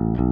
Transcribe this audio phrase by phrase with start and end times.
[0.00, 0.29] Thank you.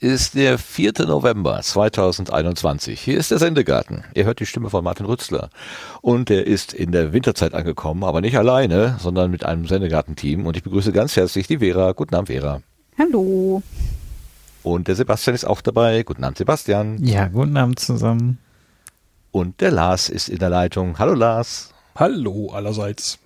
[0.00, 0.92] Ist der 4.
[1.06, 2.98] November 2021.
[2.98, 4.04] Hier ist der Sendegarten.
[4.14, 5.50] Ihr hört die Stimme von Martin Rützler.
[6.00, 10.46] Und er ist in der Winterzeit angekommen, aber nicht alleine, sondern mit einem Sendegarten-Team.
[10.46, 11.92] Und ich begrüße ganz herzlich die Vera.
[11.92, 12.62] Guten Abend, Vera.
[12.98, 13.62] Hallo.
[14.62, 16.02] Und der Sebastian ist auch dabei.
[16.02, 17.04] Guten Abend, Sebastian.
[17.04, 18.38] Ja, guten Abend zusammen.
[19.32, 20.98] Und der Lars ist in der Leitung.
[20.98, 21.74] Hallo, Lars.
[21.94, 23.18] Hallo allerseits.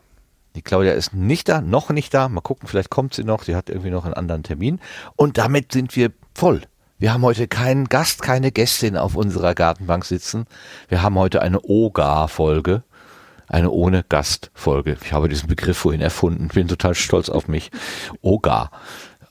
[0.57, 2.29] Die Claudia ist nicht da, noch nicht da.
[2.29, 3.43] Mal gucken, vielleicht kommt sie noch.
[3.43, 4.81] Sie hat irgendwie noch einen anderen Termin.
[5.17, 6.63] Und damit sind wir voll.
[6.99, 10.47] Wir haben heute keinen Gast, keine Gästin auf unserer Gartenbank sitzen.
[10.89, 12.85] Wir haben heute eine OGA-Folge.
[13.49, 14.97] Eine ohne Gast-Folge.
[15.03, 16.49] Ich habe diesen Begriff vorhin erfunden.
[16.49, 17.71] Bin total stolz auf mich.
[18.23, 18.71] OGA.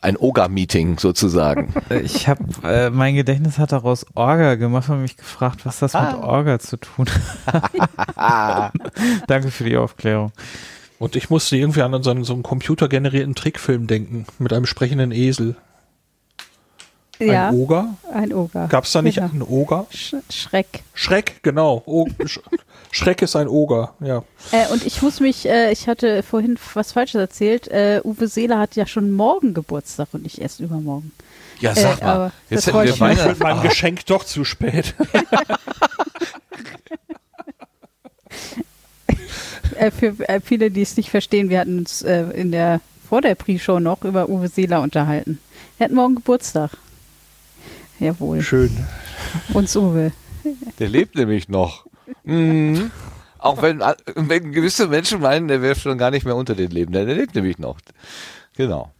[0.02, 1.73] Ein OGA-Meeting sozusagen.
[1.89, 6.11] Ich habe, äh, mein Gedächtnis hat daraus Orga gemacht und mich gefragt, was das ah.
[6.11, 7.08] mit Orga zu tun
[7.48, 7.72] hat.
[9.28, 10.33] Danke für die Aufklärung.
[11.04, 15.12] Und ich musste irgendwie an so einen, so einen computergenerierten Trickfilm denken mit einem sprechenden
[15.12, 15.58] Esel.
[17.20, 17.98] Ja, ein Oger?
[18.14, 18.68] Ein Oger.
[18.70, 19.30] Gab es da nicht genau.
[19.30, 19.86] einen Oger?
[19.92, 20.84] Sch Schreck.
[20.94, 21.84] Schreck, genau.
[21.86, 22.40] O Sch
[22.92, 24.23] Schreck ist ein Oger, ja.
[24.54, 27.67] Äh, und ich muss mich, äh, ich hatte vorhin was Falsches erzählt.
[27.67, 31.12] Äh, Uwe Seeler hat ja schon morgen Geburtstag und nicht erst übermorgen.
[31.60, 32.32] Ja, sag äh, mal.
[32.50, 33.44] Jetzt hätten wir Weihnachten.
[33.44, 33.62] mein ah.
[33.62, 34.95] Geschenk doch zu spät.
[39.76, 43.36] Äh, für äh, viele, die es nicht verstehen, wir hatten uns in der vor der
[43.36, 45.39] Pre-Show noch über Uwe Seeler unterhalten.
[45.78, 46.72] Er hat morgen Geburtstag.
[48.00, 48.42] Jawohl.
[48.42, 48.76] Schön.
[49.54, 50.11] Und Uwe.
[50.80, 51.86] Der lebt nämlich noch.
[52.23, 52.92] Mhm.
[53.38, 53.84] Auch wenn,
[54.16, 56.94] wenn gewisse Menschen meinen, der wäre schon gar nicht mehr unter den Leben.
[56.94, 57.78] Der lebt nämlich noch.
[58.56, 58.92] Genau.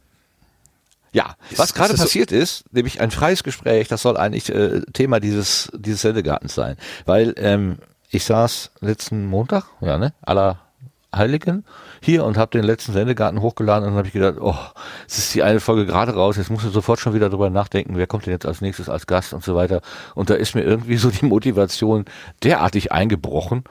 [1.12, 5.20] Ja, was gerade passiert so ist, nämlich ein freies Gespräch, das soll eigentlich äh, Thema
[5.20, 6.76] dieses, dieses Sendegartens sein.
[7.04, 7.78] Weil ähm,
[8.14, 10.60] ich saß letzten Montag, ja, ne, aller
[11.14, 11.64] Heiligen
[12.00, 14.56] hier und habe den letzten Sendegarten hochgeladen und dann habe ich gedacht, oh,
[15.06, 17.96] es ist die eine Folge gerade raus, jetzt musst du sofort schon wieder drüber nachdenken,
[17.96, 19.80] wer kommt denn jetzt als nächstes als Gast und so weiter.
[20.14, 22.04] Und da ist mir irgendwie so die Motivation
[22.42, 23.64] derartig eingebrochen,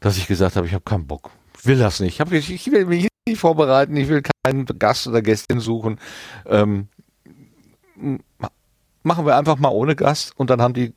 [0.00, 1.30] dass ich gesagt habe, ich habe keinen Bock.
[1.58, 2.20] Ich will das nicht.
[2.20, 5.98] Ich, ich, ich will mich nicht vorbereiten, ich will keinen Gast oder Gästin suchen.
[6.46, 6.88] Ähm,
[9.02, 10.94] machen wir einfach mal ohne Gast und dann haben die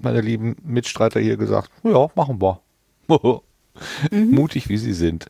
[0.00, 2.60] meine lieben Mitstreiter hier gesagt, ja, machen wir.
[4.10, 4.30] mhm.
[4.30, 5.26] mutig wie sie sind.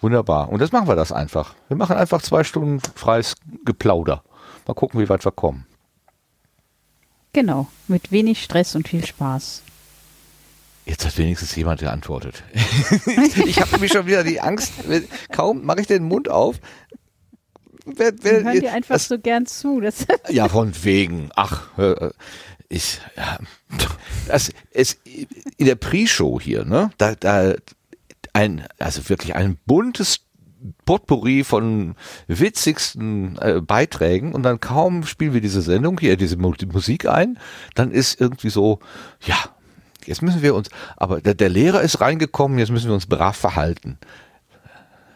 [0.00, 0.48] Wunderbar.
[0.48, 1.54] Und jetzt machen wir das einfach.
[1.68, 4.24] Wir machen einfach zwei Stunden freies Geplauder.
[4.66, 5.66] Mal gucken, wie weit wir kommen.
[7.32, 9.62] Genau, mit wenig Stress und viel Spaß.
[10.84, 12.42] Jetzt hat wenigstens jemand geantwortet.
[13.46, 14.72] ich habe nämlich schon wieder die Angst,
[15.30, 16.56] kaum mache ich den Mund auf.
[17.84, 19.80] Wer, wer, hören dir einfach das, so gern zu.
[20.28, 21.30] ja, von wegen.
[21.34, 21.68] Ach,
[22.72, 23.38] ich, ja,
[24.26, 26.90] das ist in der Pre-Show hier, ne?
[26.96, 27.54] Da, da
[28.32, 30.20] ein, also wirklich ein buntes
[30.84, 31.96] Potpourri von
[32.28, 37.38] witzigsten äh, Beiträgen und dann kaum spielen wir diese Sendung hier, diese Musik ein,
[37.74, 38.78] dann ist irgendwie so,
[39.26, 39.36] ja,
[40.06, 43.36] jetzt müssen wir uns, aber der, der Lehrer ist reingekommen, jetzt müssen wir uns brav
[43.36, 43.98] verhalten.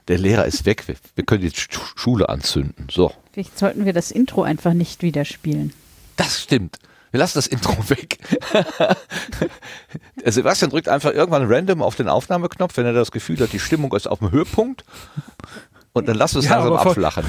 [0.09, 1.53] Der Lehrer ist weg, wir, wir können die
[1.97, 3.13] Schule anzünden, so.
[3.33, 5.73] Vielleicht sollten wir das Intro einfach nicht wieder spielen.
[6.17, 6.79] Das stimmt.
[7.17, 8.19] Wir lassen das Intro weg.
[10.23, 13.95] Sebastian drückt einfach irgendwann random auf den Aufnahmeknopf, wenn er das Gefühl hat, die Stimmung
[13.95, 14.85] ist auf dem Höhepunkt.
[15.95, 17.25] Und dann lassen wir es ja, langsam abflachen.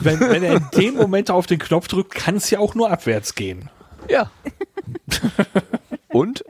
[0.00, 2.90] Wenn, wenn er in dem Moment auf den Knopf drückt, kann es ja auch nur
[2.90, 3.70] abwärts gehen.
[4.08, 4.28] Ja.
[6.08, 6.44] Und?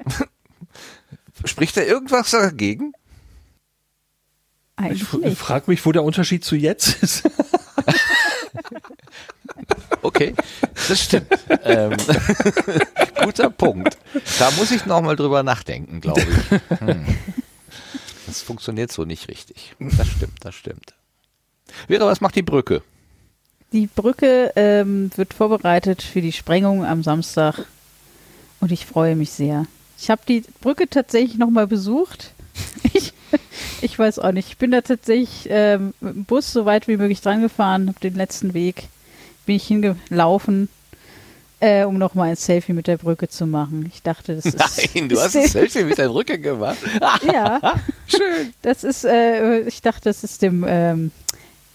[1.44, 2.94] Spricht er irgendwas dagegen?
[4.76, 7.28] Eigentlich ich frage mich, wo der Unterschied zu jetzt ist.
[10.02, 10.34] Okay,
[10.88, 11.26] das stimmt.
[11.64, 11.96] ähm,
[13.22, 13.98] guter Punkt.
[14.38, 16.78] Da muss ich nochmal drüber nachdenken, glaube ich.
[16.80, 17.04] Hm.
[18.26, 19.74] Das funktioniert so nicht richtig.
[19.78, 20.94] Das stimmt, das stimmt.
[21.88, 22.82] Vera, was macht die Brücke?
[23.72, 27.66] Die Brücke ähm, wird vorbereitet für die Sprengung am Samstag
[28.60, 29.66] und ich freue mich sehr.
[29.98, 32.32] Ich habe die Brücke tatsächlich nochmal besucht.
[32.94, 33.12] Ich,
[33.82, 34.48] ich weiß auch nicht.
[34.48, 38.00] Ich bin da tatsächlich ähm, mit dem Bus so weit wie möglich dran gefahren, habe
[38.00, 38.88] den letzten Weg
[39.48, 40.68] bin ich hingelaufen,
[41.58, 43.90] äh, um nochmal ein Selfie mit der Brücke zu machen.
[43.90, 44.94] Ich dachte, das ist.
[44.94, 46.76] Nein, du hast ein Selfie mit der Brücke gemacht.
[47.32, 47.58] ja.
[48.06, 48.52] Schön.
[48.60, 51.12] Das ist, äh, ich dachte, das ist dem, ähm,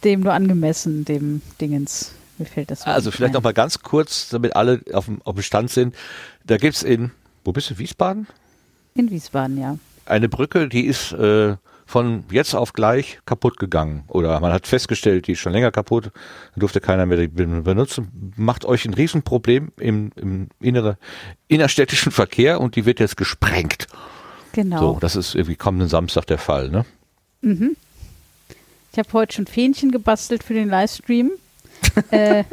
[0.03, 2.11] dem nur angemessen, dem Dingens.
[2.37, 5.71] Mir fällt das Also vielleicht nochmal ganz kurz, damit alle auf dem, auf dem Stand
[5.71, 5.95] sind.
[6.45, 7.09] Da gibt es in,
[7.43, 8.27] wo bist du, Wiesbaden?
[8.93, 9.79] In Wiesbaden, ja.
[10.05, 11.55] Eine Brücke, die ist äh,
[11.93, 14.03] von jetzt auf gleich kaputt gegangen.
[14.07, 18.33] Oder man hat festgestellt, die ist schon länger kaputt, dann durfte keiner mehr die benutzen.
[18.35, 20.97] Macht euch ein Riesenproblem im, im innere,
[21.47, 23.85] innerstädtischen Verkehr und die wird jetzt gesprengt.
[24.53, 24.79] Genau.
[24.79, 26.83] So, das ist irgendwie kommenden Samstag der Fall, ne?
[27.41, 27.75] Mhm.
[28.91, 31.29] Ich habe heute schon Fähnchen gebastelt für den Livestream.
[32.09, 32.43] äh,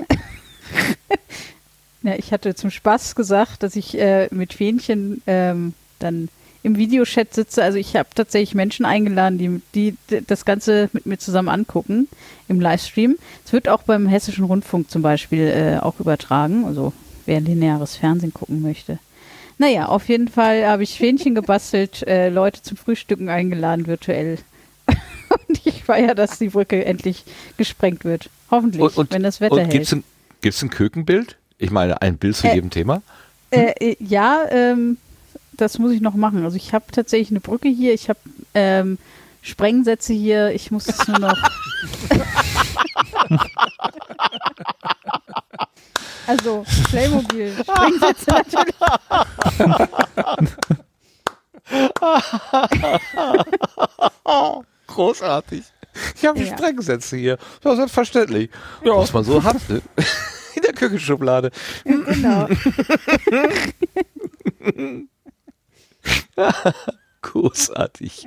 [2.03, 6.29] ja, ich hatte zum Spaß gesagt, dass ich äh, mit Fähnchen ähm, dann
[6.63, 7.63] im Videochat sitze.
[7.63, 12.09] Also ich habe tatsächlich Menschen eingeladen, die, die das Ganze mit mir zusammen angucken
[12.49, 13.17] im Livestream.
[13.45, 16.93] Es wird auch beim Hessischen Rundfunk zum Beispiel äh, auch übertragen, also
[17.27, 18.99] wer lineares Fernsehen gucken möchte.
[19.59, 24.39] Naja, auf jeden Fall habe ich Fähnchen gebastelt, äh, Leute zum Frühstücken eingeladen virtuell.
[25.49, 27.25] und ich feiere, dass die Brücke endlich
[27.59, 28.31] gesprengt wird.
[28.51, 29.73] Hoffentlich, Und, und, wenn das Wetter und hält.
[29.73, 30.03] gibt's ein,
[30.41, 31.37] gibt's ein Kökenbild?
[31.59, 33.03] Ich meine, ein Bild zu Äh, jedem Thema?
[33.51, 34.97] Äh, äh, ja, ähm,
[35.61, 36.45] das muss ich noch machen.
[36.45, 38.19] Also ich habe tatsächlich eine Brücke hier, ich habe
[38.55, 38.99] ähm,
[39.43, 41.37] Sprengsätze hier, ich muss es nur noch.
[46.27, 48.75] also Playmobil, Sprengsätze natürlich.
[54.87, 55.65] Großartig.
[56.17, 56.57] Ich habe Ja.
[56.57, 57.39] Sprengsätze hier.
[57.65, 58.51] Ja, selbstverständlich.
[58.85, 58.97] Ja.
[58.97, 59.57] Was man so hat.
[59.69, 59.83] ne?
[60.55, 61.51] In der Küchenschublade.
[61.85, 62.49] genau.
[67.23, 68.27] Großartig.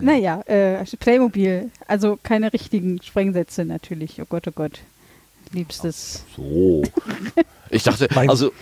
[0.00, 4.20] Naja, äh, Playmobil, also keine richtigen Sprengsätze natürlich.
[4.20, 4.80] Oh Gott, oh Gott.
[5.52, 6.24] Liebstes.
[6.36, 6.82] So.
[7.70, 8.52] Ich dachte, Mein- also.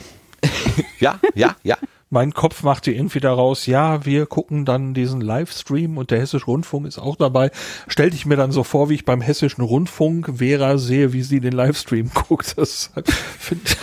[1.00, 1.76] ja, ja, ja.
[2.10, 6.86] Mein Kopf machte irgendwie daraus, ja, wir gucken dann diesen Livestream und der Hessische Rundfunk
[6.86, 7.50] ist auch dabei.
[7.88, 11.40] Stellte ich mir dann so vor, wie ich beim Hessischen Rundfunk Vera sehe, wie sie
[11.40, 12.56] den Livestream guckt.
[12.56, 12.90] Das
[13.38, 13.76] find,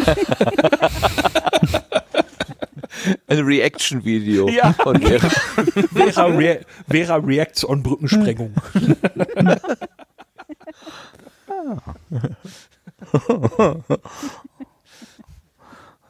[3.27, 4.73] ein Reaction-Video ja.
[4.73, 5.29] von Vera.
[5.93, 8.53] Vera, Re Vera Reacts on Brückensprengung.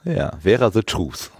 [0.03, 1.31] ja, Vera the Truth.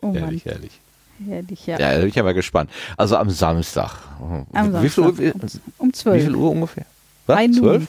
[0.00, 0.16] oh Mann.
[0.16, 0.80] Ehrlich, ehrlich.
[1.26, 1.78] Herrlich, ja.
[1.78, 2.70] da bin ich ja mal gespannt.
[2.96, 3.96] Also am Samstag.
[4.52, 4.82] Am Samstag.
[4.82, 5.40] Wie viel Uhr, um,
[5.78, 6.16] um 12.
[6.16, 6.86] Wie viel Uhr ungefähr?
[7.26, 7.52] Was?
[7.52, 7.86] 12?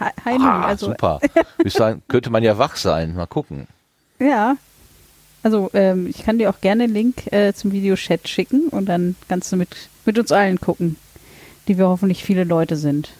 [0.00, 0.44] Heini.
[0.44, 0.86] Ah, also.
[0.86, 1.20] Super.
[1.66, 3.14] Sagen, könnte man ja wach sein.
[3.14, 3.66] Mal gucken.
[4.18, 4.56] Ja.
[5.42, 9.14] Also ähm, ich kann dir auch gerne einen Link äh, zum Videochat schicken und dann
[9.28, 9.76] kannst du mit,
[10.06, 10.96] mit uns allen gucken,
[11.68, 13.10] die wir hoffentlich viele Leute sind.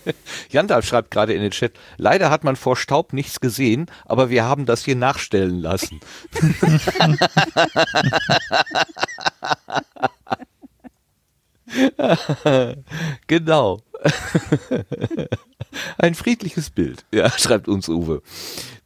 [0.50, 4.44] Jandalf schreibt gerade in den Chat, leider hat man vor Staub nichts gesehen, aber wir
[4.44, 6.00] haben das hier nachstellen lassen.
[13.26, 13.82] genau.
[15.98, 18.22] Ein friedliches Bild, ja, schreibt uns Uwe,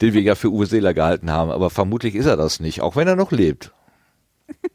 [0.00, 2.96] den wir ja für Uwe Seeler gehalten haben, aber vermutlich ist er das nicht, auch
[2.96, 3.72] wenn er noch lebt.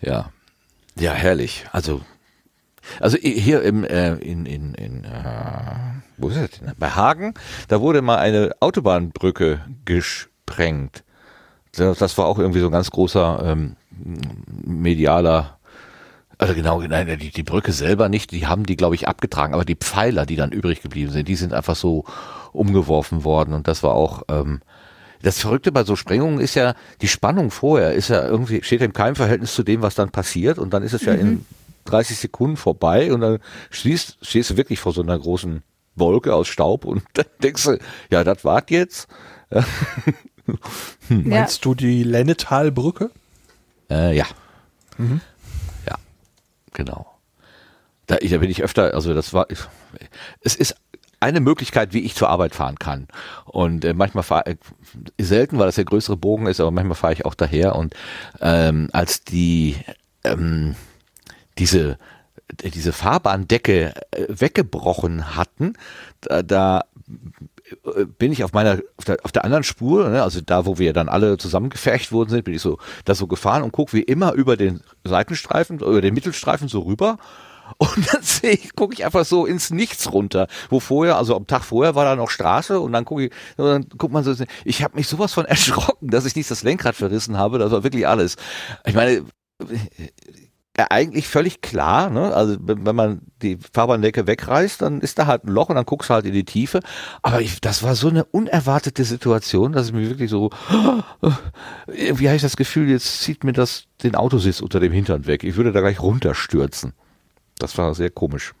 [0.00, 0.30] Ja,
[0.96, 1.66] ja, herrlich.
[1.72, 2.02] Also
[3.00, 6.72] also hier im äh, in in in äh, wo ist das denn?
[6.78, 7.34] Bei Hagen,
[7.68, 11.04] da wurde mal eine Autobahnbrücke gesprengt.
[11.72, 13.76] Das, das war auch irgendwie so ein ganz großer ähm,
[14.64, 15.57] medialer
[16.38, 19.64] also genau, nein, die, die Brücke selber nicht, die haben die, glaube ich, abgetragen, aber
[19.64, 22.04] die Pfeiler, die dann übrig geblieben sind, die sind einfach so
[22.52, 24.60] umgeworfen worden und das war auch, ähm,
[25.20, 28.92] das Verrückte bei so Sprengungen ist ja, die Spannung vorher ist ja irgendwie, steht im
[28.92, 31.44] keinem Verhältnis zu dem, was dann passiert und dann ist es ja in
[31.86, 33.38] 30 Sekunden vorbei und dann
[33.70, 35.62] stehst, stehst du wirklich vor so einer großen
[35.96, 37.78] Wolke aus Staub und dann denkst du,
[38.10, 39.08] ja, das wart jetzt.
[41.08, 43.10] Meinst du die Lennetalbrücke?
[43.90, 44.26] Äh, ja.
[44.98, 45.20] Ja,
[46.78, 47.06] genau.
[48.06, 49.46] Da, ich- da bin ich öfter, also das war,
[50.40, 50.76] es ist
[51.20, 53.08] eine Möglichkeit, wie ich zur Arbeit fahren kann.
[53.44, 54.56] Und äh, manchmal fahre
[55.18, 57.74] ich, selten, weil das der größere Bogen ist, aber manchmal fahre ich auch daher.
[57.76, 57.94] Und
[58.40, 59.76] ähm, als die
[60.24, 60.74] ähm,
[61.58, 61.98] diese
[62.62, 65.74] diese Fahrbahndecke äh, weggebrochen hatten,
[66.22, 67.12] da, da äh,
[68.18, 70.92] bin ich auf meiner auf der, auf der anderen Spur, ne, also da, wo wir
[70.92, 74.32] dann alle zusammengefercht worden sind, bin ich so da so gefahren und gucke wie immer
[74.32, 77.18] über den Seitenstreifen, über den Mittelstreifen so rüber.
[77.76, 81.46] Und dann sehe ich, gucke ich einfach so ins Nichts runter, wo vorher, also am
[81.46, 84.34] Tag vorher war da noch Straße und dann gucke ich, dann guckt man so,
[84.64, 87.84] ich habe mich sowas von erschrocken, dass ich nicht das Lenkrad verrissen habe, das war
[87.84, 88.36] wirklich alles.
[88.86, 89.22] Ich meine,
[90.90, 92.34] eigentlich völlig klar, ne?
[92.34, 96.10] Also wenn man die Fahrbahndecke wegreißt, dann ist da halt ein Loch und dann guckst
[96.10, 96.80] du halt in die Tiefe.
[97.22, 100.50] Aber ich, das war so eine unerwartete Situation, dass ich mir wirklich so,
[101.86, 105.44] irgendwie habe ich das Gefühl, jetzt zieht mir das den Autositz unter dem Hintern weg.
[105.44, 106.92] Ich würde da gleich runterstürzen.
[107.58, 108.54] Das war sehr komisch.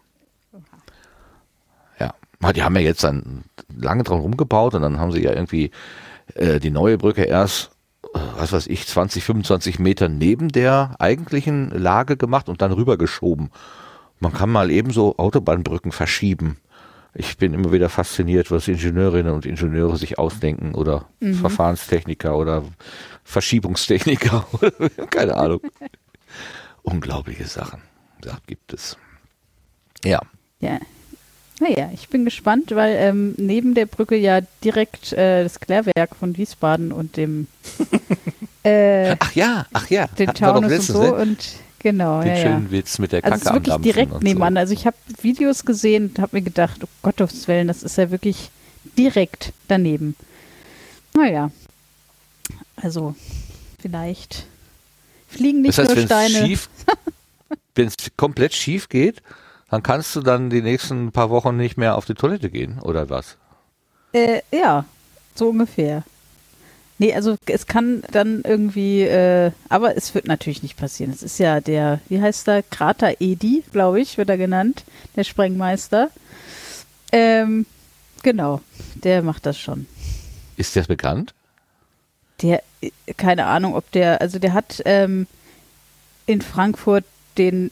[2.00, 2.14] Ja,
[2.52, 3.44] die haben ja jetzt dann
[3.76, 5.70] lange dran rumgebaut und dann haben sie ja irgendwie
[6.34, 7.70] äh, die neue Brücke erst
[8.12, 13.50] was weiß ich, 20, 25 Meter neben der eigentlichen Lage gemacht und dann rübergeschoben.
[14.20, 16.56] Man kann mal ebenso Autobahnbrücken verschieben.
[17.14, 21.34] Ich bin immer wieder fasziniert, was Ingenieurinnen und Ingenieure sich ausdenken oder Mhm.
[21.34, 22.64] Verfahrenstechniker oder
[23.24, 24.70] Verschiebungstechniker oder
[25.10, 25.60] keine Ahnung.
[26.82, 27.82] Unglaubliche Sachen.
[28.20, 28.96] Da gibt es.
[30.04, 30.20] Ja.
[30.60, 30.78] Ja.
[31.60, 36.36] Naja, ich bin gespannt, weil ähm, neben der Brücke ja direkt äh, das Klärwerk von
[36.36, 37.48] Wiesbaden und dem
[38.62, 40.06] äh, Ach ja, ach ja.
[40.06, 41.14] den Hatten Taunus und so ne?
[41.14, 41.38] und
[41.80, 42.42] genau, Den ja, ja.
[42.42, 44.54] schönen Witz mit der Also Kacke es ist wirklich direkt nebenan.
[44.54, 44.58] So.
[44.60, 48.10] Also ich habe Videos gesehen und habe mir gedacht, oh Gottes Willen, das ist ja
[48.10, 48.50] wirklich
[48.96, 50.14] direkt daneben.
[51.14, 51.50] Naja,
[52.76, 53.16] also
[53.80, 54.46] vielleicht
[55.28, 56.46] fliegen nicht Das heißt, nur Steine.
[56.46, 56.68] schief,
[57.74, 59.22] wenn es komplett schief geht,
[59.70, 63.10] dann kannst du dann die nächsten paar Wochen nicht mehr auf die Toilette gehen, oder
[63.10, 63.36] was?
[64.12, 64.84] Äh, ja,
[65.34, 66.04] so ungefähr.
[67.00, 71.12] Nee, also es kann dann irgendwie, äh, aber es wird natürlich nicht passieren.
[71.12, 74.84] Es ist ja der, wie heißt der, Krater Edi, glaube ich, wird er genannt,
[75.14, 76.10] der Sprengmeister.
[77.12, 77.66] Ähm,
[78.24, 78.60] genau,
[78.94, 79.86] der macht das schon.
[80.56, 81.34] Ist das bekannt?
[82.42, 85.28] Der, äh, keine Ahnung, ob der, also der hat ähm,
[86.26, 87.04] in Frankfurt
[87.36, 87.70] den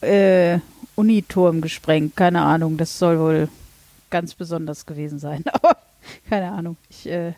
[0.00, 0.60] äh,
[0.96, 2.16] Uniturm gesprengt.
[2.16, 3.48] Keine Ahnung, das soll wohl
[4.10, 5.44] ganz besonders gewesen sein.
[5.52, 5.76] Aber
[6.28, 6.76] keine Ahnung.
[6.88, 7.34] Ich, äh,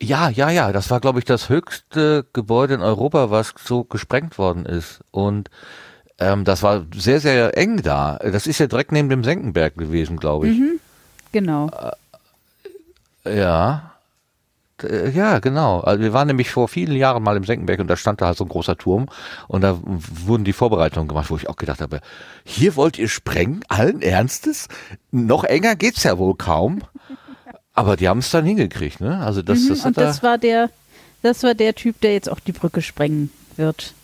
[0.00, 0.72] Ja, ja, ja.
[0.72, 5.00] Das war, glaube ich, das höchste Gebäude in Europa, was so gesprengt worden ist.
[5.10, 5.50] Und
[6.18, 8.18] ähm, das war sehr, sehr eng da.
[8.18, 10.58] Das ist ja direkt neben dem Senckenberg gewesen, glaube ich.
[11.32, 11.70] genau.
[11.70, 11.92] Ja.
[13.24, 13.93] Äh, Ja,
[14.78, 15.80] genau.
[15.80, 18.38] Also wir waren nämlich vor vielen Jahren mal im Senckenberg und da stand da halt
[18.38, 19.06] so ein großer Turm
[19.48, 22.00] und da wurden die Vorbereitungen gemacht, wo ich auch gedacht habe,
[22.44, 23.60] hier wollt ihr sprengen?
[23.68, 24.68] Allen Ernstes?
[25.10, 26.82] Noch enger geht's ja wohl kaum.
[27.72, 29.18] Aber die haben es dann hingekriegt, ne?
[29.18, 30.70] Also das, Mhm, das und das da, war der,
[31.22, 33.94] das war der Typ, der jetzt auch die Brücke sprengen wird.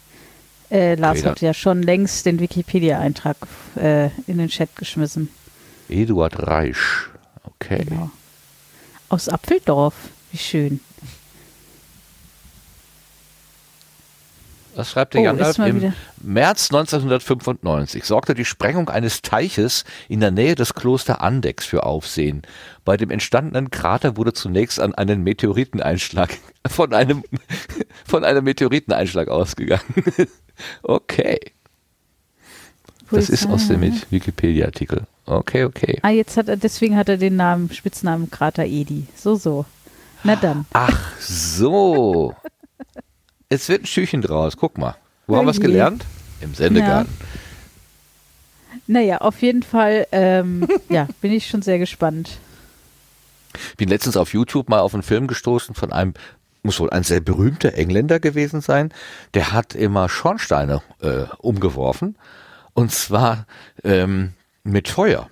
[0.70, 3.36] Äh, Lars Okay, hat ja schon längst den Wikipedia-Eintrag
[3.76, 5.28] äh, in den Chat geschmissen.
[5.88, 7.10] Eduard Reisch.
[7.44, 7.84] Okay.
[7.88, 8.10] Genau.
[9.08, 9.94] Aus Apfeldorf.
[10.32, 10.80] Wie schön.
[14.76, 15.58] Was schreibt der Oh, Gandalf?
[15.58, 21.66] Im wieder- März 1995 sorgte die Sprengung eines Teiches in der Nähe des Kloster Andex
[21.66, 22.42] für Aufsehen.
[22.84, 27.24] Bei dem entstandenen Krater wurde zunächst an einen Meteoriteneinschlag von einem
[28.06, 29.82] von einem Meteoriteneinschlag ausgegangen.
[30.82, 31.40] okay,
[33.10, 35.02] das ist aus dem Wikipedia-Artikel.
[35.26, 35.98] Okay, okay.
[36.02, 39.06] Ah, jetzt hat er, deswegen hat er den Namen, Spitznamen Krater Edi.
[39.16, 39.64] So, so.
[40.24, 40.66] Na dann.
[40.72, 42.34] Ach so.
[43.48, 44.56] Es wird ein Stückchen draus.
[44.56, 44.96] Guck mal.
[45.26, 46.04] Wo haben wir es gelernt?
[46.40, 47.12] Im Sendegarten.
[48.86, 52.38] Naja, auf jeden Fall, ähm, ja, bin ich schon sehr gespannt.
[53.76, 56.14] bin letztens auf YouTube mal auf einen Film gestoßen von einem,
[56.62, 58.92] muss wohl ein sehr berühmter Engländer gewesen sein,
[59.34, 62.16] der hat immer Schornsteine äh, umgeworfen
[62.74, 63.46] und zwar
[63.84, 64.32] ähm,
[64.64, 65.30] mit Feuer.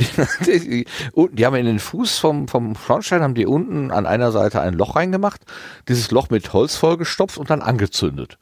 [0.46, 0.86] Die,
[1.32, 4.74] die, haben in den Fuß vom, vom Schornstein, haben die unten an einer Seite ein
[4.74, 5.42] Loch reingemacht,
[5.88, 8.38] dieses Loch mit Holz vollgestopft und dann angezündet.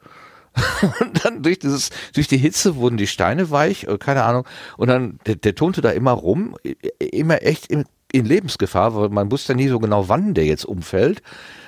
[0.99, 4.45] Und dann durch dieses, durch die Hitze wurden die Steine weich, äh, keine Ahnung.
[4.77, 6.55] Und dann, der, der turnte da immer rum,
[6.99, 10.65] immer echt in, in Lebensgefahr, weil man wusste ja nie so genau, wann der jetzt
[10.65, 11.21] umfällt.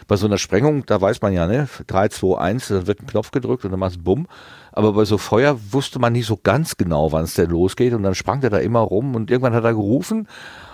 [0.07, 3.07] Bei so einer Sprengung, da weiß man ja, ne, 3, 2, 1, dann wird ein
[3.07, 4.27] Knopf gedrückt und dann macht es Bumm.
[4.71, 7.93] Aber bei so Feuer wusste man nie so ganz genau, wann es denn losgeht.
[7.93, 10.27] Und dann sprang der da immer rum und irgendwann hat er gerufen.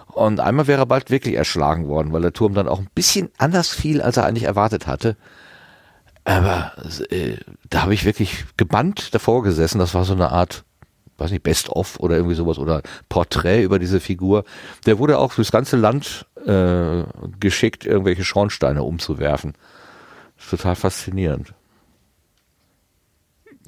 [0.07, 3.29] Und einmal wäre er bald wirklich erschlagen worden, weil der Turm dann auch ein bisschen
[3.37, 5.15] anders fiel, als er eigentlich erwartet hatte.
[6.23, 6.73] Aber
[7.09, 7.37] äh,
[7.69, 9.79] da habe ich wirklich gebannt davor gesessen.
[9.79, 10.65] Das war so eine Art,
[11.17, 14.43] weiß nicht, Best-of oder irgendwie sowas oder Porträt über diese Figur.
[14.85, 17.03] Der wurde auch durchs ganze Land äh,
[17.39, 19.53] geschickt, irgendwelche Schornsteine umzuwerfen.
[20.49, 21.53] Total faszinierend.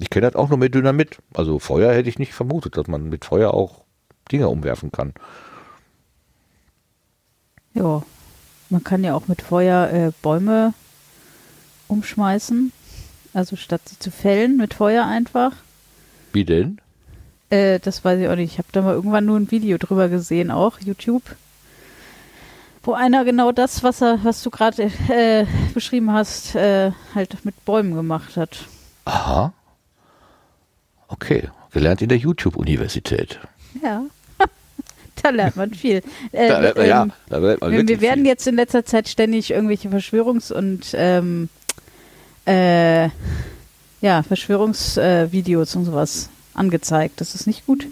[0.00, 1.18] Ich kenne das auch nur mit Dynamit.
[1.34, 3.84] Also Feuer hätte ich nicht vermutet, dass man mit Feuer auch
[4.32, 5.12] Dinge umwerfen kann.
[7.74, 8.02] Ja,
[8.70, 10.72] man kann ja auch mit Feuer äh, Bäume
[11.86, 12.72] umschmeißen.
[13.34, 15.52] Also statt sie zu fällen, mit Feuer einfach.
[16.32, 16.80] Wie denn?
[17.50, 18.52] Äh, das weiß ich auch nicht.
[18.52, 21.36] Ich habe da mal irgendwann nur ein Video drüber gesehen, auch YouTube.
[22.82, 27.66] Wo einer genau das, was er, was du gerade äh, beschrieben hast, äh, halt mit
[27.66, 28.64] Bäumen gemacht hat.
[29.04, 29.52] Aha.
[31.12, 33.38] Okay, gelernt in der YouTube-Universität.
[33.82, 34.04] Ja.
[35.22, 36.02] da lernt man viel.
[36.32, 38.26] Äh, Da lernt man, ja, ähm, da lernt man wir, wir werden viel.
[38.28, 41.48] jetzt in letzter Zeit ständig irgendwelche Verschwörungs- und ähm,
[42.46, 43.08] äh,
[44.00, 47.20] ja, Verschwörungsvideos und sowas angezeigt.
[47.20, 47.86] Das ist nicht gut.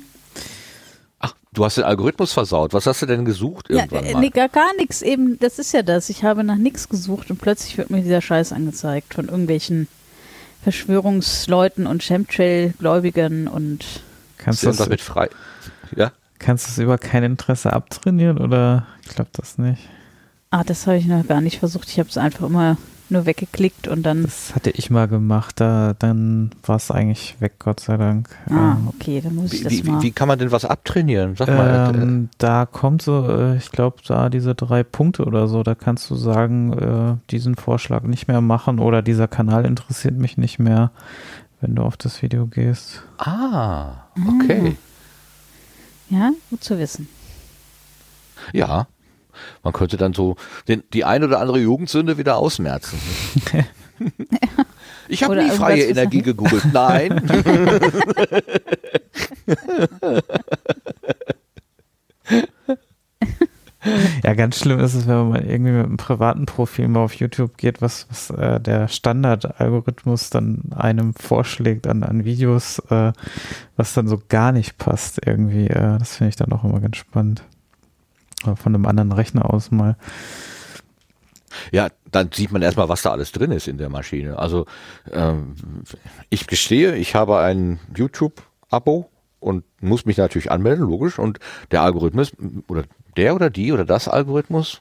[1.21, 2.73] Ach, Du hast den Algorithmus versaut.
[2.73, 4.21] Was hast du denn gesucht Ja, irgendwann äh, mal?
[4.21, 6.09] nee, gar, gar nichts eben, das ist ja das.
[6.09, 9.89] Ich habe nach nichts gesucht und plötzlich wird mir dieser Scheiß angezeigt von irgendwelchen
[10.63, 13.85] Verschwörungsleuten und Chemtrail-Gläubigern und
[14.39, 15.29] Kannst du irgendwas das, mit frei?
[15.97, 16.13] Ja?
[16.39, 19.83] kannst du das über kein Interesse abtrainieren oder klappt das nicht?
[20.51, 21.89] ah, das habe ich noch gar nicht versucht.
[21.89, 22.77] Ich habe es einfach immer
[23.11, 27.55] nur weggeklickt und dann Das hatte ich mal gemacht, da, dann war es eigentlich weg,
[27.59, 28.29] Gott sei Dank.
[28.51, 29.99] ah, Ähm, okay, dann muss ich Wie, das wie, mal.
[30.03, 31.35] wie, wie kann man denn was abtrainieren?
[31.37, 31.95] Sag mal.
[31.95, 35.75] äh, Ähm, da kommt so, äh, ich glaube, da diese drei Punkte oder so, da
[35.75, 40.59] kannst du sagen, äh, diesen Vorschlag nicht mehr machen oder dieser Kanal interessiert mich nicht
[40.59, 40.91] mehr,
[41.61, 43.03] wenn du auf das Video gehst.
[43.19, 44.77] ah, okay.
[46.11, 47.09] ja, gut zu wissen.
[48.53, 48.87] Ja.
[49.63, 52.99] Man könnte dann so den, die ein oder andere Jugendsünde wieder ausmerzen.
[55.09, 56.73] Ich habe nie freie Energie gegoogelt.
[56.73, 57.21] Nein.
[64.25, 67.57] Ja, ganz schlimm ist es, wenn man irgendwie mit einem privaten Profil mal auf YouTube
[67.57, 73.13] geht, was, was äh, der Standardalgorithmus dann einem vorschlägt an, an Videos, äh,
[73.77, 75.69] was dann so gar nicht passt irgendwie.
[75.69, 77.43] Äh, das finde ich dann auch immer ganz spannend.
[78.45, 79.97] Oder von einem anderen Rechner aus mal.
[81.73, 84.39] Ja, dann sieht man erstmal, was da alles drin ist in der Maschine.
[84.39, 84.67] Also
[85.11, 85.55] ähm,
[86.31, 91.19] ich gestehe, ich habe ein YouTube-Abo und muss mich natürlich anmelden, logisch.
[91.19, 91.39] Und
[91.71, 92.33] der Algorithmus
[92.69, 92.85] oder
[93.17, 94.81] der oder die oder das Algorithmus,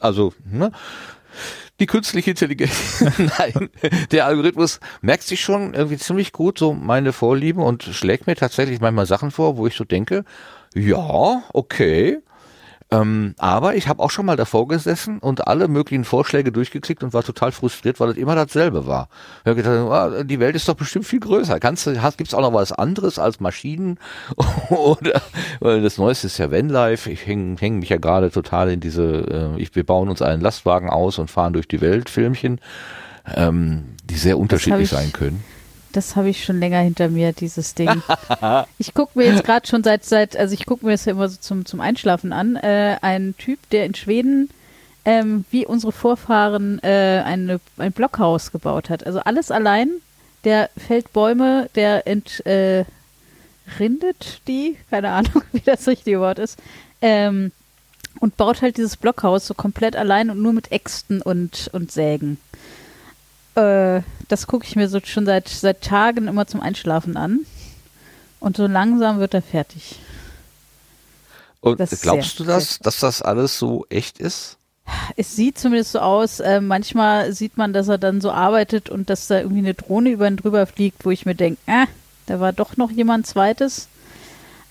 [0.00, 0.72] also ne,
[1.80, 3.04] die künstliche Intelligenz,
[3.38, 3.70] nein,
[4.12, 8.80] der Algorithmus merkt sich schon irgendwie ziemlich gut so meine Vorlieben und schlägt mir tatsächlich
[8.80, 10.24] manchmal Sachen vor, wo ich so denke,
[10.74, 12.20] ja, okay,
[13.00, 17.12] ähm, aber ich habe auch schon mal davor gesessen und alle möglichen Vorschläge durchgeklickt und
[17.12, 19.08] war total frustriert, weil es immer dasselbe war.
[19.42, 21.58] Ich habe gedacht, ah, die Welt ist doch bestimmt viel größer.
[21.60, 23.98] Kannst du, gibt es auch noch was anderes als Maschinen?
[24.70, 25.22] Oder
[25.60, 27.10] weil das Neueste ist ja Vanlife.
[27.10, 30.42] Ich hänge häng mich ja gerade total in diese, äh, ich, wir bauen uns einen
[30.42, 32.60] Lastwagen aus und fahren durch die Welt Filmchen,
[33.34, 35.42] ähm, die sehr unterschiedlich ich- sein können.
[35.94, 38.02] Das habe ich schon länger hinter mir, dieses Ding.
[38.78, 41.28] ich gucke mir jetzt gerade schon seit, seit, also ich gucke mir das ja immer
[41.28, 44.50] so zum, zum Einschlafen an, äh, ein Typ, der in Schweden,
[45.04, 49.06] ähm, wie unsere Vorfahren, äh, eine, ein Blockhaus gebaut hat.
[49.06, 49.90] Also alles allein,
[50.42, 52.84] der fällt Bäume, der ent, äh,
[53.78, 56.58] rindet die, keine Ahnung, wie das richtige Wort ist,
[57.00, 57.52] ähm,
[58.18, 62.38] und baut halt dieses Blockhaus so komplett allein und nur mit Äxten und, und Sägen.
[63.54, 67.40] Äh, das gucke ich mir so schon seit, seit Tagen immer zum Einschlafen an.
[68.40, 69.96] Und so langsam wird er fertig.
[71.60, 74.58] Und glaubst sehr, du das, dass das alles so echt ist?
[75.16, 76.40] Es sieht zumindest so aus.
[76.40, 80.10] Äh, manchmal sieht man, dass er dann so arbeitet und dass da irgendwie eine Drohne
[80.10, 81.86] über ihn drüber fliegt, wo ich mir denke, äh,
[82.26, 83.88] da war doch noch jemand zweites.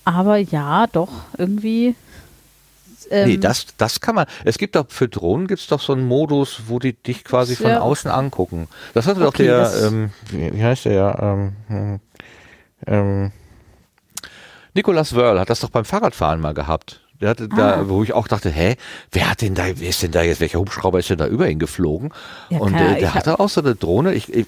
[0.04, 1.96] Aber ja, doch, irgendwie.
[3.10, 4.26] Ähm, nee, das, das kann man.
[4.44, 7.70] Es gibt doch für Drohnen gibt's doch so einen Modus, wo die dich quasi von
[7.70, 7.80] Ja.
[7.80, 8.68] außen angucken.
[8.94, 12.00] Das hatte doch Okay, der, das- ähm, wie, heißt der ja, ähm, hm,
[12.86, 13.32] ähm,
[14.74, 17.00] Nicolas Wörl hat das doch beim Fahrradfahren mal gehabt.
[17.20, 17.56] Der hatte Ah.
[17.56, 18.74] da, wo ich auch dachte, hä,
[19.12, 21.48] wer hat denn da, wer ist denn da jetzt, welcher Hubschrauber ist denn da über
[21.48, 22.12] ihn geflogen?
[22.50, 24.14] Ja, und keine äh, der hatte auch so eine Drohne.
[24.14, 24.46] Ich, ich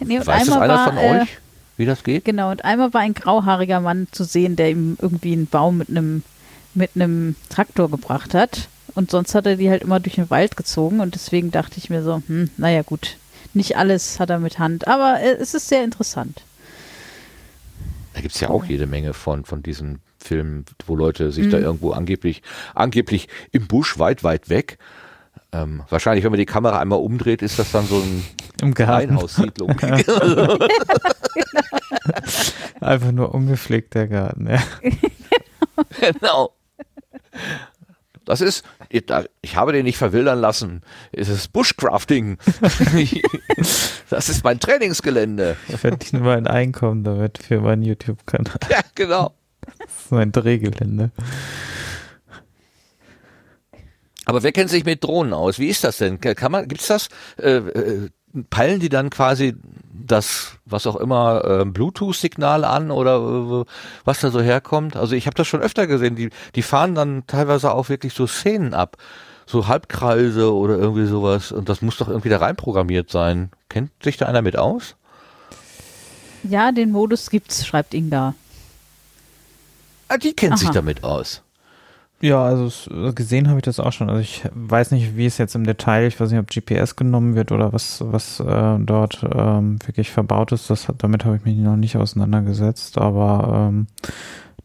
[0.00, 1.28] Nee, weiß das einer war, von äh, euch,
[1.76, 2.24] wie das geht?
[2.24, 5.90] Genau, und einmal war ein grauhaariger Mann zu sehen, der ihm irgendwie einen Baum mit
[5.90, 6.24] einem
[6.74, 8.68] mit einem Traktor gebracht hat.
[8.94, 11.88] Und sonst hat er die halt immer durch den Wald gezogen und deswegen dachte ich
[11.88, 13.16] mir so, hm, naja gut,
[13.54, 16.42] nicht alles hat er mit Hand, aber äh, es ist sehr interessant.
[18.14, 21.64] Da gibt's ja auch jede Menge von, von diesen Filmen, wo Leute sich da Mhm.
[21.64, 22.42] irgendwo angeblich,
[22.74, 24.76] angeblich im Busch weit, weit weg.
[25.52, 28.22] Ähm, wahrscheinlich, wenn man die Kamera einmal umdreht, ist das dann so ein
[28.60, 28.72] Im.
[28.74, 29.70] Reihenhaussiedlung.
[32.80, 34.62] Einfach nur ungepflegt der Garten, ja.
[36.20, 36.52] genau.
[38.24, 39.04] Das ist, ich
[39.40, 40.82] ich habe den nicht verwildern lassen.
[41.10, 42.38] Es ist Bushcrafting.
[44.10, 45.56] das ist mein Trainingsgelände.
[45.68, 48.58] Ich verdiene mein Einkommen damit für meinen YouTube-Kanal.
[48.70, 49.34] Ja, genau.
[49.78, 51.10] Das ist mein Drehgelände.
[54.24, 55.58] Aber wer kennt sich mit Drohnen aus?
[55.58, 56.20] Wie ist das denn?
[56.20, 57.08] Kann man, gibt's das?
[57.38, 58.08] Äh, äh,
[58.50, 59.54] peilen die dann quasi
[59.92, 63.64] das, was auch immer, äh, Bluetooth-Signal an oder äh,
[64.04, 64.96] was da so herkommt?
[64.96, 66.16] Also ich habe das schon öfter gesehen.
[66.16, 68.96] Die, die fahren dann teilweise auch wirklich so Szenen ab.
[69.44, 71.52] So Halbkreise oder irgendwie sowas.
[71.52, 73.50] Und das muss doch irgendwie da reinprogrammiert sein.
[73.68, 74.96] Kennt sich da einer mit aus?
[76.44, 78.34] Ja, den Modus gibt's, schreibt Inga.
[80.08, 80.74] Ah, die kennt sich Aha.
[80.74, 81.42] damit aus.
[82.22, 84.08] Ja, also es, gesehen habe ich das auch schon.
[84.08, 87.34] Also ich weiß nicht, wie es jetzt im Detail, ich weiß nicht, ob GPS genommen
[87.34, 90.70] wird oder was, was äh, dort ähm, wirklich verbaut ist.
[90.70, 93.88] Das, damit habe ich mich noch nicht auseinandergesetzt, aber ähm,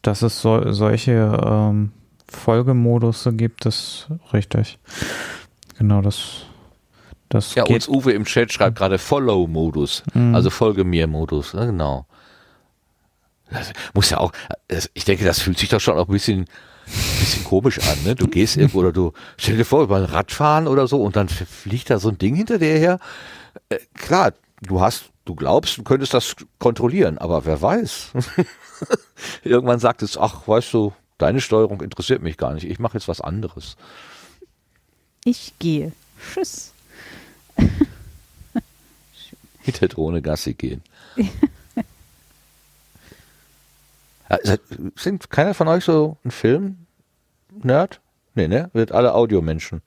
[0.04, 1.92] dass es so, solche ähm,
[2.30, 4.78] Folgemodus gibt, das richtig.
[5.80, 6.44] Genau, das,
[7.30, 7.76] das Ja, geht.
[7.76, 10.36] uns Uwe im Chat schreibt gerade Follow-Modus, Mhm.
[10.36, 12.06] also Folge mir-Modus, ne, genau.
[13.50, 14.32] Das muss ja auch,
[14.94, 16.46] ich denke, das fühlt sich doch schon auch ein bisschen,
[17.20, 18.16] bisschen komisch an, ne?
[18.16, 21.30] Du gehst irgendwo oder du, stell dir vor, über ein Radfahren oder so und dann
[21.30, 23.00] fliegt da so ein Ding hinter dir her.
[23.70, 28.12] Äh, klar, du hast, du glaubst, du könntest das kontrollieren, aber wer weiß.
[29.44, 33.08] Irgendwann sagt es, ach, weißt du, deine Steuerung interessiert mich gar nicht, ich mache jetzt
[33.08, 33.76] was anderes.
[35.26, 35.92] Ich gehe.
[36.34, 36.74] Tschüss.
[39.66, 40.82] Mit der Drohne Gassi gehen.
[44.44, 44.62] Seid-
[44.96, 48.02] Sind keiner von euch so ein Film-Nerd?
[48.36, 48.70] Nee, ne?
[48.74, 49.82] Wird alle Audiomenschen.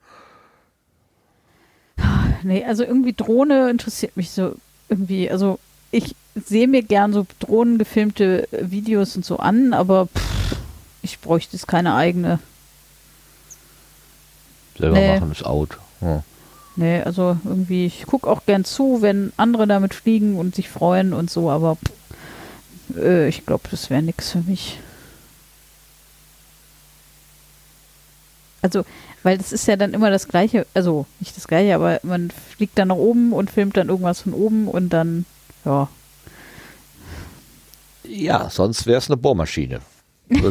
[2.43, 4.55] Nee, also irgendwie Drohne interessiert mich so
[4.89, 5.29] irgendwie.
[5.29, 5.59] Also
[5.91, 10.55] ich sehe mir gern so drohnengefilmte Videos und so an, aber pff,
[11.03, 12.39] ich bräuchte es keine eigene.
[14.77, 15.19] Selber Nee.
[15.19, 15.77] machen ist out.
[16.01, 16.23] Ja.
[16.77, 21.13] Nee, also irgendwie, ich gucke auch gern zu, wenn andere damit fliegen und sich freuen
[21.13, 21.91] und so, aber pff,
[22.97, 24.79] äh, ich glaube, das wäre nix für mich.
[28.61, 28.85] Also,
[29.23, 32.77] weil das ist ja dann immer das Gleiche, also nicht das Gleiche, aber man fliegt
[32.77, 35.25] dann nach oben und filmt dann irgendwas von oben und dann,
[35.65, 35.89] ja,
[38.03, 39.79] ja, sonst wäre es eine Bohrmaschine.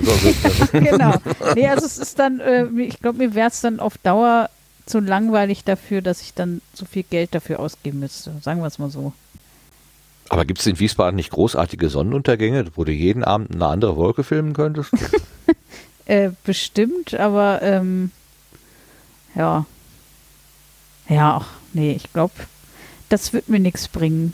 [0.72, 1.14] Genau.
[1.54, 4.50] Nee, also es ist dann, äh, ich glaube, mir wäre es dann auf Dauer
[4.84, 8.34] zu langweilig dafür, dass ich dann so viel Geld dafür ausgeben müsste.
[8.42, 9.14] Sagen wir es mal so.
[10.30, 14.24] Aber gibt es in Wiesbaden nicht großartige Sonnenuntergänge, wo du jeden Abend eine andere Wolke
[14.24, 14.92] filmen könntest?
[16.06, 18.10] Äh, bestimmt, aber ähm,
[19.36, 19.64] ja.
[21.08, 22.34] Ja, ach, nee, ich glaube,
[23.08, 24.32] das wird mir nichts bringen.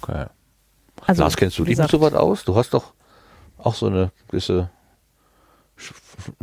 [0.00, 0.26] Okay.
[1.04, 2.44] Also, Lars, kennst du dich mit gesagt, sowas aus?
[2.44, 2.92] Du hast doch
[3.58, 4.70] auch so eine gewisse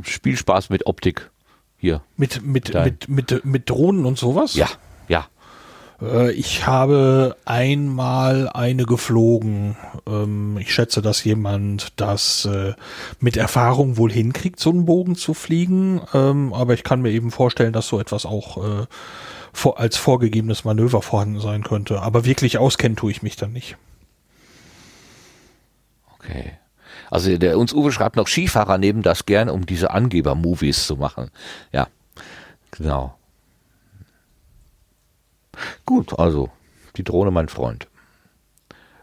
[0.02, 1.32] Spielspaß mit Optik
[1.78, 2.02] hier.
[2.18, 4.56] Mit, mit, mit, mit, mit Drohnen und sowas?
[4.56, 4.68] Ja.
[6.02, 9.78] Äh, Ich habe einmal eine geflogen.
[10.08, 12.74] Ähm, Ich schätze, dass jemand das äh,
[13.20, 16.02] mit Erfahrung wohl hinkriegt, so einen Bogen zu fliegen.
[16.14, 18.86] Ähm, Aber ich kann mir eben vorstellen, dass so etwas auch äh,
[19.76, 22.02] als vorgegebenes Manöver vorhanden sein könnte.
[22.02, 23.78] Aber wirklich auskennen tue ich mich dann nicht.
[26.16, 26.54] Okay.
[27.10, 31.30] Also der uns Uwe schreibt noch Skifahrer nehmen das gern, um diese Angeber-Movies zu machen.
[31.74, 31.88] Ja,
[32.72, 33.16] genau.
[35.86, 36.50] Gut, also
[36.98, 37.88] die Drohne mein Freund.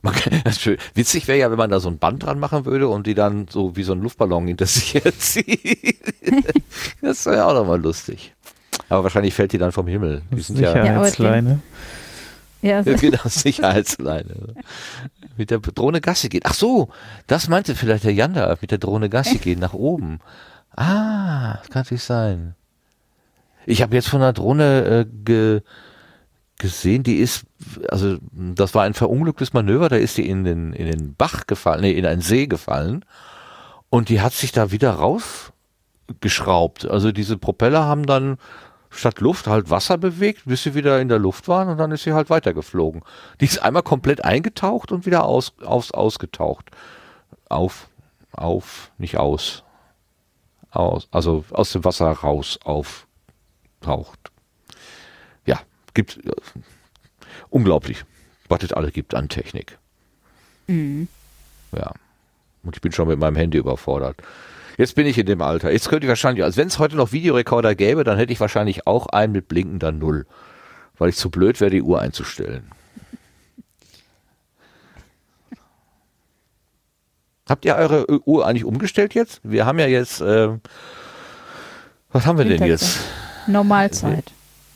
[0.03, 0.79] Man kann, das ist schön.
[0.95, 3.47] Witzig wäre ja, wenn man da so ein Band dran machen würde und die dann
[3.49, 6.15] so wie so ein Luftballon hinter sich herzieht.
[7.01, 8.35] das wäre auch nochmal lustig.
[8.89, 10.23] Aber wahrscheinlich fällt die dann vom Himmel.
[10.31, 11.61] Die sind ja, Sicherheitsleine.
[12.63, 14.55] ja, ja, genau, Sicherheitsleine.
[15.37, 16.43] Mit der Drohne Gassi gehen.
[16.45, 16.89] Ach so,
[17.27, 20.21] das meinte vielleicht der Jan da, mit der Drohne Gassi gehen nach oben.
[20.75, 22.55] Ah, das kann natürlich sein.
[23.67, 25.61] Ich habe jetzt von einer Drohne äh, ge,
[26.59, 27.45] gesehen, die ist,
[27.89, 31.83] also das war ein verunglücktes Manöver, da ist die in den, in den Bach gefallen,
[31.83, 33.05] nee, in einen See gefallen
[33.91, 36.87] und die hat sich da wieder rausgeschraubt.
[36.87, 38.39] Also diese Propeller haben dann
[38.91, 42.05] statt Luft halt Wasser bewegt, bis sie wieder in der Luft waren und dann ist
[42.05, 43.03] sie halt weitergeflogen.
[43.41, 46.71] Die ist einmal komplett eingetaucht und wieder aus, aus, ausgetaucht.
[47.49, 47.89] Auf,
[48.33, 49.63] auf, nicht aus.
[50.71, 54.28] Aus, also aus dem Wasser raus auftaucht.
[55.95, 56.31] Gibt äh,
[57.51, 58.05] unglaublich,
[58.49, 59.79] was es alle gibt an Technik.
[60.67, 61.09] Mhm.
[61.73, 61.93] Ja.
[62.63, 64.17] Und ich bin schon mit meinem Handy überfordert.
[64.77, 65.73] Jetzt bin ich in dem Alter.
[65.73, 68.87] Jetzt könnte ich wahrscheinlich, also wenn es heute noch Videorekorder gäbe, dann hätte ich wahrscheinlich
[68.87, 70.27] auch einen mit blinkender Null.
[70.99, 72.71] Weil ich zu blöd wäre, die Uhr einzustellen.
[77.49, 79.41] Habt ihr eure Uhr eigentlich umgestellt jetzt?
[79.43, 80.61] Wir haben ja jetzt, ähm,
[82.13, 82.97] was haben wir denn Mittagszeit.
[82.97, 83.49] jetzt?
[83.49, 84.33] Normalzeit.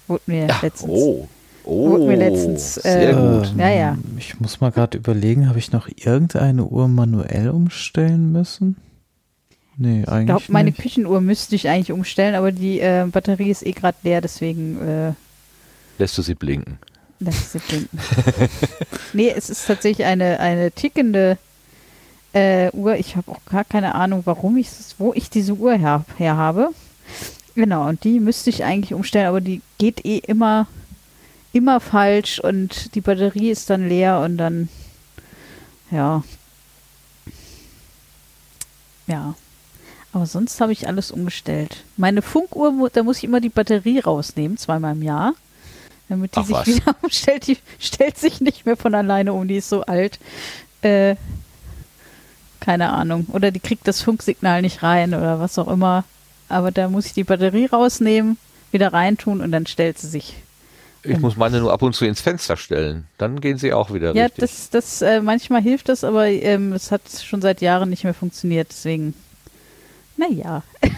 [0.08, 0.90] Wurde mir Ja, letztens.
[0.90, 1.28] oh,
[1.64, 3.52] oh, Wurde mir letztens, sehr äh, gut.
[3.58, 3.98] Ja, ja.
[4.18, 8.76] Ich muss mal gerade überlegen, habe ich noch irgendeine Uhr manuell umstellen müssen?
[9.78, 10.80] Nee, Ich eigentlich glaube, meine nicht.
[10.80, 15.12] Küchenuhr müsste ich eigentlich umstellen, aber die äh, Batterie ist eh gerade leer, deswegen äh,
[15.98, 16.78] Lässt du sie blinken?
[17.20, 17.98] lässt sie blinken.
[19.12, 21.38] nee, es ist tatsächlich eine, eine tickende
[22.34, 22.96] äh, Uhr.
[22.96, 26.70] Ich habe auch gar keine Ahnung, warum ich wo ich diese Uhr her, her habe.
[27.54, 30.66] Genau, und die müsste ich eigentlich umstellen, aber die geht eh immer,
[31.52, 34.68] immer falsch und die Batterie ist dann leer und dann,
[35.90, 36.22] ja.
[39.06, 39.34] Ja.
[40.14, 41.84] Aber sonst habe ich alles umgestellt.
[41.96, 45.34] Meine Funkuhr, da muss ich immer die Batterie rausnehmen, zweimal im Jahr.
[46.08, 46.66] Damit die Ach sich was.
[46.66, 47.46] wieder umstellt.
[47.46, 50.18] Die stellt sich nicht mehr von alleine um, die ist so alt.
[50.82, 51.16] Äh,
[52.60, 53.26] Keine Ahnung.
[53.32, 56.04] Oder die kriegt das Funksignal nicht rein oder was auch immer.
[56.52, 58.36] Aber da muss ich die Batterie rausnehmen,
[58.70, 60.34] wieder reintun und dann stellt sie sich.
[61.04, 63.08] Ich muss meine nur ab und zu ins Fenster stellen.
[63.18, 64.40] Dann gehen sie auch wieder Ja, richtig.
[64.40, 68.14] das, das äh, manchmal hilft das, aber ähm, es hat schon seit Jahren nicht mehr
[68.14, 68.68] funktioniert.
[68.70, 69.14] Deswegen,
[70.16, 70.62] naja,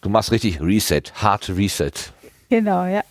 [0.00, 1.92] Du machst richtig Reset, Hard Reset.
[2.50, 3.02] genau, ja.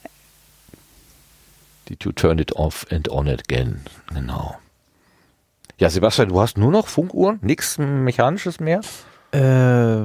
[1.90, 3.82] Did you turn it off and on again?
[4.14, 4.56] Genau.
[5.80, 7.40] Ja, Sebastian, du hast nur noch Funkuhren?
[7.42, 8.82] Nichts Mechanisches mehr?
[9.32, 10.04] Äh,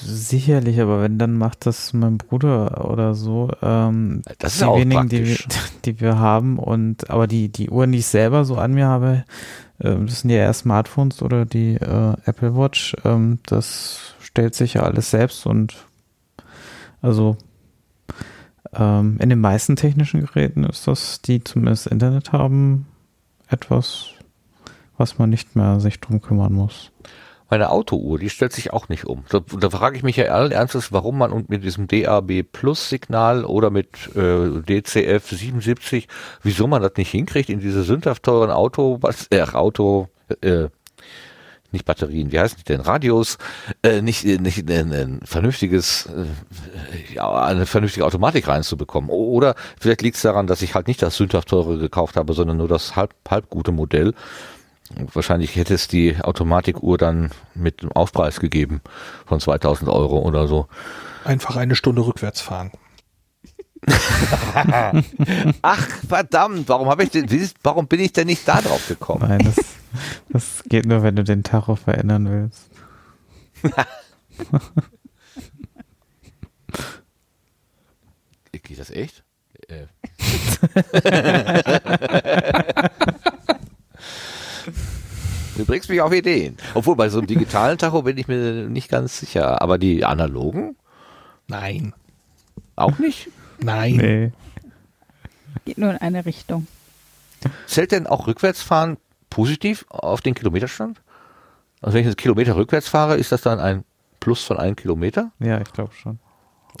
[0.00, 3.50] sicherlich, aber wenn, dann macht das mein Bruder oder so.
[3.62, 5.36] Ähm, Das ist die auch wenigen, die wir,
[5.84, 6.58] die wir haben.
[6.58, 9.24] Und aber die, die Uhren, die ich selber so an mir habe,
[9.80, 12.96] ähm, das sind ja eher Smartphones oder die äh, Apple Watch.
[13.04, 15.74] Ähm, das stellt sich ja alles selbst und
[17.02, 17.36] also
[18.72, 22.86] ähm, in den meisten technischen Geräten ist das, die zumindest Internet haben,
[23.48, 24.10] etwas,
[24.96, 26.92] was man nicht mehr sich drum kümmern muss.
[27.50, 29.24] Meine Autouhr, die stellt sich auch nicht um.
[29.28, 33.44] Da, da frage ich mich ja allen Ernstes, warum man mit diesem DAB Plus Signal
[33.44, 36.06] oder mit äh, DCF 77,
[36.42, 40.08] wieso man das nicht hinkriegt in diese sündhaft teuren Auto, was, äh, Auto,
[40.42, 40.68] äh,
[41.72, 42.80] nicht Batterien, wie heißen die denn?
[42.80, 43.38] Radios,
[43.82, 49.10] äh, nicht, äh, nicht ein, ein vernünftiges, äh, ja, eine vernünftige Automatik reinzubekommen.
[49.10, 52.56] Oder vielleicht liegt es daran, dass ich halt nicht das sündhaft teure gekauft habe, sondern
[52.56, 54.14] nur das halb, halb gute Modell.
[55.12, 58.80] Wahrscheinlich hätte es die Automatikuhr dann mit einem Aufpreis gegeben
[59.24, 60.66] von 2000 Euro oder so.
[61.24, 62.72] Einfach eine Stunde rückwärts fahren.
[65.62, 67.26] Ach verdammt, warum habe ich denn,
[67.62, 69.26] warum bin ich denn nicht da drauf gekommen?
[69.26, 69.56] Nein, das,
[70.28, 72.68] das geht nur, wenn du den Tacho verändern willst.
[78.52, 79.24] Geht das echt?
[79.68, 79.86] Äh.
[85.60, 86.56] Du bringst mich auf Ideen.
[86.72, 89.60] Obwohl bei so einem digitalen Tacho bin ich mir nicht ganz sicher.
[89.60, 90.74] Aber die analogen
[91.48, 91.92] Nein.
[92.76, 93.28] auch nicht?
[93.60, 93.96] Nein.
[93.96, 94.32] Nee.
[95.66, 96.66] Geht nur in eine Richtung.
[97.66, 98.96] Zählt denn auch Rückwärtsfahren
[99.28, 101.02] positiv auf den Kilometerstand?
[101.82, 103.84] Also wenn ich einen Kilometer rückwärts fahre, ist das dann ein
[104.18, 105.30] Plus von einem Kilometer?
[105.40, 106.20] Ja, ich glaube schon.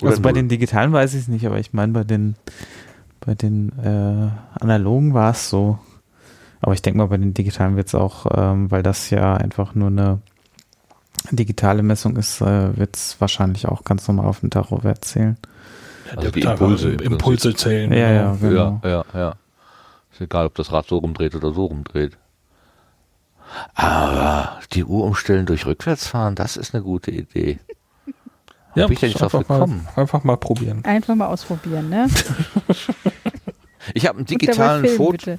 [0.00, 0.36] Oder also bei null?
[0.36, 2.34] den digitalen weiß ich es nicht, aber ich meine bei den
[3.20, 5.78] bei den äh, analogen war es so.
[6.60, 9.74] Aber ich denke mal, bei den digitalen wird es auch, ähm, weil das ja einfach
[9.74, 10.20] nur eine
[11.30, 15.36] digitale Messung ist, äh, wird es wahrscheinlich auch ganz normal auf den Tachowert zählen.
[16.16, 17.92] Also die Impulse im Impulse zählen.
[17.92, 18.80] Ja, ja, genau.
[18.80, 18.80] genau.
[18.82, 19.34] Ja, ja, ja.
[20.12, 22.18] Ist egal, ob das Rad so rumdreht oder so rumdreht.
[23.74, 27.58] Aber die Uhr umstellen durch Rückwärtsfahren, das ist eine gute Idee.
[28.76, 29.84] Ja, bin ich denn nicht drauf einfach, gekommen?
[29.96, 30.84] mal, einfach mal probieren.
[30.84, 32.06] Einfach mal ausprobieren, ne?
[33.94, 35.36] Ich habe einen digitalen Foto.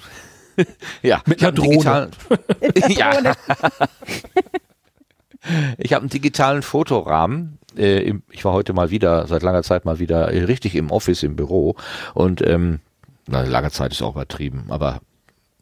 [1.02, 2.12] Ja, Mit einer Drohne.
[2.90, 3.34] ja.
[5.78, 7.58] Ich habe einen digitalen Fotorahmen.
[7.76, 11.24] Äh, ich war heute mal wieder, seit langer Zeit mal wieder äh, richtig im Office,
[11.24, 11.76] im Büro.
[12.14, 12.80] Und ähm,
[13.28, 15.02] na, lange Zeit ist auch übertrieben, aber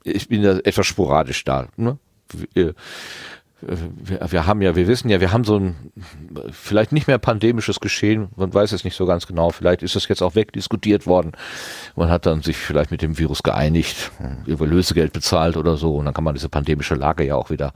[0.04, 1.68] ich bin da etwas sporadisch da.
[1.78, 1.98] Ne?
[3.62, 3.78] Wir,
[4.20, 5.92] wir, wir haben ja, wir wissen ja, wir haben so ein
[6.52, 10.08] vielleicht nicht mehr pandemisches Geschehen, man weiß es nicht so ganz genau, vielleicht ist das
[10.08, 11.34] jetzt auch wegdiskutiert worden.
[11.96, 14.12] Man hat dann sich vielleicht mit dem Virus geeinigt,
[14.46, 17.74] über Lösegeld bezahlt oder so und dann kann man diese pandemische Lage ja auch wieder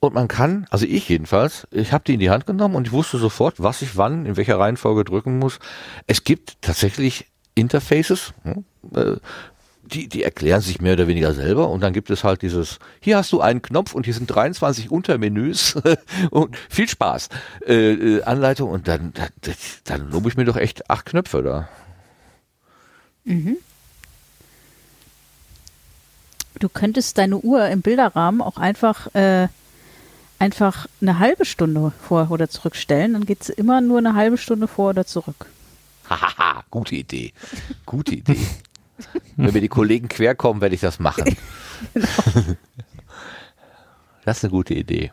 [0.00, 2.92] Und man kann, also ich jedenfalls, ich habe die in die Hand genommen und ich
[2.92, 5.58] wusste sofort, was ich wann, in welcher Reihenfolge drücken muss.
[6.06, 9.16] Es gibt tatsächlich Interfaces, hm, äh,
[9.82, 13.16] die, die erklären sich mehr oder weniger selber und dann gibt es halt dieses, hier
[13.16, 15.76] hast du einen Knopf und hier sind 23 Untermenüs
[16.30, 17.28] und viel Spaß.
[17.66, 21.68] Äh, äh, Anleitung und dann, dann, dann lobe ich mir doch echt acht Knöpfe da.
[26.58, 29.48] Du könntest deine Uhr im Bilderrahmen auch einfach, äh,
[30.38, 33.14] einfach eine halbe Stunde vor oder zurückstellen.
[33.14, 35.46] Dann geht sie immer nur eine halbe Stunde vor oder zurück.
[36.08, 37.32] Hahaha, gute Idee.
[37.86, 38.46] Gute Idee.
[39.36, 41.36] Wenn mir die Kollegen quer kommen, werde ich das machen.
[44.24, 45.10] Das ist eine gute Idee.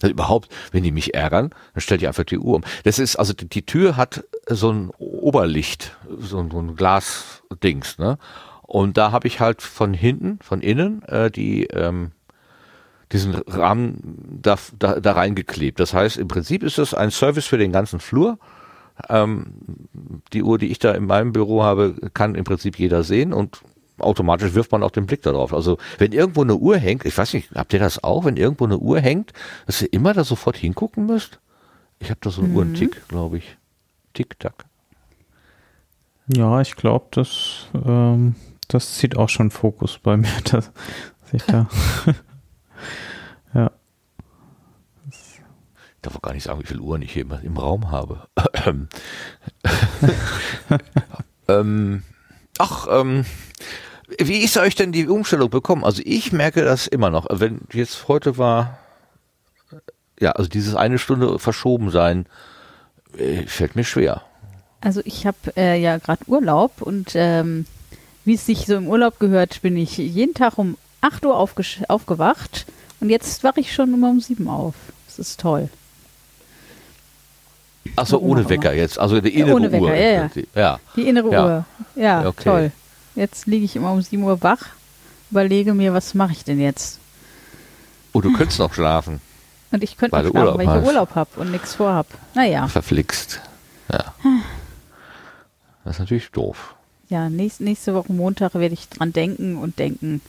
[0.00, 2.64] Also überhaupt, wenn die mich ärgern, dann stell ich einfach die Uhr um.
[2.84, 7.98] Das ist, also die, die Tür hat so ein Oberlicht, so ein, so ein Glasdings,
[7.98, 8.16] ne?
[8.66, 12.12] Und da habe ich halt von hinten, von innen, äh, die, ähm,
[13.12, 15.78] diesen Rahmen da, da, da reingeklebt.
[15.78, 18.38] Das heißt, im Prinzip ist es ein Service für den ganzen Flur.
[19.08, 19.46] Ähm,
[20.32, 23.60] die Uhr, die ich da in meinem Büro habe, kann im Prinzip jeder sehen und
[23.98, 25.52] automatisch wirft man auch den Blick darauf.
[25.52, 28.64] Also wenn irgendwo eine Uhr hängt, ich weiß nicht, habt ihr das auch, wenn irgendwo
[28.64, 29.32] eine Uhr hängt,
[29.66, 31.38] dass ihr immer da sofort hingucken müsst?
[31.98, 33.56] Ich habe da so einen Uhrentick, glaube ich.
[34.14, 34.64] Tick-Tack.
[36.28, 38.34] Ja, ich glaube, das, ähm,
[38.68, 40.70] das zieht auch schon Fokus bei mir, dass
[41.32, 41.68] ich da.
[43.54, 43.70] ja.
[45.10, 45.40] Ich
[46.02, 48.28] darf auch gar nicht sagen, wie viele Uhren ich hier im, im Raum habe.
[51.48, 52.02] ähm,
[52.58, 53.24] ach, ähm,
[54.18, 55.84] wie ist euch denn die Umstellung bekommen?
[55.84, 57.26] Also ich merke das immer noch.
[57.30, 58.78] Wenn jetzt heute war,
[60.20, 62.26] ja, also dieses eine Stunde verschoben sein,
[63.16, 64.22] äh, fällt mir schwer.
[64.80, 67.66] Also ich habe äh, ja gerade Urlaub und ähm,
[68.24, 72.66] wie es sich so im Urlaub gehört, bin ich jeden Tag um 8 Uhr aufgewacht
[73.00, 74.74] und jetzt wache ich schon immer um 7 auf.
[75.06, 75.68] Das ist toll.
[77.96, 78.80] Achso, ohne Wecker immer.
[78.80, 79.94] jetzt, also die innere ohne Wecker, Uhr.
[79.94, 80.30] ja, ja.
[80.54, 80.80] Ja.
[80.96, 81.44] Die innere Ja.
[81.44, 81.64] Uhr.
[81.96, 82.44] Ja, Okay.
[82.44, 82.72] toll.
[83.14, 84.66] Jetzt liege ich immer um 7 Uhr wach,
[85.30, 86.98] überlege mir, was mache ich denn jetzt?
[88.12, 89.20] Oh, du könntest noch schlafen.
[89.70, 90.86] Und ich könnte du schlafen, weil ich hast.
[90.86, 92.06] Urlaub habe und nichts vorhab.
[92.34, 93.40] Naja, Verflixt.
[93.92, 94.14] Ja.
[95.84, 96.73] Das ist natürlich doof.
[97.14, 100.20] Ja, nächst, nächste Woche Montag werde ich dran denken und denken,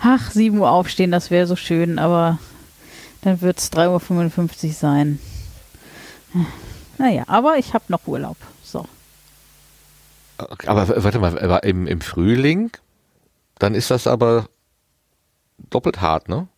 [0.00, 2.38] ach, 7 Uhr aufstehen, das wäre so schön, aber
[3.20, 5.18] dann wird es 3.55 Uhr sein.
[6.96, 8.38] Naja, aber ich habe noch Urlaub.
[8.62, 8.86] So.
[10.38, 12.70] Aber warte mal, aber im, im Frühling,
[13.58, 14.46] dann ist das aber
[15.70, 16.48] doppelt hart, ne?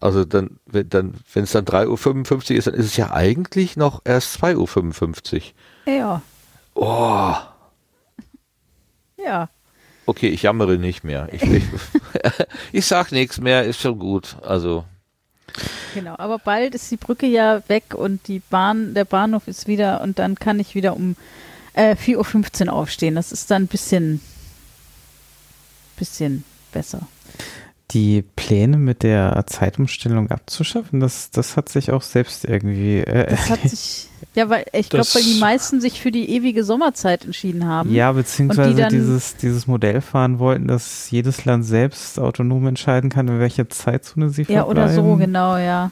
[0.00, 3.76] Also dann, wenn dann, wenn es dann 3.55 Uhr ist, dann ist es ja eigentlich
[3.76, 5.34] noch erst 2.55
[5.86, 5.92] Uhr.
[5.92, 6.22] Ja,
[6.80, 7.34] Oh,
[9.22, 9.48] ja.
[10.06, 11.28] okay, ich jammere nicht mehr.
[11.32, 11.64] Ich, ich,
[12.72, 14.36] ich sag nichts mehr, ist schon gut.
[14.42, 14.84] Also,
[15.94, 20.00] Genau, aber bald ist die Brücke ja weg und die Bahn, der Bahnhof ist wieder
[20.02, 21.16] und dann kann ich wieder um
[21.72, 23.14] äh, 4.15 Uhr aufstehen.
[23.14, 24.20] Das ist dann ein bisschen,
[25.96, 27.06] bisschen besser.
[27.92, 32.98] Die Pläne mit der Zeitumstellung abzuschaffen, das, das hat sich auch selbst irgendwie.
[32.98, 36.64] Äh, Das hat sich, ja, weil ich glaube, weil die meisten sich für die ewige
[36.64, 37.94] Sommerzeit entschieden haben.
[37.94, 43.26] ja, beziehungsweise dann- dieses, dieses Modell fahren wollten, dass jedes Land selbst autonom entscheiden kann,
[43.28, 45.20] in welche Zeitzone sie Ja, oder so, verbleiben.
[45.20, 45.90] genau, ja.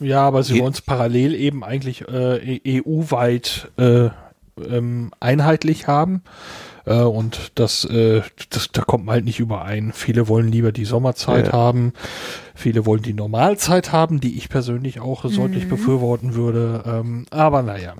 [0.00, 4.08] Ja, aber sie wollen es parallel eben eigentlich äh, EU-weit äh,
[4.66, 6.22] ähm, einheitlich haben.
[6.86, 9.92] Äh, und das, äh, das, da kommt man halt nicht überein.
[9.92, 11.52] Viele wollen lieber die Sommerzeit Ja.
[11.52, 11.92] haben.
[12.54, 16.82] Viele wollen die Normalzeit haben, die ich persönlich auch deutlich befürworten würde.
[16.86, 17.94] Ähm, aber naja.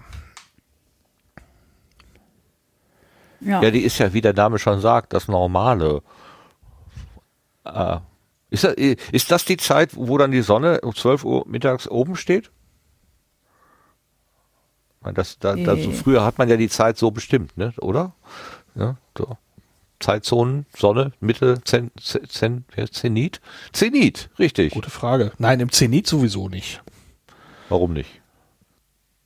[3.41, 6.03] Ja, ja, die ist ja, wie der Name schon sagt, das Normale.
[7.65, 7.99] Äh,
[8.51, 12.17] ist, das, ist das die Zeit, wo dann die Sonne um 12 Uhr mittags oben
[12.17, 12.51] steht?
[15.15, 15.93] Das, da, da, so Äh.
[15.93, 17.73] früher hat man ja die Zeit so bestimmt, ne?
[17.81, 18.15] oder?
[18.77, 19.37] Ja, so.
[19.99, 23.41] Zeitzonen, Sonne, Mitte, Zen, Zen, Zenit?
[23.73, 24.75] Zenit, richtig.
[24.75, 25.33] Gute Frage.
[25.39, 26.83] Nein, im Zenit sowieso nicht.
[27.71, 28.21] Warum nicht?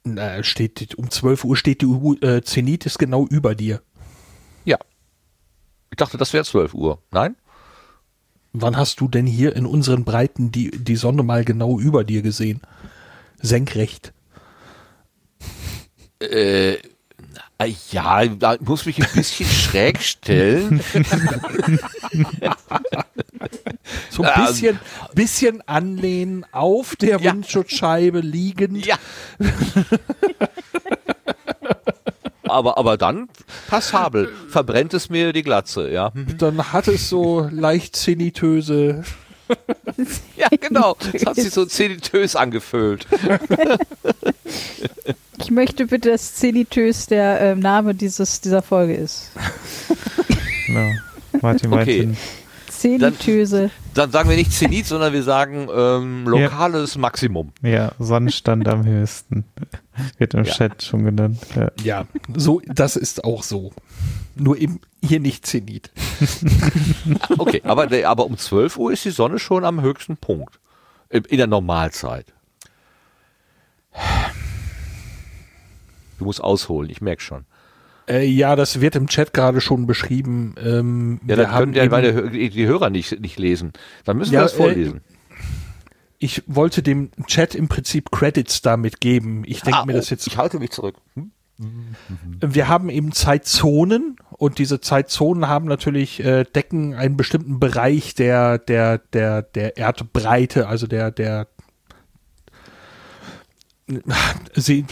[0.04, 3.82] Na, steht, um 12 Uhr steht die U äh, Zenit ist genau über dir.
[4.64, 4.78] Ja.
[5.90, 7.02] Ich dachte, das wäre 12 Uhr.
[7.10, 7.36] Nein?
[8.52, 12.22] Wann hast du denn hier in unseren Breiten die, die Sonne mal genau über dir
[12.22, 12.62] gesehen?
[13.40, 14.12] Senkrecht.
[16.20, 16.78] Äh,
[17.90, 20.80] Ja, da muss mich ein bisschen schräg stellen.
[24.10, 24.46] So ein Ähm.
[24.46, 24.78] bisschen,
[25.14, 27.32] bisschen anlehnen, auf der Ja.
[27.32, 28.86] Windschutzscheibe liegend.
[28.86, 28.96] Ja.
[32.48, 33.28] aber, aber dann
[33.68, 34.30] passabel.
[34.48, 36.12] Verbrennt es mir die Glatze, ja.
[36.38, 39.02] Dann hat es so leicht zenitöse.
[40.36, 40.96] Ja, genau.
[41.12, 43.06] Es hat sich so zenitös angefühlt.
[45.38, 49.30] Ich möchte bitte, dass Zenitös der ähm, Name dieses, dieser Folge ist.
[50.66, 50.90] Genau.
[51.40, 52.06] Martin Okay.
[52.06, 52.16] Martin.
[52.68, 53.70] Zenitöse.
[53.94, 57.52] Dann sagen wir nicht Zenit, sondern wir sagen ähm, lokales Maximum.
[57.62, 59.44] Ja, Sonnenstand am höchsten.
[60.18, 60.52] Wird im Ja.
[60.52, 61.38] Chat schon genannt.
[61.56, 61.70] Ja.
[61.82, 63.72] Ja, so, das ist auch so.
[64.40, 65.90] Nur eben hier nicht Zenit.
[67.38, 70.58] Okay, aber, aber um 12 Uhr ist die Sonne schon am höchsten Punkt.
[71.08, 72.26] In der Normalzeit.
[76.18, 77.44] Du musst ausholen, ich merke schon.
[78.08, 80.54] Äh, ja, das wird im Chat gerade schon beschrieben.
[80.62, 83.72] Ähm, Ja, wir haben können ja meine, die Hörer nicht, nicht lesen.
[84.04, 85.00] Dann müssen wir Ja, das vorlesen.
[86.18, 89.42] ich wollte dem Chat im Prinzip Credits damit geben.
[89.46, 90.26] Ich denke Ah, mir das oh, jetzt.
[90.26, 90.96] Ich halte mich zurück.
[91.14, 91.30] Hm?
[92.40, 98.56] Wir haben eben Zeitzonen und diese Zeitzonen haben natürlich äh, decken einen bestimmten Bereich der
[98.56, 101.46] der der der Erdbreite, also der der
[104.54, 104.86] Sie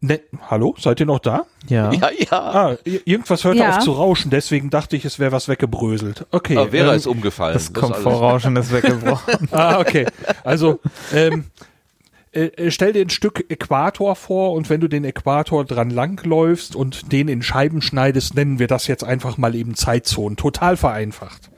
[0.00, 1.44] ne, Hallo, seid ihr noch da?
[1.68, 1.92] Ja.
[1.92, 2.32] Ja, ja.
[2.32, 3.76] Ah, irgendwas hört Ja.
[3.76, 6.24] auf zu rauschen, deswegen dachte ich, es wäre was weggebröselt.
[6.30, 6.56] Okay.
[6.56, 7.52] Aber Vera ähm, ist umgefallen.
[7.52, 9.48] Das ist Komfortrauschen ist weggebrochen.
[9.50, 10.06] Ah, okay.
[10.42, 10.80] Also,
[11.12, 11.44] ähm,
[12.36, 16.76] äh, äh, stell dir ein Stück Äquator vor und wenn du den Äquator dran langläufst
[16.76, 20.36] und den in Scheiben schneidest, nennen wir das jetzt einfach mal eben Zeitzonen.
[20.36, 21.50] Total vereinfacht.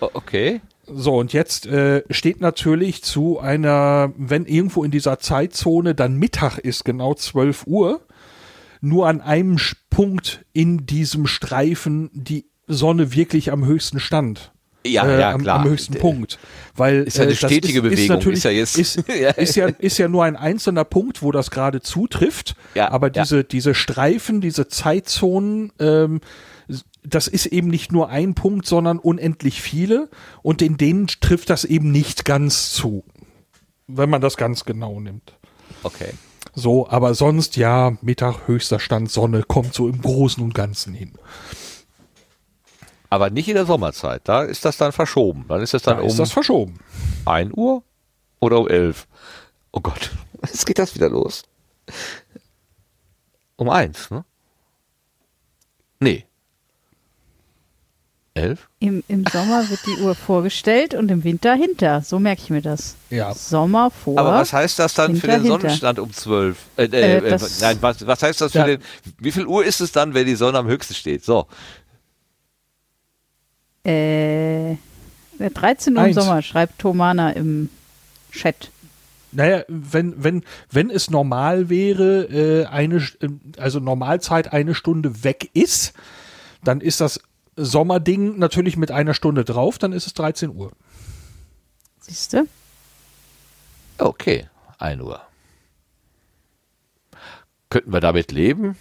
[0.00, 0.60] Okay.
[0.88, 6.58] So, und jetzt äh, steht natürlich zu einer, wenn irgendwo in dieser Zeitzone dann Mittag
[6.58, 8.00] ist, genau 12 Uhr,
[8.80, 9.58] nur an einem
[9.90, 14.52] Punkt in diesem Streifen die Sonne wirklich am höchsten stand.
[14.86, 15.60] Ja, äh, ja, am, klar.
[15.60, 16.38] am höchsten D- Punkt.
[16.74, 19.30] Weil, Ist ja eine äh, das stetige Bewegung, natürlich, ist ja jetzt- Ist, Ja.
[19.30, 22.54] ist, ja, ist ja nur ein einzelner Punkt, wo das gerade zutrifft.
[22.74, 23.22] Ja, aber ja.
[23.22, 26.20] diese, diese Streifen, diese Zeitzonen, ähm,
[27.02, 30.08] das ist eben nicht nur ein Punkt, sondern unendlich viele.
[30.42, 33.04] Und in denen trifft das eben nicht ganz zu.
[33.86, 35.34] Wenn man das ganz genau nimmt.
[35.84, 36.10] Okay.
[36.52, 41.12] So, aber sonst ja, Mittag, höchster Stand, Sonne kommt so im Großen und Ganzen hin.
[43.10, 44.22] Aber nicht in der Sommerzeit.
[44.24, 45.44] Da ist das dann verschoben.
[45.48, 46.78] Dann ist das dann Da um ist das verschoben.
[47.24, 47.82] 1 Uhr
[48.40, 49.06] oder um 11.
[49.72, 50.10] Oh Gott.
[50.42, 51.42] Jetzt geht das wieder los.
[53.56, 54.24] Um 1, ne?
[56.00, 56.24] Nee.
[58.34, 58.68] 11?
[58.80, 62.02] Im, Im Sommer wird die Uhr vorgestellt und im Winter hinter.
[62.02, 62.96] So merke ich mir das.
[63.08, 63.32] Ja.
[63.32, 64.18] Sommer vor.
[64.18, 65.60] Aber was heißt das dann für hinter, den hinter.
[65.60, 66.58] Sonnenstand um 12?
[66.76, 68.66] Äh, äh, Äh, äh, nein, was, was heißt das für Ja.
[68.66, 68.82] den,
[69.18, 71.24] wie viel Uhr ist es dann, wenn die Sonne am höchsten steht?
[71.24, 71.46] So.
[73.86, 74.76] Äh,
[75.38, 76.12] 13 Uhr im.
[76.12, 77.70] Sommer, schreibt Tomana im
[78.32, 78.70] Chat.
[79.30, 85.50] Naja, wenn, wenn, wenn es normal wäre, äh, eine, ähm, also Normalzeit eine Stunde weg
[85.52, 85.92] ist,
[86.64, 87.20] dann ist das
[87.54, 90.72] Sommerding natürlich mit einer Stunde drauf, dann ist es 13 Uhr.
[92.00, 92.48] Siehst du?
[93.98, 95.20] Okay, 1 Uhr.
[97.70, 98.76] Könnten wir damit leben?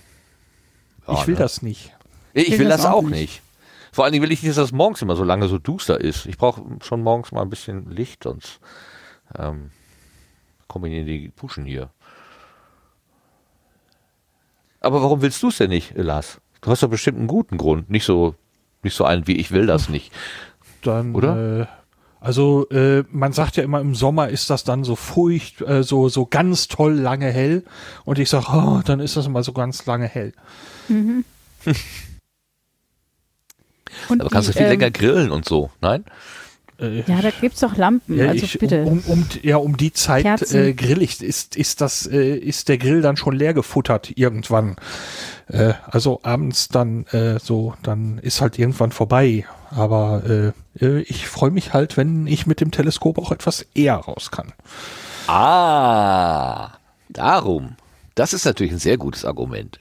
[1.08, 1.40] Ja, ich will ne?
[1.40, 1.94] das nicht.
[2.34, 3.42] Ich will das auch nicht.
[3.96, 6.26] Vor allen Dingen will ich nicht, dass es morgens immer so lange so duster ist.
[6.26, 8.60] Ich brauche schon morgens mal ein bisschen Licht, sonst
[9.40, 9.72] ähm,
[10.68, 11.92] komme ich in die Puschen hier.
[14.82, 16.42] Aber warum willst du es denn nicht, Lars?
[16.60, 17.90] Du hast doch bestimmt einen guten Grund.
[17.90, 18.36] Nicht so,
[18.84, 20.12] nicht so einen wie ich will das nicht.
[20.82, 21.62] Dann, Oder?
[21.62, 21.66] Äh,
[22.20, 26.10] also äh, man sagt ja immer, im Sommer ist das dann so furcht, äh, so,
[26.10, 27.64] so ganz toll lange hell.
[28.04, 30.34] Und ich sage, oh, dann ist das immer so ganz lange hell.
[34.10, 36.06] Und Aber kannst du die, viel ähm, länger grillen und so, nein?
[36.80, 38.84] Äh, Ja, da gibt's doch Lampen, Ja, also ich, bitte.
[38.84, 41.22] Um, um, ja, um die Zeit äh, grill ich.
[41.22, 44.76] Ist, ist, das, äh, ist der Grill dann schon leer gefuttert irgendwann?
[45.48, 49.46] Äh, also abends dann äh, so, dann ist halt irgendwann vorbei.
[49.70, 53.96] Aber äh, äh, ich freue mich halt, wenn ich mit dem Teleskop auch etwas eher
[53.96, 54.54] raus kann.
[55.28, 56.72] Ah,
[57.10, 57.76] darum.
[58.16, 59.80] Das ist natürlich ein sehr gutes Argument.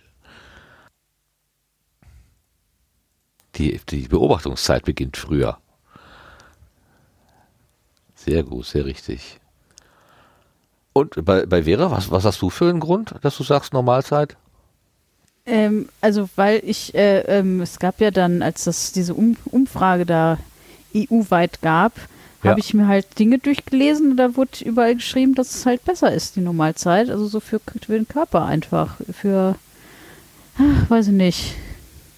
[3.57, 5.59] Die, die Beobachtungszeit beginnt früher.
[8.15, 9.39] Sehr gut, sehr richtig.
[10.93, 14.37] Und bei, bei Vera, was, was hast du für einen Grund, dass du sagst Normalzeit?
[15.47, 20.07] Ähm, also weil ich, äh, ähm, es gab ja dann, als das diese um Umfrage
[20.07, 20.39] da
[20.95, 21.93] EU-weit gab,
[22.43, 22.51] Ja.
[22.51, 26.13] habe ich mir halt Dinge durchgelesen und da wurde überall geschrieben, dass es halt besser
[26.13, 27.11] ist, die Normalzeit.
[27.11, 28.97] Also so für, für den Körper einfach.
[29.13, 29.57] Für,
[30.59, 31.57] ah, weiß ich nicht,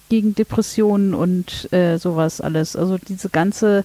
[0.09, 2.75] gegen Depressionen und äh, sowas alles.
[2.75, 3.83] Also diese ganze,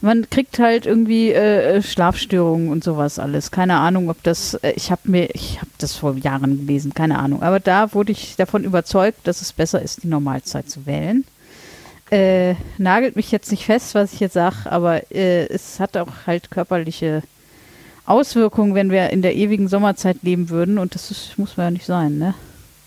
[0.00, 3.50] man kriegt halt irgendwie äh, Schlafstörungen und sowas alles.
[3.50, 7.18] Keine Ahnung, ob das, äh, ich habe mir, ich habe das vor Jahren gelesen, keine
[7.18, 7.42] Ahnung.
[7.42, 11.24] Aber da wurde ich davon überzeugt, dass es besser ist, die Normalzeit zu wählen.
[12.10, 16.26] Äh, nagelt mich jetzt nicht fest, was ich jetzt sage, aber äh, es hat auch
[16.26, 17.22] halt körperliche
[18.06, 21.70] Auswirkungen, wenn wir in der ewigen Sommerzeit leben würden und das ist, muss man ja
[21.72, 22.34] nicht sein, ne?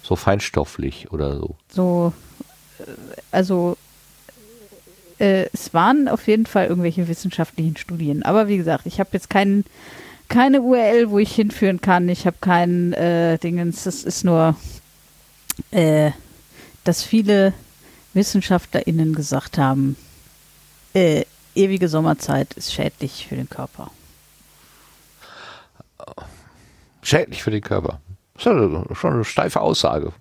[0.01, 1.55] So feinstofflich oder so.
[1.69, 2.28] So, äh,
[3.31, 3.77] also
[5.19, 9.29] äh, es waren auf jeden Fall irgendwelche wissenschaftlichen Studien, aber wie gesagt, ich habe jetzt
[9.29, 9.65] keinen
[10.29, 12.07] keine URL, wo ich hinführen kann.
[12.07, 13.83] Ich habe keinen äh, Dingens.
[13.83, 14.55] Das ist nur,
[15.71, 16.11] äh,
[16.83, 17.53] dass viele
[18.13, 19.97] WissenschaftlerInnen gesagt haben,
[20.93, 21.25] äh,
[21.55, 23.91] ewige Sommerzeit ist schädlich für den Körper.
[27.01, 27.99] Schädlich für den Körper.
[28.35, 30.13] Das ist schon eine steife Aussage.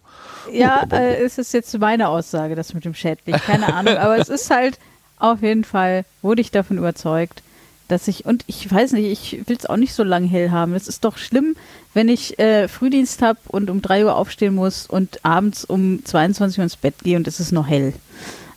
[0.53, 3.37] Ja, äh, es ist jetzt meine Aussage, das mit dem schädlich.
[3.43, 4.79] Keine Ahnung, aber es ist halt
[5.19, 7.43] auf jeden Fall, wurde ich davon überzeugt,
[7.89, 10.75] dass ich, und ich weiß nicht, ich will es auch nicht so lang hell haben.
[10.75, 11.57] Es ist doch schlimm,
[11.95, 16.59] wenn ich äh, Frühdienst habe und um 3 Uhr aufstehen muss und abends um 22
[16.59, 17.95] Uhr ins Bett gehe und es ist noch hell.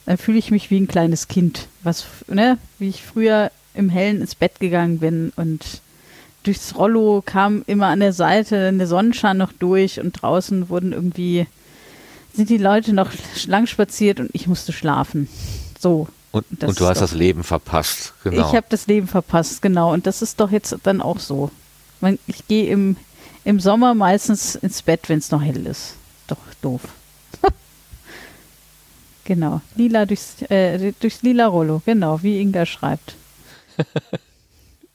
[0.05, 4.19] Dann fühle ich mich wie ein kleines Kind, was, ne, wie ich früher im Hellen
[4.19, 5.81] ins Bett gegangen bin und
[6.43, 11.47] durchs Rollo kam immer an der Seite der Sonnenschein noch durch und draußen wurden irgendwie,
[12.33, 13.11] sind die Leute noch
[13.45, 15.27] lang spaziert und ich musste schlafen.
[15.79, 18.13] So, Und, und du hast das Leben verpasst.
[18.23, 18.47] Genau.
[18.47, 19.91] ich habe das Leben verpasst, genau.
[19.93, 21.51] Und das ist doch jetzt dann auch so.
[22.27, 22.95] Ich gehe im,
[23.43, 25.95] im Sommer meistens ins Bett, wenn es noch hell ist.
[26.27, 26.81] Doch doof.
[29.25, 29.61] genau.
[29.75, 31.81] Lila durchs, äh, durchs lila Rollo.
[31.85, 33.15] Genau, wie Inga schreibt.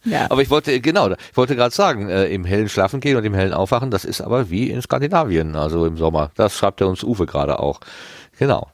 [0.06, 0.30] ja.
[0.30, 3.34] aber ich wollte, genau, ich wollte gerade sagen, äh, im hellen Schlafen gehen und im
[3.34, 6.30] hellen Aufwachen, das ist aber wie in Skandinavien, also im Sommer.
[6.36, 7.80] Das schreibt er uns Uwe gerade auch.
[8.38, 8.68] Genau.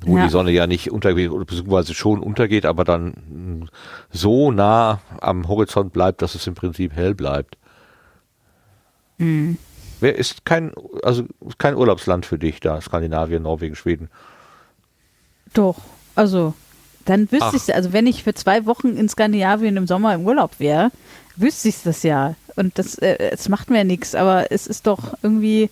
[0.00, 0.24] Wo Ja.
[0.24, 3.68] die Sonne ja nicht untergeht, oder beziehungsweise schon untergeht, aber dann
[4.10, 7.56] so nah am Horizont bleibt, dass es im Prinzip hell bleibt.
[9.18, 9.58] Mhm.
[10.00, 10.72] Wer ist kein,
[11.02, 11.24] also
[11.56, 14.10] kein Urlaubsland für dich da, Skandinavien, Norwegen, Schweden?
[15.54, 15.76] Doch.
[16.14, 16.52] Also,
[17.06, 17.54] dann wüsste Ach.
[17.54, 20.90] ich also wenn ich für zwei Wochen in Skandinavien im Sommer im Urlaub wäre,
[21.36, 22.34] wüsste ich das ja.
[22.56, 25.70] Und das, äh, es macht mir nichts, aber es ist doch irgendwie,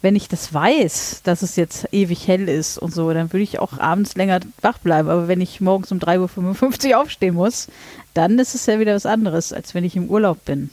[0.00, 3.58] wenn ich das weiß, dass es jetzt ewig hell ist und so, dann würde ich
[3.58, 5.08] auch abends länger wach bleiben.
[5.08, 7.68] Aber wenn ich morgens um 3.55 Uhr aufstehen muss,
[8.14, 10.70] dann ist es ja wieder was anderes, als wenn ich im Urlaub bin.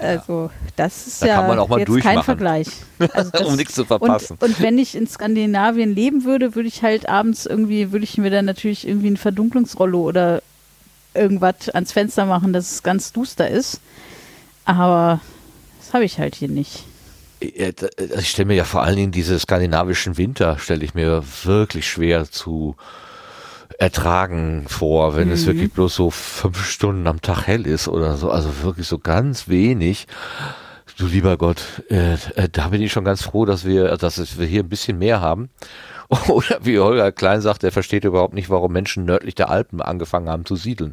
[0.00, 2.22] Also, das ist Da ja kann man auch mal jetzt kein.
[2.22, 2.66] Vergleich.
[3.12, 4.36] Also um nichts zu verpassen.
[4.40, 8.16] und, und wenn ich in Skandinavien leben würde, würde ich halt abends irgendwie, würde ich
[8.18, 10.42] mir dann natürlich irgendwie ein Verdunklungsrollo oder
[11.14, 13.80] irgendwas ans Fenster machen, dass es ganz duster ist.
[14.64, 15.20] Aber
[15.80, 16.84] das habe ich halt hier nicht.
[17.40, 17.88] Da-
[18.18, 22.30] Ich stelle mir ja vor allen Dingen diese skandinavischen Winter, stelle ich mir wirklich schwer
[22.30, 22.76] zu
[23.78, 28.30] ertragen vor, wenn es wirklich bloß so fünf Stunden am Tag hell ist oder so,
[28.30, 30.06] also wirklich so ganz wenig.
[30.98, 34.38] Du lieber Gott, äh, äh, da bin ich schon ganz froh, dass wir, dass es-
[34.38, 35.48] wir hier ein bisschen mehr haben.
[36.28, 40.28] Oder wie Holger Klein sagt, er versteht überhaupt nicht, warum Menschen nördlich der Alpen angefangen
[40.28, 40.92] haben zu siedeln.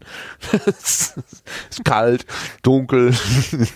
[0.65, 1.15] es
[1.69, 2.25] ist kalt,
[2.61, 3.09] dunkel.
[3.19, 3.73] Es ist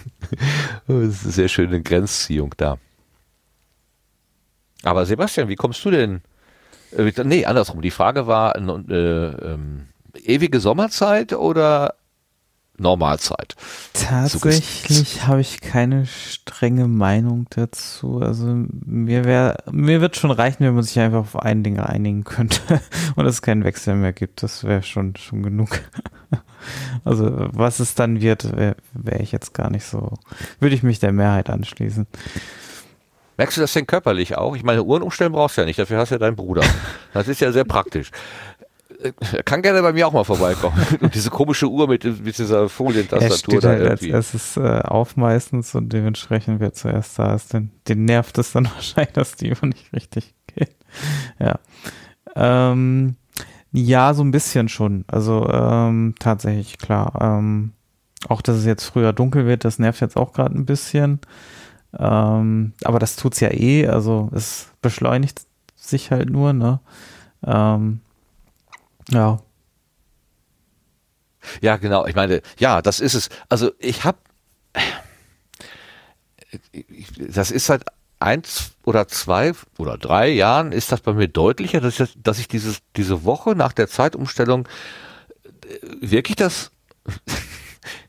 [0.88, 2.78] eine sehr schöne Grenzziehung da.
[4.84, 6.22] Aber Sebastian, wie kommst du denn?
[6.98, 7.82] Äh, nee, andersrum.
[7.82, 9.88] Die Frage war, äh, ähm,
[10.24, 11.96] ewige Sommerzeit oder
[12.82, 13.56] Normalzeit?
[13.94, 18.20] Tatsächlich habe ich keine strenge Meinung dazu.
[18.20, 22.24] Also mir wäre, mir wird schon reichen, wenn man sich einfach auf ein Ding einigen
[22.24, 22.82] könnte
[23.16, 24.44] und es keinen Wechsel mehr gibt.
[24.44, 25.80] Das wäre schon schon genug.
[27.04, 30.14] Also was es dann wird, wäre wär ich jetzt gar nicht so.
[30.60, 32.06] Würde ich mich der Mehrheit anschließen.
[33.42, 34.56] Merkst du das denn körperlich auch?
[34.56, 36.62] Ich meine, Uhren umstellen brauchst du ja nicht, dafür hast du ja deinen Bruder.
[37.12, 38.12] Das ist ja sehr praktisch.
[39.02, 40.78] Äh, Er kann gerne bei mir auch mal vorbeikommen.
[41.00, 44.10] Und diese komische Uhr mit, mit dieser Er Folientastatur steht da halt als irgendwie.
[44.12, 48.66] erstes äh, auf meistens und dementsprechend wer zuerst da ist, den, den nervt es dann
[48.76, 50.76] wahrscheinlich, dass die Uhr nicht richtig geht.
[51.40, 51.58] Ja.
[52.36, 53.16] Ähm,
[53.72, 55.04] ja, so ein bisschen schon.
[55.08, 57.14] Also ähm, tatsächlich, klar.
[57.20, 57.72] Ähm,
[58.28, 61.20] auch, dass es jetzt früher dunkel wird, das nervt jetzt auch gerade ein bisschen.
[61.98, 65.42] Ähm, aber das tut's ja eh, also es beschleunigt
[65.76, 66.80] sich halt nur, ne?
[67.46, 68.02] Ähm,
[69.10, 69.40] ja,
[71.62, 72.06] Ja, genau.
[72.06, 73.30] Ich meine, ja, das ist es.
[73.50, 74.18] Also ich habe,
[77.18, 77.84] das ist seit
[78.20, 82.48] eins oder zwei oder drei Jahren ist das bei mir deutlicher, dass ich, dass ich
[82.48, 84.68] dieses, diese Woche nach der Zeitumstellung
[86.00, 86.72] wirklich das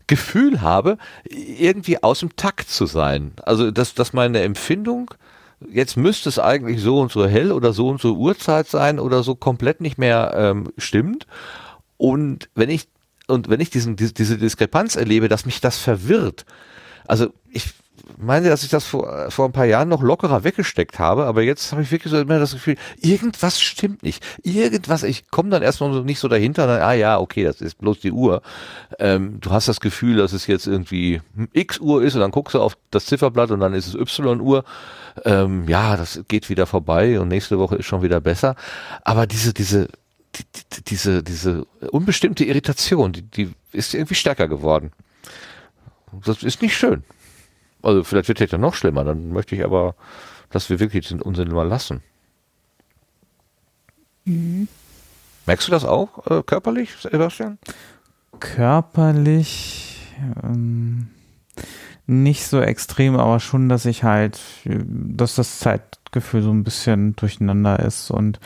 [0.06, 0.98] Gefühl habe,
[1.28, 3.32] irgendwie aus dem Takt zu sein.
[3.42, 5.12] Also, dass, dass meine Empfindung,
[5.70, 9.22] jetzt müsste es eigentlich so und so hell oder so und so Uhrzeit sein oder
[9.22, 11.26] so komplett nicht mehr ähm, stimmt.
[11.96, 12.88] Und wenn ich,
[13.28, 16.44] und wenn ich diesen, diese, diese Diskrepanz erlebe, dass mich das verwirrt,
[17.06, 17.74] also ich
[18.18, 21.72] meine, dass ich das vor, vor ein paar Jahren noch lockerer weggesteckt habe, aber jetzt
[21.72, 24.24] habe ich wirklich so immer das Gefühl, irgendwas stimmt nicht.
[24.42, 27.78] Irgendwas, ich komme dann erstmal so nicht so dahinter, dann, ah ja, okay, das ist
[27.78, 28.42] bloß die Uhr.
[28.98, 31.20] Ähm, du hast das Gefühl, dass es jetzt irgendwie
[31.52, 34.40] X Uhr ist und dann guckst du auf das Zifferblatt und dann ist es Y
[34.40, 34.64] Uhr.
[35.24, 38.56] Ähm, ja, das geht wieder vorbei und nächste Woche ist schon wieder besser.
[39.04, 39.88] Aber diese, diese,
[40.34, 44.92] die, die, diese, diese unbestimmte Irritation, die, die ist irgendwie stärker geworden.
[46.24, 47.04] Das ist nicht schön.
[47.82, 49.94] Also vielleicht wird es ja noch schlimmer, dann möchte ich aber,
[50.50, 52.02] dass wir wirklich den Unsinn mal lassen.
[54.24, 54.68] Mhm.
[55.46, 57.58] Merkst du das auch äh, körperlich, Sebastian?
[58.38, 59.98] Körperlich
[60.42, 61.08] ähm,
[62.06, 67.80] nicht so extrem, aber schon, dass ich halt, dass das Zeitgefühl so ein bisschen durcheinander
[67.80, 68.38] ist und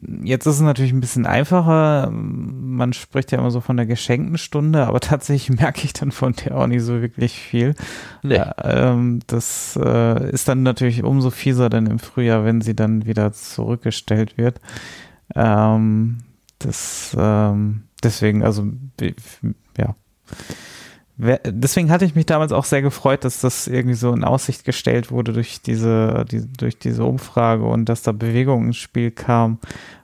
[0.00, 2.08] Jetzt ist es natürlich ein bisschen einfacher.
[2.12, 6.34] Man spricht ja immer so von der geschenkten Stunde, aber tatsächlich merke ich dann von
[6.34, 7.74] der auch nicht so wirklich viel.
[8.22, 8.36] Nee.
[8.36, 13.06] Äh, ähm, das äh, ist dann natürlich umso fieser dann im Frühjahr, wenn sie dann
[13.06, 14.60] wieder zurückgestellt wird.
[15.34, 16.18] Ähm,
[16.60, 18.66] das, ähm, deswegen, also,
[19.76, 19.94] ja.
[21.18, 25.10] Deswegen hatte ich mich damals auch sehr gefreut, dass das irgendwie so in Aussicht gestellt
[25.10, 29.58] wurde durch diese, die, durch diese Umfrage und dass da Bewegung ins Spiel kam.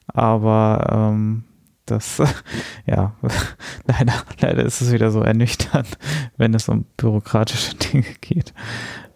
[0.08, 1.44] Aber ähm,
[1.86, 2.20] das,
[2.86, 3.14] ja,
[3.86, 5.98] leider, leider ist es wieder so ernüchternd,
[6.36, 8.52] wenn es um bürokratische Dinge geht,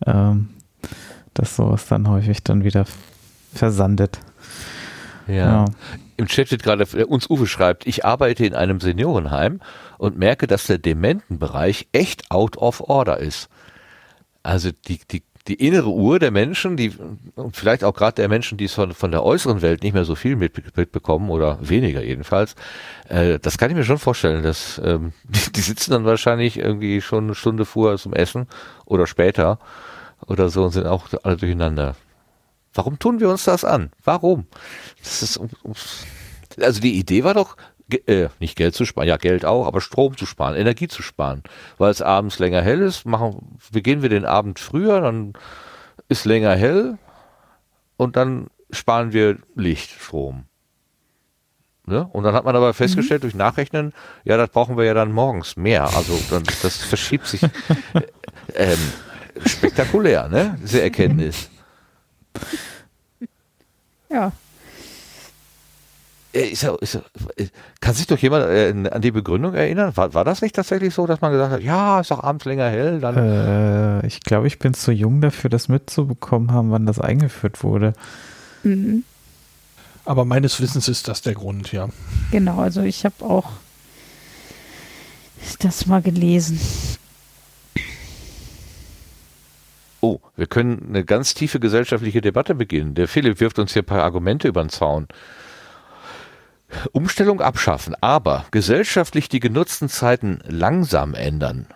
[0.07, 0.51] ähm,
[1.34, 2.84] dass sowas dann häufig dann wieder
[3.53, 4.20] versandet.
[5.26, 5.34] Ja.
[5.34, 5.64] ja.
[6.18, 9.60] Im Chat steht gerade, äh, uns Uwe schreibt, ich arbeite in einem Seniorenheim
[9.98, 13.48] und merke, dass der Dementenbereich echt out of order ist.
[14.42, 16.92] Also die, die, die innere Uhr der Menschen, die,
[17.36, 20.04] und vielleicht auch gerade der Menschen, die es von, von der äußeren Welt nicht mehr
[20.04, 22.56] so viel mit, mitbekommen oder weniger jedenfalls,
[23.08, 27.00] äh, das kann ich mir schon vorstellen, dass ähm, die, die sitzen dann wahrscheinlich irgendwie
[27.00, 28.48] schon eine Stunde vorher zum Essen
[28.86, 29.60] oder später
[30.26, 31.94] oder so und sind auch alle durcheinander.
[32.74, 33.90] Warum tun wir uns das an?
[34.04, 34.46] Warum?
[34.98, 35.40] Das ist,
[36.60, 37.56] also die Idee war doch,
[38.06, 41.42] äh, nicht Geld zu sparen, ja Geld auch, aber Strom zu sparen, Energie zu sparen.
[41.78, 45.32] Weil es abends länger hell ist, machen, beginnen wir den Abend früher, dann
[46.08, 46.98] ist länger hell
[47.96, 50.44] und dann sparen wir Lichtstrom.
[51.86, 52.06] Ne?
[52.12, 53.26] Und dann hat man aber festgestellt mhm.
[53.26, 53.94] durch Nachrechnen,
[54.24, 55.84] ja, das brauchen wir ja dann morgens mehr.
[55.96, 57.42] Also dann, das verschiebt sich
[58.54, 58.78] ähm,
[59.46, 60.58] spektakulär, ne?
[60.62, 61.48] Diese Erkenntnis.
[64.11, 64.32] Ja.
[66.32, 66.95] Äh, ist, ist,
[67.36, 67.47] äh,
[67.80, 69.97] kann sich doch jemand äh, an die Begründung erinnern?
[69.97, 72.68] War, war das nicht tatsächlich so, dass man gesagt hat, ja, ist doch abends länger
[72.68, 73.01] hell?
[73.01, 77.62] Dann äh, ich glaube, ich bin zu jung dafür, das mitzubekommen haben, wann das eingeführt
[77.62, 77.95] wurde.
[78.62, 79.05] Mhm.
[80.05, 81.89] Aber meines Wissens ist das der Grund, ja.
[82.30, 83.51] Genau, also ich habe auch
[85.61, 86.59] das mal gelesen.
[90.01, 92.94] Oh, wir können eine ganz tiefe gesellschaftliche Debatte beginnen.
[92.94, 95.09] Der Philipp wirft uns hier ein paar Argumente über den Zaun.
[96.92, 101.66] Umstellung abschaffen, aber gesellschaftlich die genutzten Zeiten langsam ändern.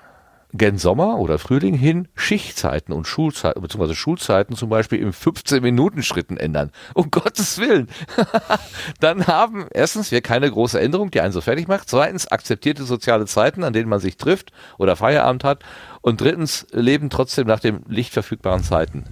[0.55, 6.71] Gen Sommer oder Frühling hin Schichtzeiten und Schulzeiten, beziehungsweise Schulzeiten zum Beispiel im 15-Minuten-Schritten ändern.
[6.95, 7.89] Um Gottes Willen.
[9.01, 11.89] Dann haben erstens wir keine große Änderung, die einen so fertig macht.
[11.89, 15.65] Zweitens akzeptierte soziale Zeiten, an denen man sich trifft oder Feierabend hat.
[16.03, 19.05] Und drittens leben trotzdem nach den lichtverfügbaren Zeiten.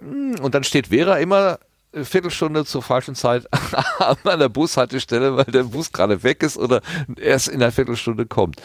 [0.00, 1.58] Hm, und dann steht Vera immer
[1.92, 3.46] Viertelstunde zur falschen Zeit
[3.98, 6.82] an der Bushaltestelle, weil der Bus gerade weg ist oder
[7.16, 8.60] erst in einer Viertelstunde kommt.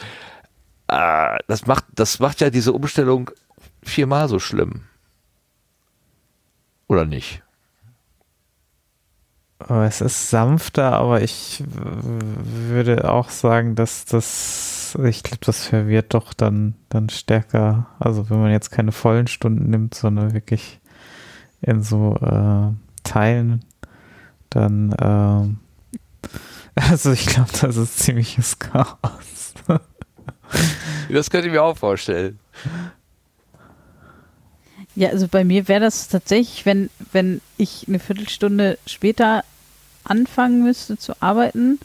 [0.93, 3.31] Äh, das macht, das macht ja diese Umstellung
[3.81, 4.81] viermal so schlimm.
[6.87, 7.41] Oder nicht?
[9.69, 16.33] Es ist sanfter, aber ich würde auch sagen, dass das, ich glaube, das verwirrt doch
[16.33, 17.87] dann, dann stärker.
[17.97, 20.81] Also wenn man jetzt keine vollen Stunden nimmt, sondern wirklich
[21.61, 22.73] in so äh,
[23.03, 23.63] teilen,
[24.49, 25.59] dann, ähm,
[26.89, 29.32] also ich glaube, das ist ziemliches Chaos.
[31.09, 32.39] das könnte ich mir auch vorstellen.
[34.95, 39.43] Ja, also bei mir wäre das tatsächlich, wenn, wenn ich eine Viertelstunde später
[40.03, 41.79] anfangen müsste zu arbeiten,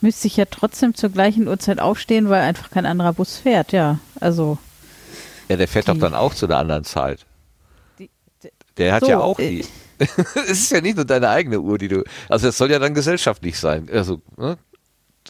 [0.00, 3.98] müsste ich ja trotzdem zur gleichen Uhrzeit aufstehen, weil einfach kein anderer Bus fährt, ja.
[4.20, 4.58] Also.
[5.48, 7.24] Ja, der fährt doch dann auch zu einer anderen Zeit.
[7.98, 8.10] Die,
[8.76, 9.64] der hat so, ja auch äh, die.
[10.34, 12.04] es ist ja nicht nur deine eigene Uhr, die du.
[12.28, 13.88] Also es soll ja dann gesellschaftlich sein.
[13.92, 14.56] Also, ne?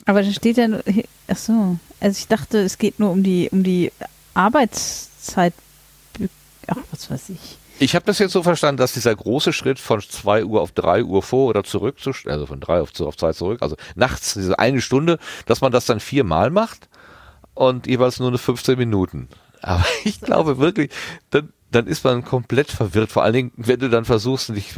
[0.06, 0.82] Aber da steht ja nur,
[1.28, 3.92] ach so, also ich dachte, es geht nur um die, um die
[4.34, 5.54] Arbeitszeit,
[6.66, 7.58] ach, was weiß ich.
[7.78, 11.04] Ich habe das jetzt so verstanden, dass dieser große Schritt von 2 Uhr auf 3
[11.04, 14.58] Uhr vor oder zurück, zu, also von 3 auf, auf 2 zurück, also nachts diese
[14.58, 16.88] eine Stunde, dass man das dann viermal macht
[17.54, 19.28] und jeweils nur eine 15 Minuten.
[19.60, 20.90] Aber ich glaube wirklich,
[21.30, 23.12] dann, dann ist man komplett verwirrt.
[23.12, 24.72] Vor allen Dingen, wenn du dann versuchst, dich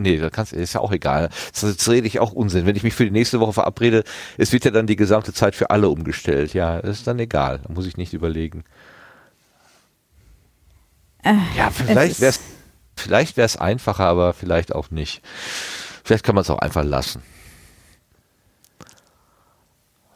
[0.00, 1.28] Nee, das kannst, ist ja auch egal.
[1.52, 2.64] Das rede ich auch Unsinn.
[2.64, 4.02] Wenn ich mich für die nächste Woche verabrede,
[4.38, 6.54] es wird ja dann die gesamte Zeit für alle umgestellt.
[6.54, 7.60] Ja, ist dann egal.
[7.66, 8.64] Da muss ich nicht überlegen.
[11.22, 12.40] Äh, ja, vielleicht wäre es
[12.96, 15.22] vielleicht wäre es einfacher, aber vielleicht auch nicht.
[16.02, 17.22] Vielleicht kann man es auch einfach lassen.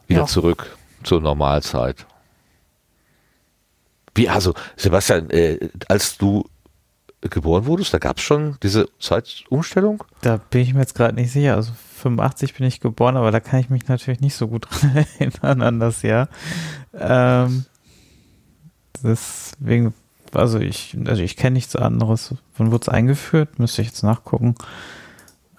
[0.07, 0.25] Wieder ja.
[0.25, 2.05] zurück zur Normalzeit.
[4.15, 6.49] Wie, also, Sebastian, äh, als du
[7.29, 10.03] geboren wurdest, da gab es schon diese Zeitumstellung?
[10.21, 11.55] Da bin ich mir jetzt gerade nicht sicher.
[11.55, 15.05] Also 85 bin ich geboren, aber da kann ich mich natürlich nicht so gut dran
[15.19, 16.29] erinnern an das Jahr.
[16.93, 17.65] Ähm,
[19.03, 19.93] deswegen,
[20.33, 22.35] also ich, also ich kenne nichts anderes.
[22.57, 23.59] Wann wurde es eingeführt?
[23.59, 24.55] Müsste ich jetzt nachgucken.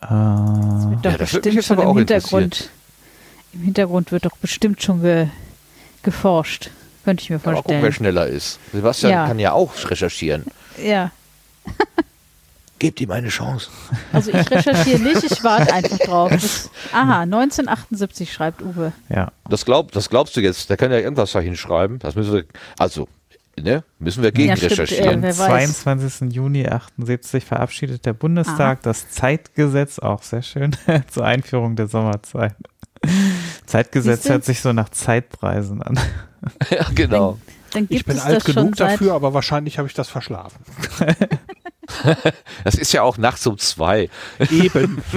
[0.03, 2.71] Äh, das wird doch ja, bestimmt schon im Hintergrund.
[3.53, 5.29] Im Hintergrund wird doch bestimmt schon ge,
[6.03, 6.71] geforscht.
[7.05, 7.57] Könnte ich mir vorstellen.
[7.57, 8.59] Aber gucken, wer schneller ist.
[8.73, 9.27] Sebastian ja.
[9.29, 10.45] kann ja auch recherchieren.
[10.83, 11.13] Ja.
[12.79, 13.71] Gebt ihm eine Chance.
[14.13, 16.31] Also ich recherchiere nicht, ich warte einfach drauf.
[16.31, 18.93] Das, aha, 1978 schreibt Uwe.
[19.09, 19.33] Ja.
[19.49, 21.99] Das, glaub, das glaubst du jetzt, der kann ja irgendwas da hinschreiben.
[22.01, 22.45] Das müssen wir,
[22.79, 23.09] also,
[23.59, 25.25] ne, müssen wir gegen ja, recherchieren.
[25.25, 26.33] Äh, Am 22.
[26.35, 28.83] Juni 78 verabschiedet der Bundestag aha.
[28.83, 30.77] das Zeitgesetz, auch sehr schön,
[31.11, 32.57] zur Einführung der Sommerzeit.
[33.65, 35.99] Zeitgesetz hört sich so nach Zeitpreisen an.
[36.71, 37.39] Ja, genau.
[37.73, 40.63] Dann, dann ich bin alt genug dafür, aber wahrscheinlich habe ich das verschlafen.
[42.65, 44.09] das ist ja auch nachts um zwei.
[44.51, 45.03] Eben.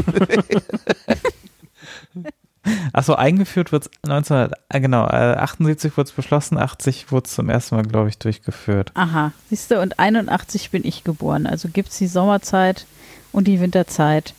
[2.94, 7.50] Achso, eingeführt wird es 19, äh, genau, 78 wurde es beschlossen, 80 wurde es zum
[7.50, 8.92] ersten Mal, glaube ich, durchgeführt.
[8.96, 11.48] Aha, siehst du, und 81 bin ich geboren.
[11.48, 12.86] Also gibt es die Sommerzeit
[13.32, 14.34] und die Winterzeit,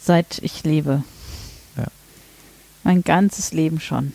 [0.00, 1.02] seit ich lebe.
[1.76, 1.86] Ja.
[2.84, 4.12] Mein ganzes Leben schon.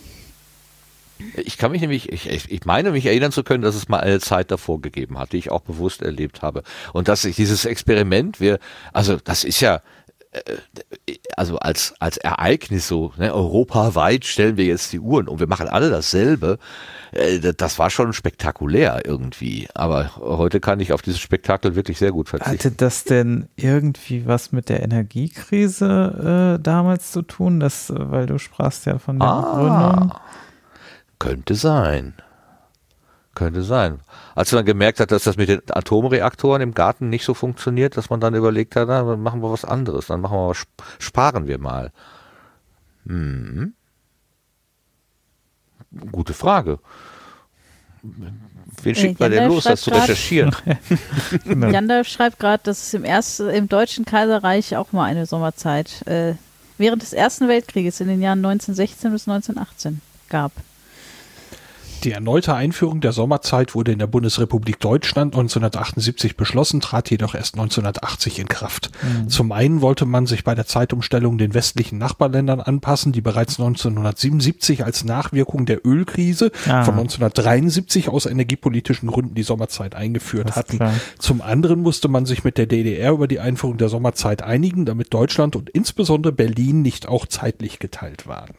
[1.36, 4.20] Ich kann mich nämlich, ich, ich meine mich erinnern zu können, dass es mal eine
[4.20, 6.64] Zeit davor gegeben hat, die ich auch bewusst erlebt habe.
[6.94, 8.60] Und dass ich dieses Experiment, wir,
[8.92, 9.82] also das ist ja,
[10.32, 10.58] äh,
[11.36, 15.68] also als, als Ereignis so, ne, europaweit stellen wir jetzt die Uhren und wir machen
[15.68, 16.60] alle dasselbe.
[17.12, 19.68] Äh, das war schon spektakulär irgendwie.
[19.74, 22.52] Aber heute kann ich auf dieses Spektakel wirklich sehr gut verzichten.
[22.52, 27.60] Hatte das denn irgendwie was mit der Energiekrise äh, damals zu tun?
[27.60, 29.56] Das, weil du sprachst ja von der ah.
[29.56, 30.14] Gründung.
[31.20, 32.16] Könnte sein.
[33.36, 34.00] Könnte sein.
[34.36, 38.10] Als man gemerkt hat, dass das mit den Atomreaktoren im Garten nicht so funktioniert, dass
[38.10, 40.66] man dann überlegt hat, dann machen wir was anderes, dann machen wir was,
[41.00, 41.92] sparen wir mal.
[43.08, 43.74] Hm.
[46.12, 46.80] Gute Frage.
[48.04, 50.56] Wen schickt äh, man denn los, das zu recherchieren?
[51.46, 51.70] genau.
[51.70, 56.36] Jandalf schreibt gerade, dass es im, ersten, im Deutschen Kaiserreich auch mal eine Sommerzeit äh,
[56.78, 60.52] während des Ersten Weltkrieges in den Jahren 1916 bis 1918 gab.
[62.04, 67.56] Die erneute Einführung der Sommerzeit wurde in der Bundesrepublik Deutschland 1978 beschlossen, trat jedoch erst
[67.56, 68.92] 1980 in Kraft.
[69.02, 69.30] Mhm.
[69.30, 74.84] Zum einen wollte man sich bei der Zeitumstellung den westlichen Nachbarländern anpassen, die bereits 1977
[74.84, 76.84] als Nachwirkung der Ölkrise ah.
[76.84, 80.78] von 1973 aus energiepolitischen Gründen die Sommerzeit eingeführt hatten.
[80.78, 80.94] Klar.
[81.20, 85.14] Zum anderen musste man sich mit der DDR über die Einführung der Sommerzeit einigen, damit
[85.14, 88.54] Deutschland und insbesondere Berlin nicht auch zeitlich geteilt waren.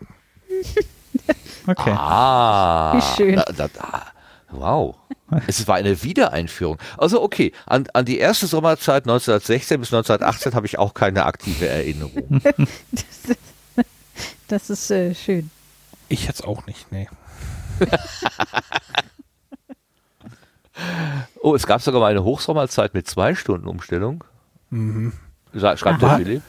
[1.67, 1.95] Okay.
[1.97, 2.95] Ah.
[2.95, 3.37] Wie schön.
[3.37, 4.03] Da, da, da.
[4.51, 4.97] Wow.
[5.47, 6.79] es war eine Wiedereinführung.
[6.97, 11.69] Also okay, an, an die erste Sommerzeit 1916 bis 1918 habe ich auch keine aktive
[11.69, 12.41] Erinnerung.
[12.93, 13.39] das ist,
[14.49, 15.51] das ist äh, schön.
[16.09, 17.09] Ich jetzt auch nicht, nee.
[21.41, 24.23] oh, es gab sogar mal eine Hochsommerzeit mit zwei Stunden Umstellung.
[24.71, 25.13] Mhm.
[25.55, 26.43] Schreibt der Philipp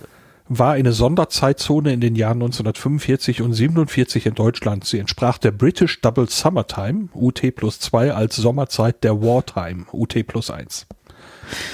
[0.47, 4.85] war eine Sonderzeitzone in den Jahren 1945 und 47 in Deutschland.
[4.85, 10.51] Sie entsprach der British Double Summertime, UT plus 2, als Sommerzeit der Wartime, UT plus
[10.51, 10.87] 1.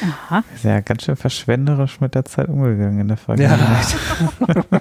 [0.01, 0.43] Aha.
[0.53, 3.95] Ist ja ganz schön verschwenderisch mit der Zeit umgegangen in der Vergangenheit.
[4.47, 4.72] Ja.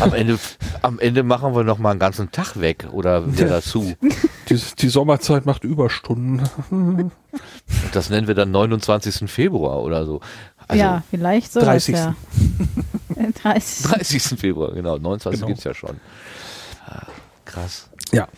[0.00, 0.38] am, Ende,
[0.82, 3.94] am Ende machen wir noch mal einen ganzen Tag weg oder wieder dazu.
[4.48, 6.42] Die, die Sommerzeit macht Überstunden.
[7.92, 9.30] Das nennen wir dann 29.
[9.30, 10.20] Februar oder so.
[10.70, 11.60] Also ja, vielleicht so.
[11.60, 11.94] 30.
[11.96, 12.14] Ja.
[13.42, 13.86] 30.
[13.86, 14.22] 30.
[14.38, 14.98] Februar, genau.
[14.98, 15.46] 29 genau.
[15.48, 16.00] gibt es ja schon.
[16.86, 17.06] Ah,
[17.44, 17.90] krass.
[18.12, 18.28] Ja.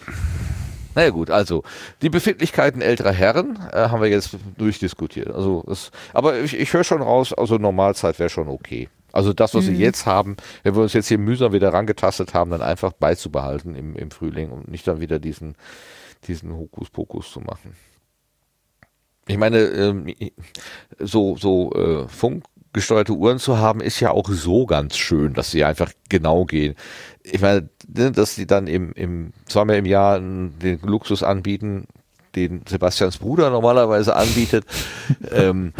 [0.95, 1.63] Naja gut, also
[2.03, 5.31] die Befindlichkeiten älterer Herren äh, haben wir jetzt durchdiskutiert.
[5.31, 8.89] Also es, aber ich, ich höre schon raus, also Normalzeit wäre schon okay.
[9.13, 12.51] Also das, was wir jetzt haben, wenn wir uns jetzt hier mühsam wieder rangetastet haben,
[12.51, 15.55] dann einfach beizubehalten im, im Frühling und nicht dann wieder diesen,
[16.27, 17.77] diesen Hokuspokus zu machen.
[19.27, 20.15] Ich meine, ähm,
[20.99, 25.65] so, so äh, funkgesteuerte Uhren zu haben, ist ja auch so ganz schön, dass sie
[25.65, 26.75] einfach genau gehen.
[27.23, 31.87] Ich meine, ne, dass sie dann im, im zweimal im Jahr den Luxus anbieten,
[32.35, 34.65] den Sebastians Bruder normalerweise anbietet.
[35.31, 35.73] ähm,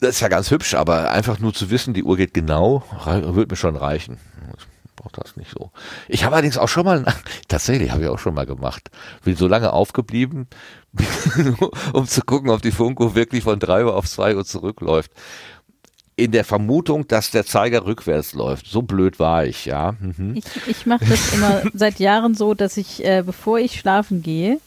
[0.00, 3.50] das ist ja ganz hübsch, aber einfach nur zu wissen, die Uhr geht genau, wird
[3.50, 4.18] mir schon reichen.
[5.02, 5.72] Brauche das nicht so.
[6.06, 7.04] Ich habe allerdings auch schon mal,
[7.48, 8.90] tatsächlich habe ich auch schon mal gemacht,
[9.24, 10.46] bin so lange aufgeblieben,
[11.92, 15.10] um zu gucken, ob die Funko wirklich von drei Uhr auf zwei Uhr zurückläuft.
[16.14, 18.66] In der Vermutung, dass der Zeiger rückwärts läuft.
[18.66, 19.96] So blöd war ich, ja.
[19.98, 20.36] Mhm.
[20.36, 24.60] Ich, ich mache das immer seit Jahren so, dass ich, äh, bevor ich schlafen gehe,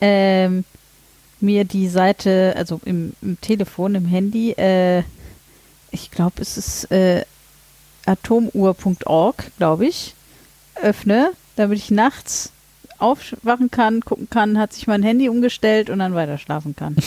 [0.00, 0.64] ähm,
[1.40, 5.02] mir die Seite, also im, im Telefon, im Handy, äh,
[5.92, 7.24] ich glaube, es ist äh,
[8.08, 10.14] atomuhr.org, glaube ich,
[10.80, 12.52] öffne, damit ich nachts
[12.98, 16.96] aufwachen kann, gucken kann, hat sich mein Handy umgestellt und dann weiter schlafen kann.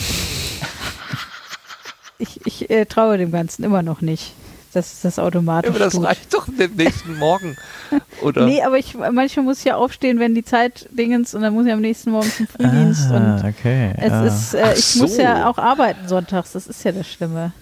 [2.18, 4.32] ich ich äh, traue dem Ganzen immer noch nicht.
[4.74, 5.68] Das ist das automatisch.
[5.68, 6.04] Ja, aber das tut.
[6.04, 7.56] reicht doch den nächsten Morgen.
[8.22, 8.46] Oder?
[8.46, 11.66] Nee, aber ich manchmal muss ich ja aufstehen, wenn die Zeit dingens und dann muss
[11.66, 13.92] ich am nächsten Morgen zum Frühdienst und Ah, okay.
[13.98, 14.24] es ja.
[14.24, 15.22] ist, äh, ich muss so.
[15.22, 17.52] ja auch arbeiten sonntags, das ist ja das Schlimme.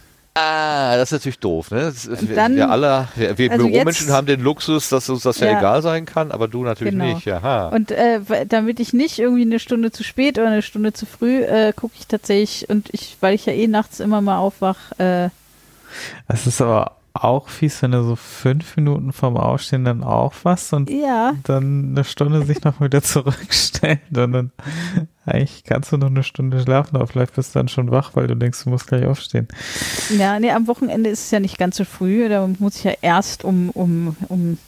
[0.42, 1.80] Ah, das ist natürlich doof, ne?
[1.82, 5.22] Das ist, dann- wir alle, wir, wir also Büromenschen jetzt- haben den Luxus, dass uns
[5.22, 5.58] das ja, Ja.
[5.58, 7.14] egal sein kann, aber du natürlich Genau.
[7.14, 7.28] nicht.
[7.28, 7.68] Aha.
[7.68, 11.42] Und äh, damit ich nicht irgendwie eine Stunde zu spät oder eine Stunde zu früh
[11.42, 15.28] äh, gucke ich tatsächlich und ich, weil ich ja eh nachts immer mal aufwach, äh,
[16.28, 16.92] Es ist aber
[17.22, 22.04] auch fies, wenn du so fünf Minuten vorm Aufstehen dann aufwachst und ja, dann eine
[22.04, 24.50] Stunde sich noch wieder zurückstellt und dann
[25.26, 28.26] eigentlich kannst du noch eine Stunde schlafen, aber vielleicht bist du dann schon wach, weil
[28.26, 29.48] du denkst, du musst gleich aufstehen.
[30.16, 32.92] ja, nee, am Wochenende ist es ja nicht ganz so früh, da muss ich ja
[33.02, 34.58] erst um, um, um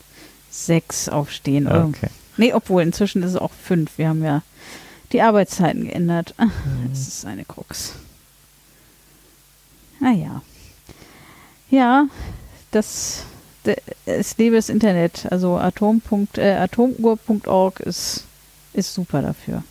[0.51, 1.67] sechs aufstehen.
[1.67, 2.09] Ah, Oder- Okay.
[2.37, 3.99] Nee, obwohl inzwischen ist es auch fünf.
[3.99, 4.43] Wir haben ja
[5.13, 6.35] die Arbeitszeiten geändert.
[6.89, 7.95] Das ist eine Krux.
[10.01, 10.41] Naja.
[11.71, 12.07] Ja,
[12.73, 13.25] das,
[14.07, 15.27] es lebe das Internet.
[15.31, 16.03] Also Atom.
[16.37, 18.25] Äh, atomuhr.org ist,
[18.73, 19.63] ist super dafür.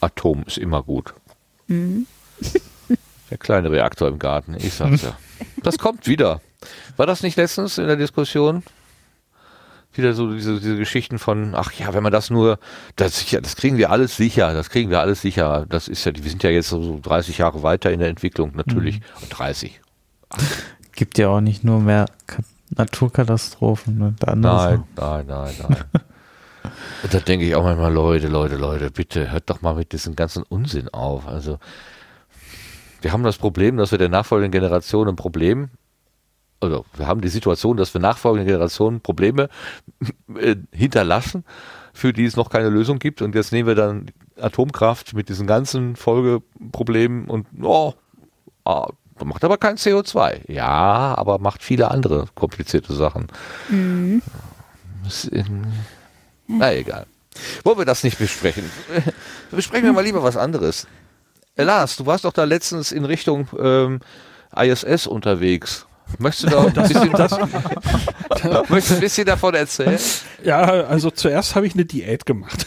[0.00, 1.14] Atom ist immer gut.
[1.68, 2.06] Mhm.
[3.30, 5.16] Der kleine Reaktor im Garten, ich sag's ja.
[5.62, 6.42] Das kommt wieder.
[6.96, 8.62] War das nicht letztens in der Diskussion?
[9.94, 12.58] Wieder so diese, diese Geschichten von, ach ja, wenn man das nur,
[12.96, 15.66] das das kriegen wir alles sicher, das kriegen wir alles sicher.
[15.68, 18.52] Das ist ja, wir sind ja jetzt so so 30 Jahre weiter in der Entwicklung,
[18.54, 19.00] natürlich.
[19.20, 19.80] Und 30.
[21.02, 22.44] Gibt ja auch nicht nur mehr Ka
[22.76, 25.84] Naturkatastrophen und andere Nein, nein, nein, nein.
[27.02, 30.14] Und da denke ich auch manchmal, Leute, Leute, Leute, bitte hört doch mal mit diesem
[30.14, 31.26] ganzen Unsinn auf.
[31.26, 31.58] Also,
[33.00, 35.70] wir haben das Problem, dass wir der nachfolgenden Generation ein Problem,
[36.60, 39.48] also wir haben die Situation, dass wir nachfolgenden Generationen Probleme
[40.38, 41.44] äh, hinterlassen,
[41.92, 43.22] für die es noch keine Lösung gibt.
[43.22, 47.94] Und jetzt nehmen wir dann Atomkraft mit diesen ganzen Folgeproblemen und, oh,
[48.64, 48.86] ah,
[49.24, 50.50] macht aber kein CO2.
[50.50, 53.28] Ja, aber macht viele andere komplizierte Sachen.
[55.04, 55.64] Das ähm,
[56.46, 57.06] Na egal.
[57.64, 58.70] Wollen wir das nicht besprechen?
[59.50, 60.86] Besprechen wir mal lieber was anderes.
[61.56, 64.00] Äh, Lars, du warst doch da letztens in Richtung ähm,
[64.54, 65.86] ISS unterwegs.
[66.18, 67.12] Möchtest du da ein bisschen,
[68.68, 69.98] möchtest du ein bisschen davon erzählen?
[70.44, 72.66] Ja, also zuerst habe ich eine Diät gemacht.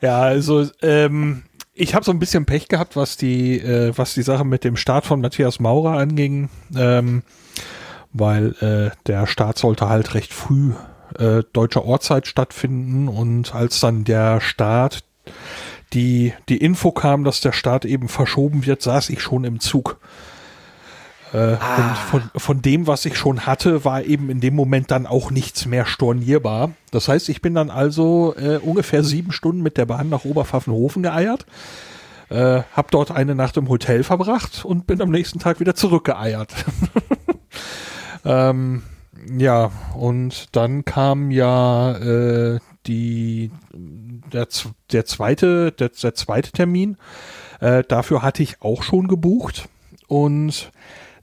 [0.00, 1.44] ja, also ähm,
[1.78, 4.76] ich habe so ein bisschen Pech gehabt, was die, äh, was die Sache mit dem
[4.76, 7.22] Start von Matthias Maurer anging, ähm,
[8.12, 10.72] weil äh, der Start sollte halt recht früh
[11.18, 15.04] äh, deutscher Ortszeit stattfinden und als dann der Start
[15.92, 20.00] die, die Info kam, dass der Start eben verschoben wird, saß ich schon im Zug.
[21.36, 25.06] Äh, Und von, von dem, was ich schon hatte, war eben in dem Moment dann
[25.06, 26.70] auch nichts mehr stornierbar.
[26.90, 31.02] Das heißt, ich bin dann also äh, ungefähr sieben Stunden mit der Bahn nach Oberpfaffenhofen
[31.02, 31.44] geeiert,
[32.30, 36.54] äh, habe dort eine Nacht im Hotel verbracht und bin am nächsten Tag wieder zurückgeeiert.
[38.24, 38.82] ähm,
[39.36, 44.48] ja, und dann kam ja äh, die der,
[44.90, 46.96] der zweite der, der zweite Termin.
[47.60, 49.68] Äh, dafür hatte ich auch schon gebucht
[50.08, 50.70] und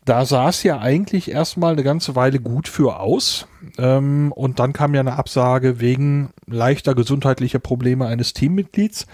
[0.05, 3.47] da sah es ja eigentlich erstmal eine ganze Weile gut für aus.
[3.77, 9.07] Ähm, und dann kam ja eine Absage wegen leichter gesundheitlicher Probleme eines Teammitglieds.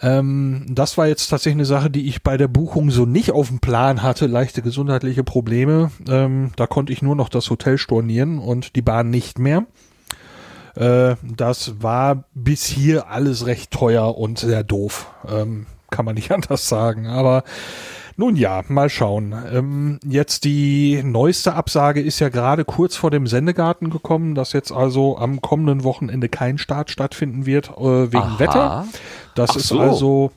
[0.00, 3.48] Ähm, das war jetzt tatsächlich eine Sache, die ich bei der Buchung so nicht auf
[3.48, 5.90] dem Plan hatte, leichte gesundheitliche Probleme.
[6.08, 9.66] Ähm, da konnte ich nur noch das Hotel stornieren und die Bahn nicht mehr.
[10.74, 15.10] Äh, das war bis hier alles recht teuer und sehr doof.
[15.28, 17.06] Ähm, kann man nicht anders sagen.
[17.06, 17.44] Aber
[18.16, 19.34] Nun ja, mal schauen.
[19.52, 24.72] Ähm, jetzt die neueste Absage ist ja gerade kurz vor dem Sendegarten gekommen, dass jetzt
[24.72, 28.38] also am kommenden Wochenende kein Start stattfinden wird äh, wegen Aha.
[28.38, 28.86] Wetter.
[29.34, 29.80] Das Ach ist so.
[29.80, 30.32] also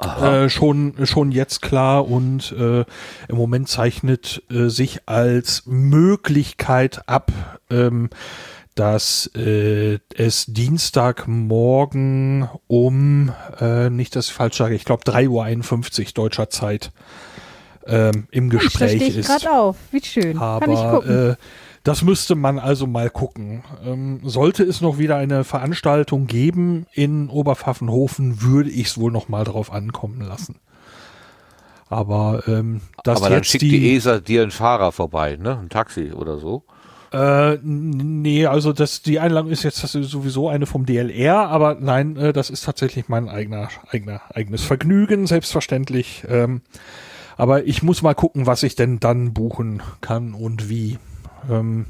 [0.00, 2.80] äh, schon schon jetzt klar und äh,
[3.28, 7.32] im Moment zeichnet äh, sich als Möglichkeit ab,
[7.70, 8.08] ähm,
[8.74, 16.12] dass äh, es Dienstagmorgen um, äh, nicht dass ich falsch sage, ich glaube 3.51 Uhr
[16.14, 16.92] deutscher Zeit
[17.86, 19.26] ähm, im Gespräch ich ist.
[19.26, 19.76] gerade auf.
[19.90, 20.38] Wie schön.
[20.38, 21.30] Kann ich Aber gucken.
[21.30, 21.36] äh,
[21.82, 23.64] das müsste man also mal gucken.
[23.84, 29.28] Ähm, sollte es noch wieder eine Veranstaltung geben in Oberpfaffenhofen, würde ich es wohl noch
[29.28, 30.56] mal drauf ankommen lassen.
[31.88, 35.58] Aber ähm, dass Aber dann jetzt schickt die, ESA dir einen Fahrer vorbei, ne?
[35.58, 36.64] Ein Taxi oder so.
[37.12, 42.32] Äh, nee, also das, die Einladung ist jetzt sowieso eine vom DLR, aber nein, äh,
[42.32, 46.24] das ist tatsächlich mein eigener, eigener, eigenes Vergnügen, selbstverständlich.
[46.28, 46.62] Ähm,
[47.36, 50.98] aber ich muss mal gucken, was ich denn dann buchen kann und wie.
[51.50, 51.86] Ähm,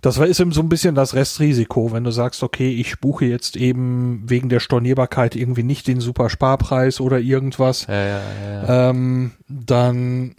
[0.00, 3.56] das ist eben so ein bisschen das Restrisiko, wenn du sagst, okay, ich buche jetzt
[3.56, 8.90] eben wegen der Stornierbarkeit irgendwie nicht den super Sparpreis oder irgendwas Ja, ja, ja.
[8.90, 10.36] ähm, dann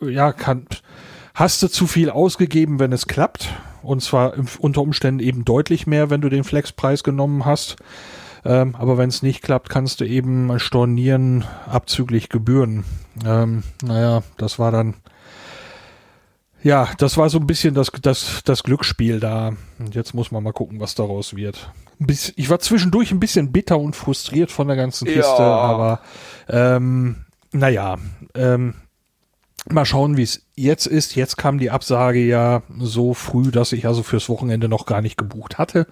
[0.00, 0.66] ja kann
[1.38, 3.48] hast du zu viel ausgegeben, wenn es klappt
[3.82, 7.76] und zwar unter Umständen eben deutlich mehr, wenn du den Flexpreis genommen hast.
[8.44, 12.84] Ähm, aber wenn es nicht klappt, kannst du eben stornieren abzüglich Gebühren.
[13.24, 14.94] Ähm, naja, das war dann
[16.60, 19.52] ja, das war so ein bisschen das, das, das Glücksspiel da.
[19.78, 21.70] Und jetzt muss man mal gucken, was daraus wird.
[22.00, 25.54] Bisschen, ich war zwischendurch ein bisschen bitter und frustriert von der ganzen Kiste, Ja.
[25.54, 26.00] aber
[26.48, 27.96] ähm, naja,
[28.34, 28.74] ähm,
[29.72, 31.14] mal schauen, wie es jetzt ist.
[31.14, 35.16] Jetzt kam die Absage ja so früh, dass ich also fürs Wochenende noch gar nicht
[35.16, 35.86] gebucht hatte.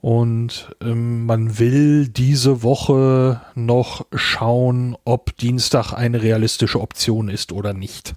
[0.00, 7.74] Und ähm, man will diese Woche noch schauen, ob Dienstag eine realistische Option ist oder
[7.74, 8.14] nicht.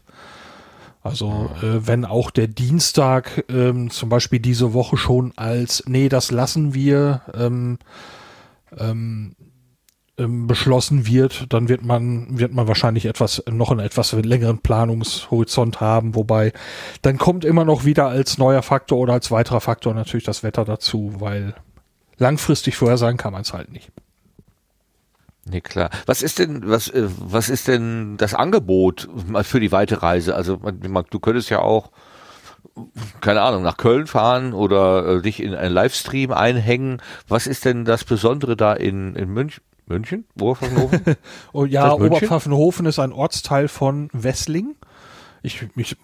[1.01, 6.31] Also äh, wenn auch der Dienstag ähm, zum Beispiel diese Woche schon als, nee, das
[6.31, 7.77] lassen wir, ähm,
[10.17, 15.81] ähm, beschlossen wird, dann wird man, wird man wahrscheinlich etwas, noch einen etwas längeren Planungshorizont
[15.81, 16.53] haben, wobei
[17.01, 20.65] dann kommt immer noch wieder als neuer Faktor oder als weiterer Faktor natürlich das Wetter
[20.65, 21.55] dazu, weil
[22.17, 23.91] langfristig vorhersagen kann man es halt nicht.
[25.45, 25.89] Nee, klar.
[26.05, 30.35] Was ist denn, was, äh, was ist denn das Angebot mal für die weite Reise?
[30.35, 31.91] Also, du könntest ja auch,
[33.19, 37.01] keine Ahnung, nach Köln fahren oder äh, dich in einen Livestream einhängen.
[37.27, 39.63] Was ist denn das Besondere da in, in München?
[39.87, 40.25] München?
[40.39, 41.01] Oberpfaffenhofen?
[41.53, 42.07] Oh, ja, München?
[42.07, 44.75] Oberpfaffenhofen ist ein Ortsteil von Wessling.
[45.41, 45.97] Ich, ich,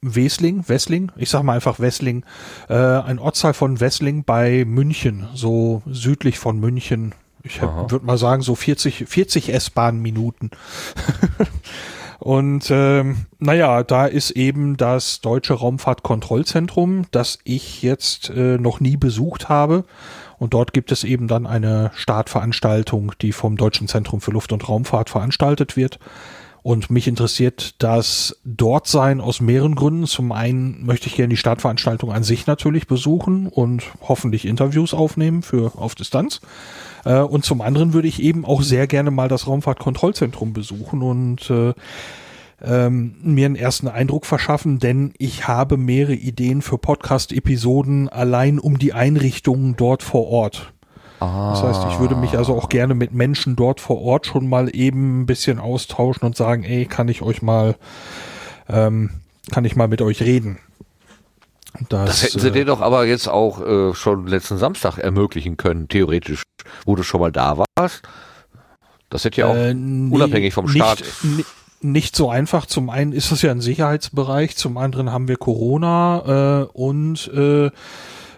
[0.00, 2.24] Wesling, Wessling, ich sag mal einfach Wessling,
[2.68, 7.14] äh, ein Ortsteil von Wessling bei München, so südlich von München.
[7.42, 10.50] Ich würde mal sagen, so 40, 40 S-Bahn-Minuten.
[12.20, 18.98] Und ähm, naja, da ist eben das Deutsche Raumfahrtkontrollzentrum, das ich jetzt äh, noch nie
[18.98, 19.84] besucht habe.
[20.40, 24.66] Und dort gibt es eben dann eine Startveranstaltung, die vom Deutschen Zentrum für Luft- und
[24.66, 25.98] Raumfahrt veranstaltet wird.
[26.62, 30.06] Und mich interessiert das Dortsein aus mehreren Gründen.
[30.06, 35.42] Zum einen möchte ich gerne die Startveranstaltung an sich natürlich besuchen und hoffentlich Interviews aufnehmen
[35.42, 36.40] für auf Distanz.
[37.04, 41.50] Äh, und zum anderen würde ich eben auch sehr gerne mal das Raumfahrtkontrollzentrum besuchen und
[41.50, 41.74] äh,
[42.62, 48.78] ähm, mir einen ersten Eindruck verschaffen, denn ich habe mehrere Ideen für Podcast-Episoden allein um
[48.78, 50.72] die Einrichtungen dort vor Ort.
[51.20, 54.74] Das heißt, ich würde mich also auch gerne mit Menschen dort vor Ort schon mal
[54.74, 57.76] eben ein bisschen austauschen und sagen, ey, kann ich euch mal,
[58.70, 59.10] ähm,
[59.52, 60.58] kann ich mal mit euch reden?
[61.90, 65.58] Das, Das hätten sie äh, dir doch aber jetzt auch äh, schon letzten Samstag ermöglichen
[65.58, 66.42] können, theoretisch,
[66.86, 68.02] wo du schon mal da warst.
[69.10, 71.02] Das hätte ja auch Äh, nee, unabhängig vom nicht, Staat.
[71.22, 71.44] ni-
[71.82, 72.66] Nicht so einfach.
[72.66, 77.70] Zum einen ist es ja ein Sicherheitsbereich, zum anderen haben wir Corona äh, und äh,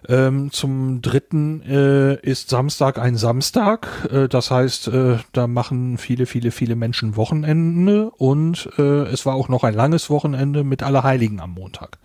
[0.08, 3.88] ähm, zum dritten äh, ist Samstag ein Samstag.
[4.10, 9.34] Äh, das heißt, äh, da machen viele, viele, viele Menschen Wochenende und äh, es war
[9.34, 11.98] auch noch ein langes Wochenende mit Allerheiligen am Montag.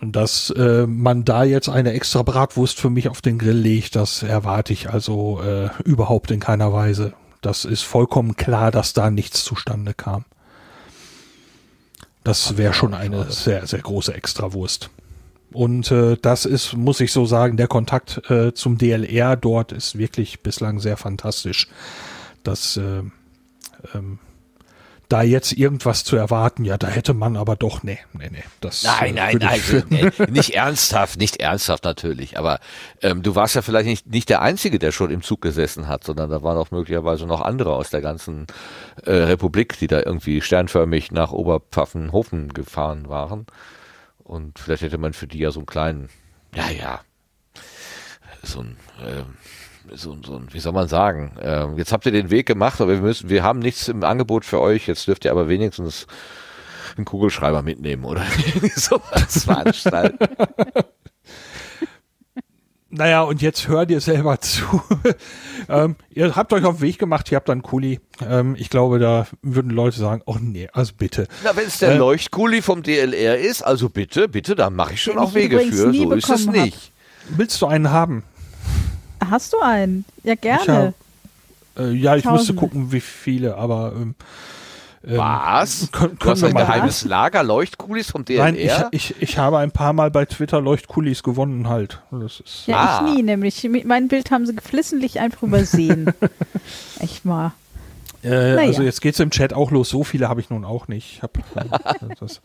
[0.00, 4.22] Dass äh, man da jetzt eine extra Bratwurst für mich auf den Grill legt, das
[4.22, 7.14] erwarte ich also äh, überhaupt in keiner Weise.
[7.40, 10.24] Das ist vollkommen klar, dass da nichts zustande kam.
[12.24, 14.90] Das wäre schon eine sehr, sehr große Extrawurst.
[15.52, 19.96] Und äh, das ist, muss ich so sagen, der Kontakt äh, zum DLR dort ist
[19.96, 21.68] wirklich bislang sehr fantastisch.
[22.42, 23.02] Das, äh,
[23.94, 24.18] ähm,
[25.08, 28.42] da jetzt irgendwas zu erwarten, ja, da hätte man aber doch, nee, nee, nee.
[28.60, 32.38] Das, Nein, äh, nein, nein, für- nee, nicht ernsthaft, nicht ernsthaft natürlich.
[32.38, 32.60] Aber
[33.00, 36.04] ähm, du warst ja vielleicht nicht, nicht der Einzige, der schon im Zug gesessen hat,
[36.04, 38.46] sondern da waren auch möglicherweise noch andere aus der ganzen
[39.04, 43.46] äh, Republik, die da irgendwie sternförmig nach Oberpfaffenhofen gefahren waren.
[44.18, 46.08] Und vielleicht hätte man für die ja so einen kleinen,
[46.54, 47.00] ja, ja,
[48.42, 49.36] so ein, ähm,
[49.94, 53.00] so, so wie soll man sagen, ähm, jetzt habt ihr den Weg gemacht, aber wir
[53.00, 56.06] müssen, wir haben nichts im Angebot für euch, jetzt dürft ihr aber wenigstens
[56.96, 58.22] einen Kugelschreiber mitnehmen oder
[58.74, 60.18] sowas veranstalten.
[62.90, 64.64] Naja, und jetzt hör dir selber zu.
[65.68, 68.00] ähm, ihr habt euch auf den Weg gemacht, ihr habt einen Kuli.
[68.26, 71.28] Ähm, ich glaube, da würden Leute sagen, oh nee, also bitte.
[71.44, 71.96] Na, wenn es der Äh.
[71.98, 75.92] Leuchtkuli vom DLR ist, also bitte, bitte, da mache ich schon auch Wege für.
[75.92, 76.64] So ist es bekommen hab.
[76.64, 76.92] nicht.
[77.28, 78.22] Willst du einen haben?
[79.30, 80.04] Hast du einen?
[80.24, 80.94] Ja, Ich gerne.
[81.76, 82.60] hab- Äh, ja, ich müsste Tausende.
[82.60, 84.14] gucken, wie viele, aber ähm,
[85.06, 85.90] ähm, Was?
[85.92, 88.44] können- du hast können wir ein mal- geheimes Lager Leuchtkulis vom DLR?
[88.44, 92.00] Nein, ich, ich, ich habe ein paar Mal bei Twitter Leuchtkulis gewonnen halt.
[92.10, 93.06] Das ist, Ja, Ah.
[93.06, 93.62] ich nie, nämlich.
[93.64, 96.12] Mit- Mein Bild haben sie geflissentlich einfach übersehen.
[96.98, 97.52] Echt mal.
[98.24, 98.68] äh, Naja.
[98.68, 99.88] Also jetzt geht's im Chat auch los.
[99.88, 101.12] So viele habe ich nun auch nicht.
[101.16, 102.40] Ich hab, äh, das,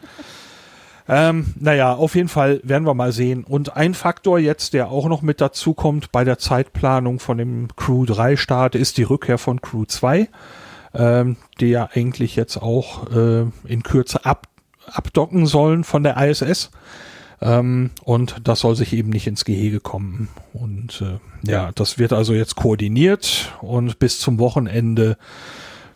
[1.08, 3.44] ähm, naja, auf jeden Fall werden wir mal sehen.
[3.44, 7.68] Und ein Faktor jetzt, der auch noch mit dazu kommt bei der Zeitplanung von dem
[7.76, 10.30] Crew 3 Start, ist die Rückkehr von Crew 2,
[10.94, 14.48] ähm, die ja eigentlich jetzt auch äh, in Kürze ab,
[14.86, 16.72] abdocken sollen von der ISS.
[17.42, 20.30] Ähm, und das soll sich eben nicht ins Gehege kommen.
[20.54, 25.18] Und äh, ja, das wird also jetzt koordiniert und bis zum Wochenende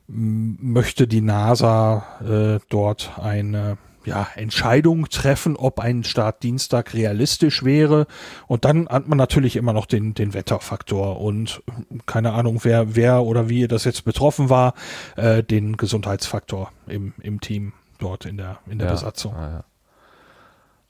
[0.10, 3.78] möchte die NASA äh, dort eine
[4.08, 8.08] ja, Entscheidung treffen, ob ein Start Dienstag realistisch wäre.
[8.47, 12.95] Und dann hat man natürlich immer noch den, den Wetterfaktor und äh, keine Ahnung, wer,
[12.95, 14.74] wer oder wie das jetzt betroffen war,
[15.18, 18.93] äh, den Gesundheitsfaktor im, im Team dort in der, in der Ja.
[18.93, 19.34] Besatzung.
[19.36, 19.64] Ja, ja.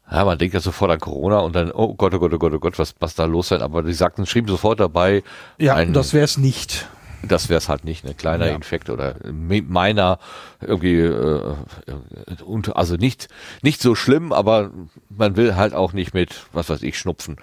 [0.10, 2.54] Ja, man denkt ja sofort an Corona und dann, oh Gott, oh Gott, oh Gott,
[2.54, 3.62] oh Gott, was, was da los sein.
[3.62, 5.22] Aber die sagten, schrieben sofort dabei,
[5.58, 6.88] Ja, ein, das wäre es nicht.
[7.24, 8.56] Das wäre es halt nicht, ein kleiner Ja.
[8.56, 9.16] Infekt oder
[9.68, 10.20] meiner
[10.62, 11.56] irgendwie, äh,
[12.46, 13.28] und, also nicht,
[13.62, 14.72] nicht so schlimm, aber
[15.10, 17.38] man will halt auch nicht mit, was weiß ich, Schnupfen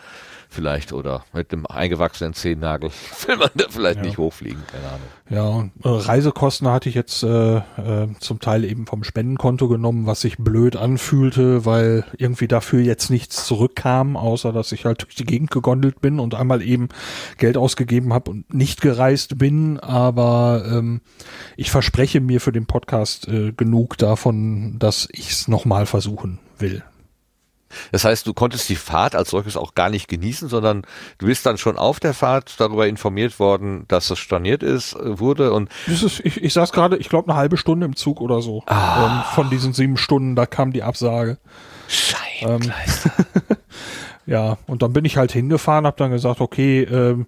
[0.54, 2.90] vielleicht oder mit einem eingewachsenen Zehennagel
[3.26, 4.02] will man da vielleicht Ja.
[4.04, 5.70] nicht hochfliegen, keine Ahnung.
[5.84, 10.20] Ja, äh, Reisekosten hatte ich jetzt äh, äh, zum Teil eben vom Spendenkonto genommen, was
[10.20, 15.24] sich blöd anfühlte, weil irgendwie dafür jetzt nichts zurückkam, außer dass ich halt durch die
[15.24, 16.88] Gegend gegondelt bin und einmal eben
[17.38, 19.80] Geld ausgegeben habe und nicht gereist bin.
[19.80, 21.00] Aber ähm,
[21.56, 26.82] ich verspreche mir für den Podcast äh, genug davon, dass ich es nochmal versuchen will.
[27.92, 30.82] Das heißt, du konntest die Fahrt als solches auch gar nicht genießen, sondern
[31.18, 35.18] du bist dann schon auf der Fahrt darüber informiert worden, dass es storniert ist, äh,
[35.18, 38.20] wurde und Das ist, ich, ich saß gerade, ich glaube, eine halbe Stunde im Zug
[38.20, 38.62] oder so.
[38.68, 41.38] Ähm, von diesen sieben Stunden, da kam die Absage.
[41.88, 43.10] Scheibenkleister.
[44.26, 47.26] Ja, und dann bin ich halt hingefahren, habe dann gesagt, okay, ähm,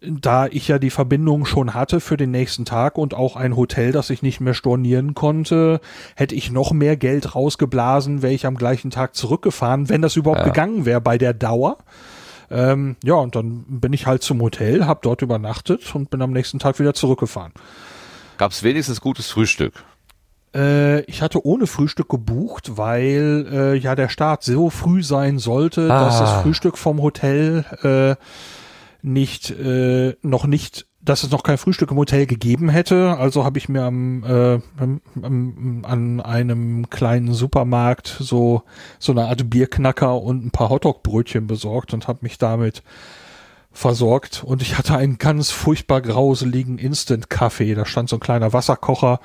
[0.00, 3.90] da ich ja die Verbindung schon hatte für den nächsten Tag und auch ein Hotel,
[3.92, 5.80] das ich nicht mehr stornieren konnte,
[6.16, 10.40] hätte ich noch mehr Geld rausgeblasen, wäre ich am gleichen Tag zurückgefahren, wenn das überhaupt
[10.40, 10.46] Ja.
[10.48, 11.78] gegangen wäre bei der Dauer.
[12.50, 16.32] Ähm, ja, und dann bin ich halt zum Hotel, habe dort übernachtet und bin am
[16.32, 17.52] nächsten Tag wieder zurückgefahren.
[18.36, 19.72] Gab es wenigstens gutes Frühstück.
[20.54, 25.88] Äh, ich hatte ohne Frühstück gebucht, weil äh, ja der Start so früh sein sollte,
[25.88, 26.20] dass Ah.
[26.20, 28.14] das Frühstück vom Hotel äh,
[29.04, 33.18] nicht äh, noch nicht, dass es noch kein Frühstück im Hotel gegeben hätte.
[33.18, 38.62] Also habe ich mir am, äh, am, an einem kleinen Supermarkt so
[38.98, 42.82] so eine Art Bierknacker und ein paar Hotdog-Brötchen besorgt und habe mich damit
[43.72, 47.74] versorgt und ich hatte einen ganz furchtbar grauseligen Instant-Kaffee.
[47.74, 49.20] Da stand so ein kleiner Wasserkocher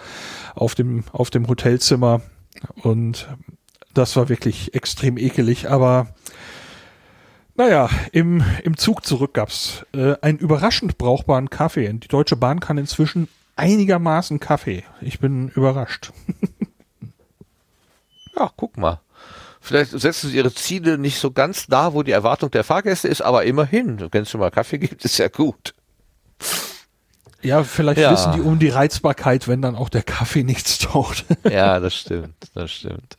[0.56, 2.22] auf dem, auf dem Hotelzimmer
[2.82, 3.30] und
[3.94, 6.08] das war wirklich extrem ekelig, aber
[7.60, 11.92] naja, im, im Zug zurück gab's äh, einen überraschend brauchbaren Kaffee.
[11.94, 13.28] Die Deutsche Bahn kann inzwischen
[13.58, 14.84] einigermaßen Kaffee.
[15.02, 16.12] Ich bin überrascht.
[18.36, 19.02] Ja, guck mal.
[19.60, 23.22] Vielleicht setzen sie ihre Ziele nicht so ganz da, wo die Erwartung der Fahrgäste ist,
[23.22, 25.74] aber immerhin, wenn es schon mal Kaffee gibt, ist ja gut.
[27.42, 28.12] Ja, vielleicht Ja.
[28.14, 31.26] wissen die um die Reizbarkeit, wenn dann auch der Kaffee nichts taucht.
[31.44, 33.18] Ja, das stimmt, das stimmt.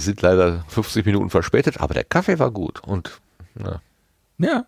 [0.00, 3.20] Wir sind leider 50 Minuten verspätet, aber der Kaffee war gut und
[3.54, 3.82] na,
[4.38, 4.64] ja.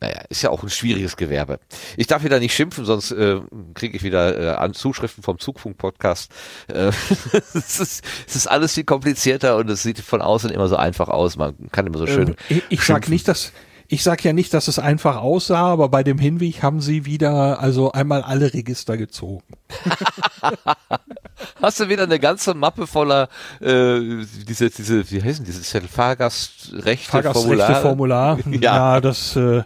[0.00, 1.60] naja, ist ja auch ein schwieriges Gewerbe.
[1.98, 3.42] Ich darf wieder nicht schimpfen, sonst äh,
[3.74, 6.32] kriege ich wieder äh, an Zuschriften vom Zugfunk-Podcast.
[6.68, 6.92] Äh,
[7.52, 11.10] es, ist, es ist alles viel komplizierter und es sieht von außen immer so einfach
[11.10, 11.36] aus.
[11.36, 12.28] Man kann immer so schön.
[12.28, 13.12] Ähm, ich ich sag schimpfen.
[13.12, 13.52] nicht, dass
[13.88, 17.60] ich sag ja nicht, dass es einfach aussah, aber bei dem Hinweg haben sie wieder
[17.60, 19.44] also einmal alle Register gezogen.
[21.60, 23.28] Hast du wieder eine ganze Mappe voller
[23.60, 25.80] äh, diese, diese, wie heißen diese?
[25.82, 28.38] Fahrgastrechte, Fahrgastrechte Formular.
[28.50, 28.94] Ja.
[28.94, 29.62] ja, das äh,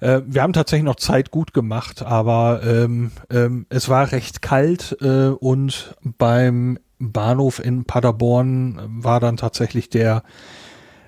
[0.00, 4.96] äh, wir haben tatsächlich noch Zeit gut gemacht, aber ähm, ähm, es war recht kalt
[5.00, 10.22] äh, und beim Bahnhof in Paderborn war dann tatsächlich der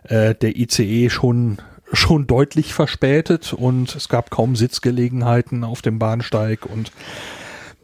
[0.04, 1.58] äh, der ICE schon
[1.92, 6.92] schon deutlich verspätet und es gab kaum Sitzgelegenheiten auf dem Bahnsteig und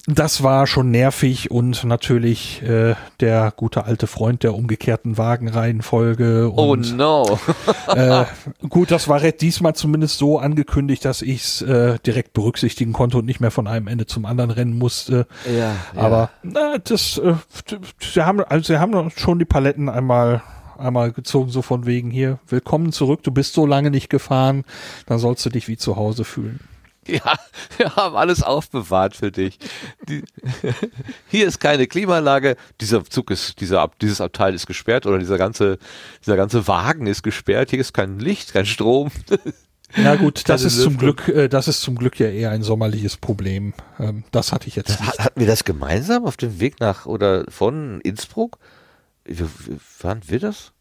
[0.07, 6.53] das war schon nervig und natürlich äh, der gute alte Freund der umgekehrten Wagenreihenfolge.
[6.55, 7.39] Oh Und, no.
[7.89, 8.25] äh,
[8.69, 13.25] gut, das war diesmal zumindest so angekündigt, dass ich es äh, direkt berücksichtigen konnte und
[13.25, 15.27] nicht mehr von einem Ende zum anderen rennen musste.
[15.51, 17.35] ja, Aber na, das, äh,
[17.99, 20.43] sie haben, also sie haben schon die Paletten einmal
[20.79, 24.65] einmal gezogen, so von wegen hier, willkommen zurück, du bist so lange nicht gefahren,
[25.07, 26.61] dann sollst du dich wie zu Hause fühlen.
[27.07, 27.37] Ja,
[27.77, 29.59] wir haben alles aufbewahrt für dich.
[30.09, 30.23] Die,
[31.29, 32.57] hier ist keine Klimaanlage.
[32.81, 35.79] Dieser Zug ist, dieser, dieses Abteil ist gesperrt oder dieser ganze,
[36.25, 37.71] dieser ganze Wagen ist gesperrt.
[37.71, 39.11] Hier ist kein Licht, kein Strom.
[39.97, 40.99] Na gut, das ist zum.
[40.99, 43.75] Glück, äh, das ist zum Glück ja eher ein sommerliches Problem.
[44.01, 45.19] Ähm, das hatte ich jetzt nicht.
[45.21, 48.59] Hatten wir das gemeinsam auf dem Weg nach oder von Innsbruck?
[50.01, 50.73] Waren wir das?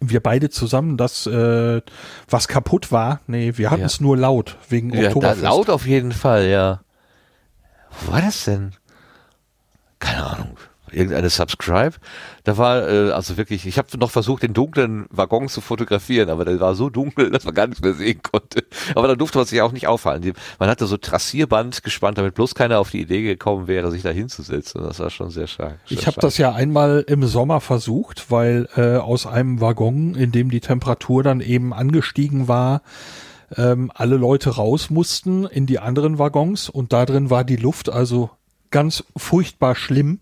[0.00, 1.80] Wir beide zusammen, das, äh,
[2.28, 3.86] was kaputt war, nee, wir hatten Ja.
[3.86, 5.42] es nur laut, wegen Ja, Oktoberfest.
[5.42, 6.80] laut auf jeden Fall, ja.
[8.02, 8.72] Wo war das denn?
[9.98, 10.56] Keine Ahnung.
[10.92, 11.92] Irgendeine Subscribe.
[12.44, 16.44] Da war äh, also wirklich, ich habe noch versucht, den dunklen Waggon zu fotografieren, aber
[16.44, 18.64] der war so dunkel, dass man gar nichts mehr sehen konnte.
[18.94, 20.32] Aber da durfte man sich auch nicht auffallen.
[20.58, 24.10] Man hatte so Trassierband gespannt, damit bloß keiner auf die Idee gekommen wäre, sich da
[24.10, 24.82] hinzusetzen.
[24.82, 25.78] Das war schon sehr stark.
[25.86, 30.32] sehr Ich habe das ja einmal im Sommer versucht, weil äh, aus einem Waggon, in
[30.32, 32.82] dem die Temperatur dann eben angestiegen war,
[33.54, 37.88] ähm, alle Leute raus mussten in die anderen Waggons und da drin war die Luft
[37.88, 38.30] also
[38.70, 40.20] ganz furchtbar schlimm.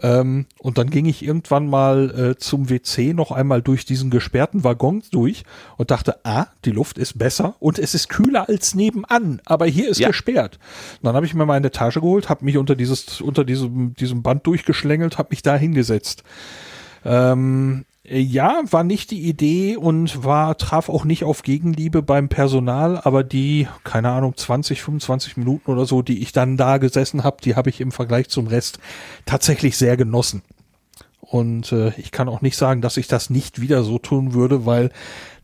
[0.00, 4.62] Ähm, und dann ging ich irgendwann mal äh, zum WC noch einmal durch diesen gesperrten
[4.62, 5.42] Waggon durch
[5.76, 9.88] und dachte, ah, die Luft ist besser und es ist kühler als nebenan, aber hier
[9.88, 10.08] ist Ja.
[10.08, 10.58] gesperrt.
[11.00, 14.22] Und dann habe ich mir meine Tasche geholt, habe mich unter dieses unter diesem diesem
[14.22, 16.22] Band durchgeschlängelt, habe mich da hingesetzt.
[17.04, 22.28] Ähm, äh, ja, war nicht die Idee und war, traf auch nicht auf Gegenliebe beim
[22.28, 27.24] Personal, aber die, keine Ahnung, 20, 25 Minuten oder so, die ich dann da gesessen
[27.24, 28.78] habe, die habe ich im Vergleich zum Rest
[29.26, 30.42] tatsächlich sehr genossen.
[31.20, 34.64] Und äh, ich kann auch nicht sagen, dass ich das nicht wieder so tun würde,
[34.64, 34.90] weil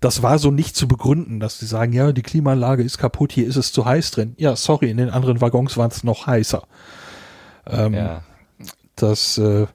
[0.01, 3.47] das war so nicht zu begründen, dass die sagen, ja, die Klimaanlage ist kaputt, hier
[3.47, 4.35] ist es zu heiß drin.
[4.39, 6.63] Ja, sorry, in den anderen Waggons war es noch heißer.
[7.67, 8.23] Ähm, Ja.
[8.97, 9.67] das äh,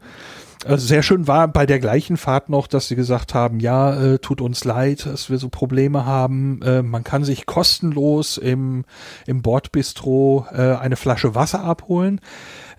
[0.65, 4.19] also sehr schön war bei der gleichen Fahrt noch, dass sie gesagt haben, ja, äh,
[4.19, 6.61] tut uns leid, dass wir so Probleme haben.
[6.61, 8.83] Äh, man kann sich kostenlos im,
[9.25, 12.19] im Bordbistro äh, eine Flasche Wasser abholen.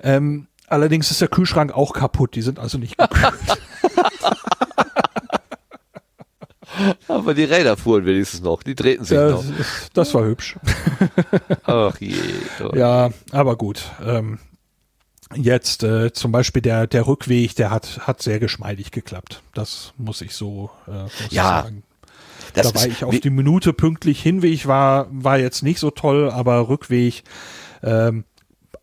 [0.03, 3.33] Ähm, allerdings ist der Kühlschrank auch kaputt, die sind also nicht gekühlt.
[7.09, 9.55] Aber die Räder fuhren wenigstens noch, die drehten sich das, noch.
[9.93, 10.57] das war hübsch.
[11.65, 12.15] Ach je.
[12.59, 12.79] toll.
[12.79, 13.85] Ja, aber gut.
[14.05, 14.39] Ähm,
[15.35, 19.43] jetzt äh, zum Beispiel der, der Rückweg, der hat, hat sehr geschmeidig geklappt.
[19.55, 21.83] Das muss ich so äh, muss Ja, sagen.
[22.55, 24.21] Das da war ich auf die Minute pünktlich.
[24.23, 27.23] Hinweg war, war jetzt nicht so toll, aber Rückweg
[27.83, 28.25] ähm,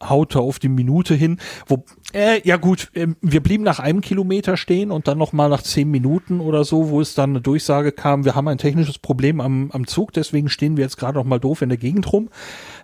[0.01, 1.37] haute auf die Minute hin.
[1.67, 1.83] Wo,
[2.13, 5.63] äh, ja gut, ähm, wir blieben nach einem Kilometer stehen und dann noch mal nach
[5.63, 9.41] zehn Minuten oder so, wo es dann eine Durchsage kam, wir haben ein technisches Problem
[9.41, 12.29] am, am Zug, deswegen stehen wir jetzt gerade noch mal doof in der Gegend rum.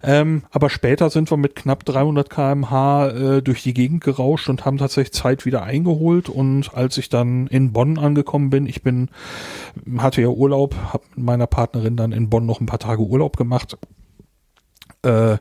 [0.02, 4.66] Ähm, aber später sind wir mit knapp 300 kmh äh, durch die Gegend gerauscht und
[4.66, 6.30] haben tatsächlich Zeit wieder eingeholt.
[6.30, 9.10] Und als ich dann in Bonn angekommen bin, ich bin,
[9.98, 13.38] hatte ja Urlaub, habe mit meiner Partnerin dann in Bonn noch ein paar Tage Urlaub
[13.38, 13.78] gemacht.
[15.04, 15.38] Äh,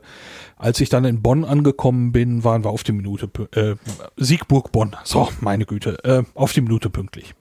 [0.57, 3.75] als ich dann in Bonn angekommen bin, waren wir auf die Minute, äh,
[4.17, 7.33] Siegburg-Bonn, so, meine Güte, äh, auf die Minute pünktlich.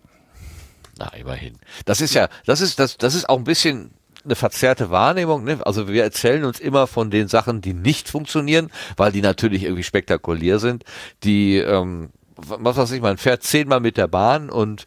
[0.98, 1.54] Na, immerhin.
[1.84, 3.92] Das ist ja, das ist, das, das ist auch ein bisschen
[4.24, 5.44] eine verzerrte Wahrnehmung.
[5.44, 5.58] Ne?
[5.64, 9.82] Also wir erzählen uns immer von den Sachen, die nicht funktionieren, weil die natürlich irgendwie
[9.82, 10.84] spektakulär sind.
[11.24, 14.86] Die, ähm, was weiß ich, man fährt zehnmal mit der Bahn und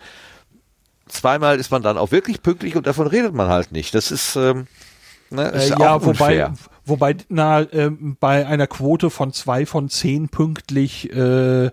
[1.07, 3.94] zweimal ist man dann auch wirklich pünktlich und davon redet man halt nicht.
[3.94, 4.68] Das ist, ähm,
[5.30, 6.52] ne, ist Äh, ja, wobei.
[6.86, 11.66] Wobei, na, ähm, bei einer Quote von zwei von zehn pünktlich äh,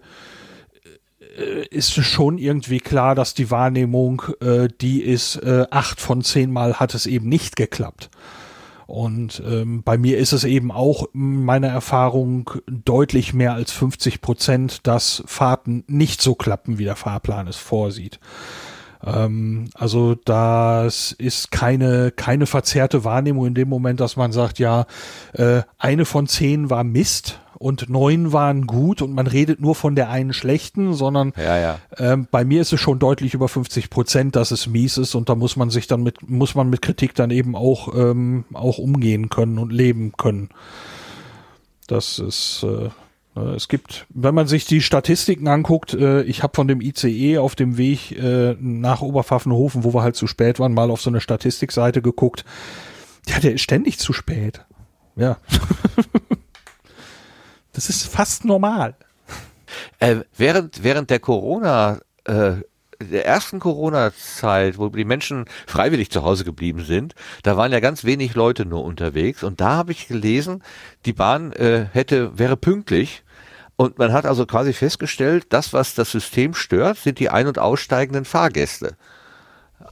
[1.37, 6.51] äh, ist schon irgendwie klar, dass die Wahrnehmung, äh, die ist, äh, acht von zehn
[6.51, 8.11] Mal hat es eben nicht geklappt.
[8.87, 14.87] Und ähm, bei mir ist es eben auch meiner Erfahrung deutlich mehr als 50 Prozent,
[14.87, 18.21] dass Fahrten nicht so klappen, wie der Fahrplan es vorsieht.
[19.05, 24.87] Ähm, also das ist keine, keine verzerrte Wahrnehmung in dem Moment, dass man sagt, ja,
[25.33, 29.95] äh, eine von zehn war Mist und neun waren gut und man redet nur von
[29.95, 31.79] der einen schlechten, sondern Ja, ja.
[31.97, 35.29] ähm, bei mir ist es schon deutlich über 50 Prozent, dass es mies ist und
[35.29, 38.79] da muss man sich dann mit, muss man mit Kritik dann eben auch, ähm, auch
[38.79, 40.49] umgehen können und leben können.
[41.87, 42.89] Das ist, äh,
[43.35, 47.55] es gibt, wenn man sich die Statistiken anguckt, äh, ich habe von dem ICE auf
[47.55, 51.21] dem Weg äh, nach Oberpfaffenhofen, wo wir halt zu spät waren, mal auf so eine
[51.21, 52.45] Statistikseite geguckt.
[53.27, 54.65] Ja, der ist ständig zu spät.
[55.17, 55.39] Ja.
[57.73, 58.97] das ist fast normal.
[59.99, 62.57] Äh, während, während der Corona, äh,
[63.11, 68.05] der ersten Corona-Zeit, wo die Menschen freiwillig zu Hause geblieben sind, da waren ja ganz
[68.05, 70.63] wenig Leute nur unterwegs und da habe ich gelesen,
[71.07, 73.23] die Bahn äh, hätte, wäre pünktlich
[73.77, 77.59] und man hat also quasi festgestellt, das, was das System stört, sind die ein- und
[77.59, 78.97] aussteigenden Fahrgäste.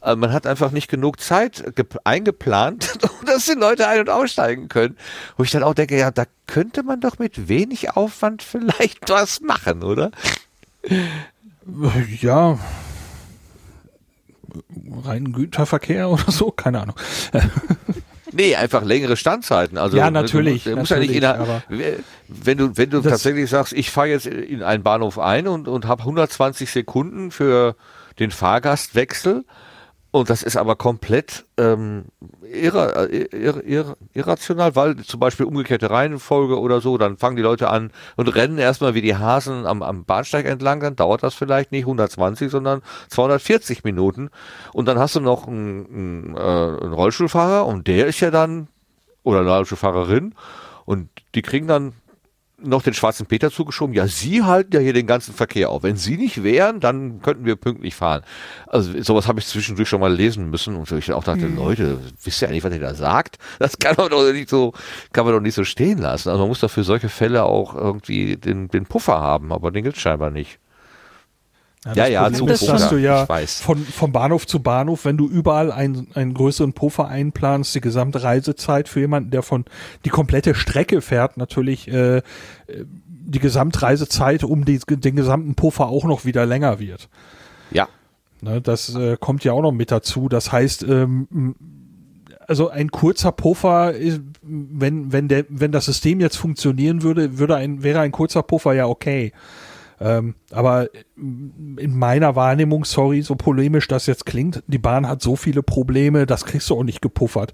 [0.03, 4.69] Äh, Man hat einfach nicht genug Zeit gep- eingeplant, dass die Leute ein- und aussteigen
[4.69, 4.97] können.
[5.37, 9.41] Wo ich dann auch denke, ja, da könnte man doch mit wenig Aufwand vielleicht was
[9.41, 10.11] machen, oder?
[12.21, 12.59] Ja.
[15.05, 16.97] Rein Güterverkehr oder so, keine Ahnung.
[18.33, 19.77] Nee, einfach längere Standzeiten.
[19.77, 21.99] Also Ja, natürlich, Du, musst- du musst ja nicht natürlich,
[22.29, 25.89] wenn du wenn du tatsächlich sagst, ich fahre jetzt in einen Bahnhof ein und und
[25.89, 27.75] habe 120 Sekunden für
[28.21, 29.45] den Fahrgastwechsel
[30.13, 32.07] und das ist aber komplett ähm,
[32.43, 37.43] irra, äh, ir, ir, irrational, weil zum Beispiel umgekehrte Reihenfolge oder so, dann fangen die
[37.43, 41.35] Leute an und rennen erstmal wie die Hasen am, am Bahnsteig entlang, dann dauert das
[41.35, 44.31] vielleicht nicht 120, sondern 240 Minuten.
[44.73, 48.67] Und dann hast du noch einen, einen, äh, einen Rollstuhlfahrer und der ist ja dann,
[49.23, 50.35] oder eine Rollstuhlfahrerin.
[50.87, 51.93] Und die kriegen dann
[52.63, 53.95] noch den schwarzen Peter zugeschoben.
[53.95, 55.83] Ja, Sie halten ja hier den ganzen Verkehr auf.
[55.83, 58.23] Wenn Sie nicht wären, dann könnten wir pünktlich fahren.
[58.67, 62.43] Also sowas habe ich zwischendurch schon mal lesen müssen und ich auch dachte, Leute, wisst
[62.43, 63.39] ihr eigentlich, was ihr da sagt?
[63.59, 64.73] Das kann man doch nicht so,
[65.13, 66.29] kann man doch nicht so stehen lassen.
[66.29, 69.85] Also man muss doch für solche Fälle auch irgendwie den, den Puffer haben, aber den
[69.85, 70.59] gibt's scheinbar nicht.
[71.95, 75.27] Ja, ja, Problem zu ist, dass du ja von, von Bahnhof zu Bahnhof, wenn du
[75.27, 79.65] überall einen, einen größeren Puffer einplanst, die gesamte Reisezeit für jemanden, der von
[80.05, 82.23] die komplette Strecke fährt, natürlich äh, äh,
[83.07, 87.09] die Gesamtreisezeit um die, den gesamten Puffer auch noch wieder länger wird.
[87.71, 87.89] Ja.
[88.43, 90.29] Ne, das äh, kommt ja auch noch mit dazu.
[90.29, 91.55] Das heißt, ähm,
[92.47, 97.57] also ein kurzer Puffer, ist, wenn, wenn, der, wenn das System jetzt funktionieren würde, würde
[97.57, 99.33] ein, wäre ein kurzer Puffer ja okay.
[100.01, 105.37] Ähm, aber in meiner Wahrnehmung, sorry, so polemisch das jetzt klingt, die Bahn hat so
[105.37, 107.53] viele Probleme, das kriegst du auch nicht gepuffert.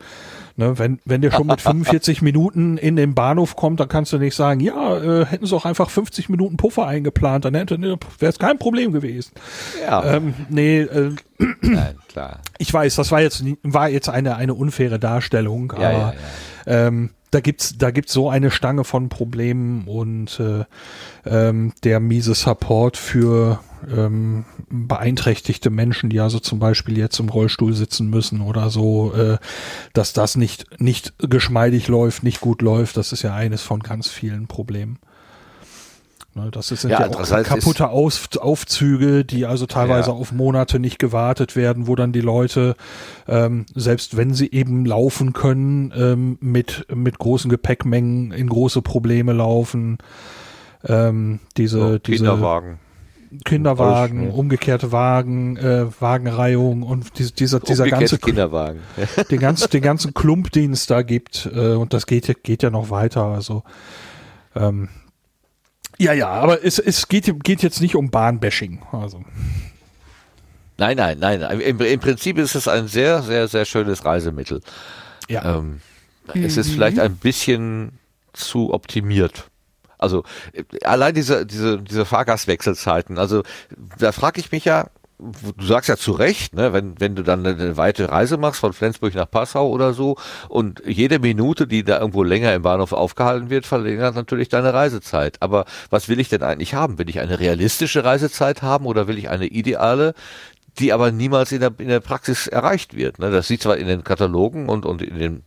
[0.59, 4.19] Ne, wenn, wenn der schon mit 45 Minuten in den Bahnhof kommt, dann kannst du
[4.19, 7.99] nicht sagen, ja, äh, hätten sie auch einfach 50 Minuten Puffer eingeplant, dann hätte ne,
[8.19, 9.33] wäre es kein Problem gewesen.
[9.83, 10.05] Ja.
[10.15, 11.11] Ähm, nee, äh,
[11.61, 12.41] Nein, klar.
[12.59, 16.15] ich weiß, das war jetzt war jetzt eine eine unfaire Darstellung, Ja, aber ja,
[16.67, 16.87] ja.
[16.87, 20.65] Ähm, da gibt's da gibt's so eine Stange von Problemen und äh,
[21.25, 27.73] ähm, der miese Support für ähm, beeinträchtigte Menschen, die also zum Beispiel jetzt im Rollstuhl
[27.73, 29.39] sitzen müssen oder so, äh,
[29.93, 34.09] dass das nicht nicht geschmeidig läuft, nicht gut läuft, das ist ja eines von ganz
[34.09, 34.99] vielen Problemen.
[36.37, 40.17] Ne, Das sind Ja, ja, auch kaputte Auf, Aufzüge, die also teilweise Ja.
[40.17, 42.77] auf Monate nicht gewartet werden, wo dann die Leute,
[43.27, 49.33] ähm, selbst wenn sie eben laufen können, ähm, mit, mit großen Gepäckmengen in große Probleme
[49.33, 49.97] laufen.
[50.87, 52.79] Ähm, diese, So, diese Kinderwagen.
[53.47, 54.39] Kinderwagen, Rollstuhl.
[54.41, 58.81] umgekehrte Wagen, äh, Wagenreihung und diese, dieser, dieser ganze, Kinderwagen.
[59.31, 62.63] den ganzen, den ganzen Klump, den es da gibt, äh, und das geht, ja- geht
[62.63, 63.63] ja noch weiter, also,
[64.55, 64.89] ähm,
[65.99, 69.25] ja, ja, aber es, es geht, geht jetzt nicht um Bahnbashing, also.
[70.79, 71.61] Nein, nein, nein.
[71.61, 74.61] Im, Im Prinzip ist es ein sehr, sehr, sehr schönes Reisemittel.
[75.29, 75.59] Ja.
[75.59, 75.81] Ähm,
[76.35, 77.99] Es ist vielleicht ein bisschen
[78.33, 79.49] zu optimiert.
[79.99, 83.43] Also äh, allein diese, diese, diese Fahrgastwechselzeiten, also
[83.99, 87.47] da frage ich mich ja, du sagst ja zu Recht, ne, wenn, wenn du dann
[87.47, 90.17] eine weite Reise machst von Flensburg nach Passau oder so
[90.49, 95.39] und jede Minute, die da irgendwo länger im Bahnhof aufgehalten wird, verlängert natürlich deine Reisezeit.
[95.41, 96.99] Aber was will ich denn eigentlich haben?
[96.99, 100.15] Will ich eine realistische Reisezeit haben oder will ich eine ideale,
[100.79, 103.19] die aber niemals in der, in der Praxis erreicht wird?
[103.19, 103.31] Ne?
[103.31, 105.43] Das sieht zwar in den Katalogen und, und in den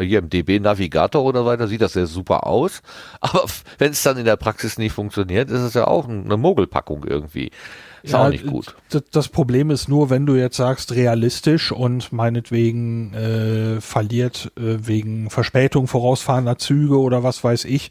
[0.00, 2.80] hier im DB Navigator oder weiter sieht das sehr super aus,
[3.20, 3.44] aber
[3.76, 7.50] wenn es dann in der Praxis nicht funktioniert, ist es ja auch eine Mogelpackung irgendwie.
[8.02, 8.74] Ist auch nicht gut.
[8.90, 14.86] Das, das Problem ist nur, wenn du jetzt sagst realistisch und meinetwegen äh, verliert äh,
[14.86, 17.90] wegen Verspätung vorausfahrender Züge oder was weiß ich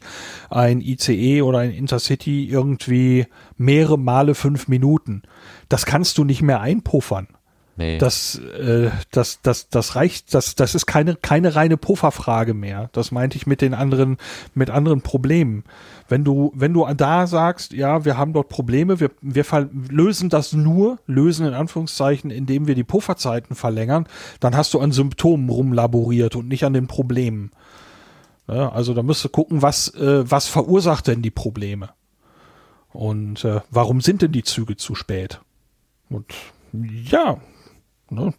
[0.50, 3.26] ein ICE oder ein Intercity irgendwie
[3.56, 5.22] mehrere Male fünf Minuten.
[5.68, 7.28] Das kannst du nicht mehr einpuffern.
[7.76, 7.96] Nee.
[7.96, 12.90] Das, äh, das, das, das reicht, das, das ist keine, keine reine Pufferfrage mehr.
[12.92, 14.18] Das meinte ich mit den anderen,
[14.54, 15.64] mit anderen Problemen.
[16.06, 19.44] Wenn du, wenn du da sagst, ja, wir haben dort Probleme, wir, wir
[19.88, 24.06] lösen das nur, lösen in Anführungszeichen, indem wir die Pufferzeiten verlängern,
[24.40, 27.52] dann hast du an Symptomen rumlaboriert und nicht an den Problemen.
[28.48, 31.90] Ja, also da musst du gucken, was, äh, was verursacht denn die Probleme?
[32.92, 35.40] Und äh, warum sind denn die Züge zu spät?
[36.10, 36.26] Und
[36.72, 37.38] ja?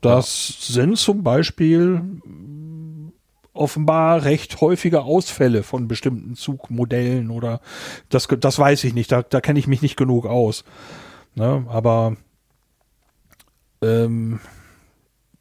[0.01, 0.73] Das ja.
[0.73, 2.01] sind zum Beispiel
[3.53, 7.61] offenbar recht häufige Ausfälle von bestimmten Zugmodellen oder
[8.09, 10.63] das, das weiß ich nicht, da, da kenne ich mich nicht genug aus.
[11.35, 11.65] Ne?
[11.69, 12.15] Aber
[13.81, 14.39] ähm,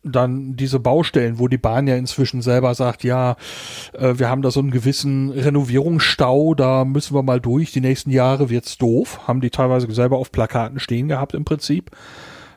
[0.04, 3.36] dann diese Baustellen, wo die Bahn ja inzwischen selber sagt, ja,
[3.92, 8.10] äh, wir haben da so einen gewissen Renovierungsstau, da müssen wir mal durch, die nächsten
[8.10, 11.90] Jahre wird's doof, haben die teilweise selber auf Plakaten stehen gehabt im Prinzip.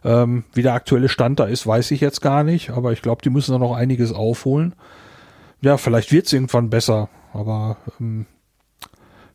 [0.06, 3.23] Ähm, wie der aktuelle Stand da ist, weiß ich jetzt gar nicht, aber ich glaube,
[3.23, 4.76] die müssen da noch einiges aufholen.
[5.61, 8.27] Ja, vielleicht wird es irgendwann besser, aber ähm,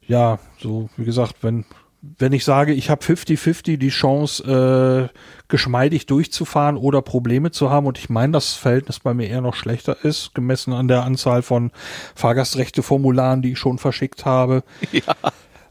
[0.06, 1.64] ja, so wie gesagt, wenn
[2.02, 5.18] wenn ich sage, ich habe 50-50 die Chance, äh,
[5.48, 9.54] geschmeidig durchzufahren oder Probleme zu haben, und ich meine, das Verhältnis bei mir eher noch
[9.54, 11.72] schlechter ist, gemessen an der Anzahl von
[12.14, 14.62] Fahrgastrechte-Formularen, die ich schon verschickt habe.
[14.92, 15.14] Ja.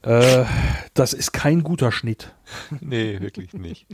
[0.02, 0.46] Äh,
[0.94, 2.34] das ist kein guter Schnitt.
[2.80, 3.86] Nee, wirklich nicht.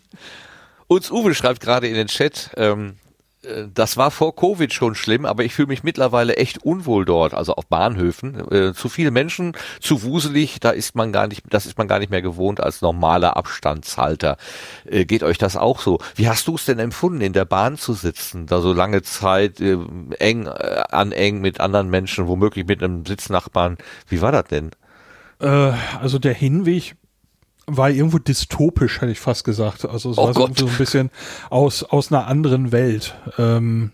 [0.88, 2.98] Uns Uwe schreibt gerade in den Chat, ähm,
[3.45, 7.34] äh, das war vor Covid schon schlimm, aber ich fühle mich mittlerweile echt unwohl dort,
[7.34, 8.52] also auf Bahnhöfen.
[8.52, 11.99] Äh, zu viele Menschen, zu wuselig, da ist man gar nicht, das ist man gar
[11.99, 14.38] nicht mehr gewohnt als normaler Abstandshalter.
[14.86, 15.99] Äh, geht euch das auch so?
[16.16, 19.60] Wie hast du es denn empfunden, in der Bahn zu sitzen, da so lange Zeit
[19.60, 19.78] äh,
[20.20, 23.78] eng äh, an eng mit anderen Menschen, womöglich mit einem Sitznachbarn?
[24.07, 24.72] Wie war das denn?
[25.40, 26.95] Äh, also der Hinweg
[27.67, 29.85] war irgendwo dystopisch, hätte ich fast gesagt.
[29.85, 31.09] Also es oh war so, so, ein bisschen
[31.49, 33.15] aus, aus einer anderen Welt.
[33.37, 33.91] Ähm,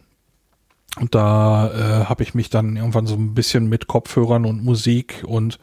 [0.99, 5.23] und da äh, habe ich mich dann irgendwann so ein bisschen mit Kopfhörern und Musik
[5.25, 5.57] und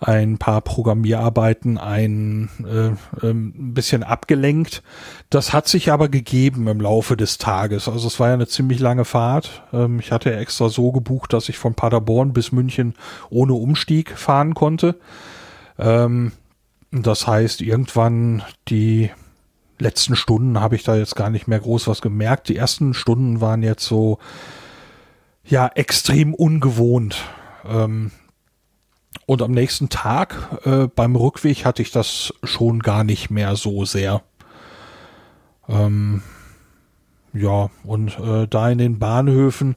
[0.00, 4.82] ein paar Programmierarbeiten ein äh, ähm, ein bisschen abgelenkt.
[5.30, 7.88] Das hat sich aber gegeben im Laufe des Tages.
[7.88, 9.62] Also es war ja eine ziemlich lange Fahrt.
[9.72, 12.94] Ähm, ich hatte extra so gebucht, dass ich von Paderborn bis München
[13.30, 14.96] ohne Umstieg fahren konnte.
[15.78, 16.32] Ähm,
[16.90, 19.10] das heißt, irgendwann die
[19.78, 22.48] letzten Stunden habe ich da jetzt gar nicht mehr groß was gemerkt.
[22.48, 24.18] Die ersten Stunden waren jetzt so,
[25.44, 27.16] ja, extrem ungewohnt.
[27.64, 28.10] Ähm,
[29.26, 33.84] und am nächsten Tag äh, beim Rückweg hatte ich das schon gar nicht mehr so
[33.84, 34.22] sehr.
[35.68, 36.22] Ähm,
[37.32, 39.76] ja, und äh, da in den Bahnhöfen,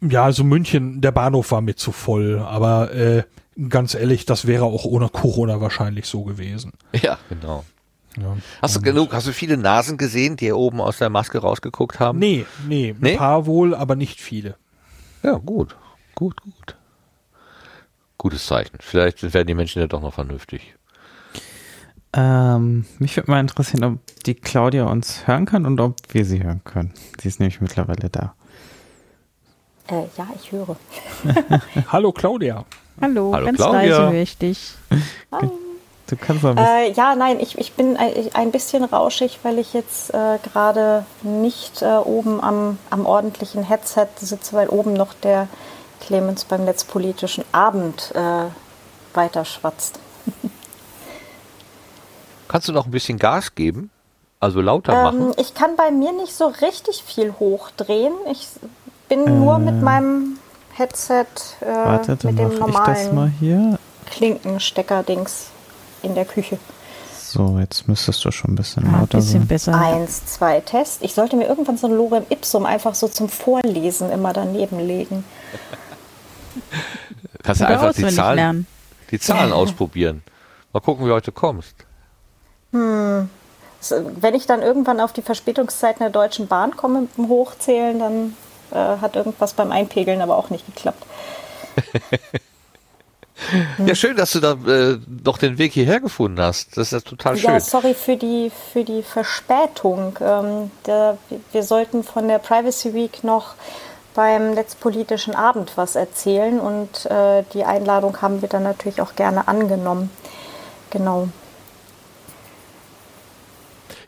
[0.00, 3.22] ja, also München, der Bahnhof war mir zu voll, aber äh,
[3.68, 6.72] ganz ehrlich, das wäre auch ohne Corona wahrscheinlich so gewesen.
[6.92, 7.64] Ja, genau.
[8.16, 12.00] Ja, hast du genug, hast du viele Nasen gesehen, die oben aus der Maske rausgeguckt
[12.00, 12.18] haben?
[12.18, 13.12] Nee, nee, nee?
[13.12, 14.56] ein paar wohl, aber nicht viele.
[15.22, 15.76] Ja, gut,
[16.14, 16.76] gut, gut.
[18.16, 18.78] Gutes Zeichen.
[18.80, 20.74] Vielleicht werden die Menschen ja doch noch vernünftig.
[22.12, 26.42] Ähm, mich würde mal interessieren, ob die Claudia uns hören kann und ob wir sie
[26.42, 26.94] hören können.
[27.20, 28.34] Sie ist nämlich mittlerweile da.
[29.88, 30.76] Äh, ja, ich höre.
[31.92, 32.64] Hallo Claudia.
[33.00, 33.80] Hallo, Hallo ganz Claudia.
[33.80, 34.74] leise höre ich dich.
[36.08, 40.14] Du kannst mal äh, Ja, nein, ich, ich bin ein bisschen rauschig, weil ich jetzt
[40.14, 45.48] äh, gerade nicht äh, oben am, am ordentlichen Headset sitze, weil oben noch der
[46.00, 48.46] Clemens beim netzpolitischen Abend äh,
[49.12, 50.00] weiterschwatzt.
[52.48, 53.90] Kannst du noch ein bisschen Gas geben?
[54.40, 55.34] Also lauter ähm, machen?
[55.36, 58.14] Ich kann bei mir nicht so richtig viel hochdrehen.
[58.30, 58.46] Ich
[59.10, 59.84] bin nur mit äh.
[59.84, 60.38] meinem
[60.78, 61.26] Headset
[61.60, 65.48] äh, Warte, mit dem normalen Klinkenstecker-Dings
[66.02, 66.58] in der Küche.
[67.12, 69.48] So, jetzt müsstest du schon ein bisschen ah, lauter bisschen sein.
[69.48, 69.74] besser.
[69.74, 71.02] Eins, zwei, Test.
[71.02, 75.24] Ich sollte mir irgendwann so ein Lorem Ipsum einfach so zum Vorlesen immer daneben legen.
[77.42, 78.66] Kannst du einfach die Zahlen,
[79.10, 80.22] die Zahlen ausprobieren.
[80.72, 81.74] Mal gucken, wie heute kommst.
[82.72, 83.28] Hm.
[84.20, 88.36] Wenn ich dann irgendwann auf die Verspätungszeiten der Deutschen Bahn komme mit dem Hochzählen, dann
[88.72, 91.02] äh, hat irgendwas beim Einpegeln aber auch nicht geklappt.
[93.86, 96.76] ja, schön, dass du da äh, doch den Weg hierher gefunden hast.
[96.76, 97.50] Das ist ja total schön.
[97.50, 100.18] Ja, sorry für die, für die Verspätung.
[100.20, 101.18] Ähm, der,
[101.52, 103.54] wir sollten von der Privacy Week noch
[104.14, 109.46] beim Netzpolitischen Abend was erzählen und äh, die Einladung haben wir dann natürlich auch gerne
[109.46, 110.10] angenommen.
[110.90, 111.28] Genau.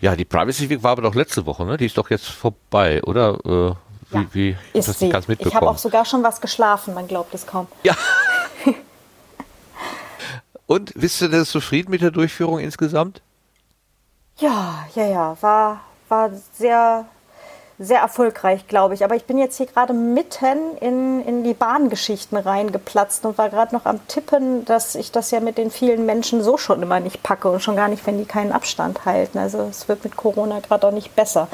[0.01, 1.77] Ja, die Privacy Week war aber doch letzte Woche, ne?
[1.77, 3.39] Die ist doch jetzt vorbei, oder?
[3.45, 5.09] Äh, ja, wie, wie ist sie.
[5.09, 5.51] Ganz mitbekommen?
[5.51, 7.67] Ich habe auch sogar schon was geschlafen, man glaubt es kaum.
[7.83, 7.97] Ja.
[10.67, 13.23] Und bist du denn zufrieden mit der Durchführung insgesamt?
[14.39, 17.07] Ja, ja, ja, war, war sehr
[17.81, 19.03] sehr erfolgreich, glaube ich.
[19.05, 23.75] Aber ich bin jetzt hier gerade mitten in, in die Bahngeschichten reingeplatzt und war gerade
[23.75, 27.23] noch am Tippen, dass ich das ja mit den vielen Menschen so schon immer nicht
[27.23, 29.39] packe und schon gar nicht, wenn die keinen Abstand halten.
[29.39, 31.49] Also es wird mit Corona gerade auch nicht besser.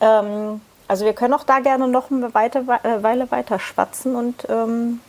[0.00, 4.46] Ähm, also wir können auch da gerne noch eine Weite, äh, Weile weiter schwatzen und
[4.48, 5.00] ähm,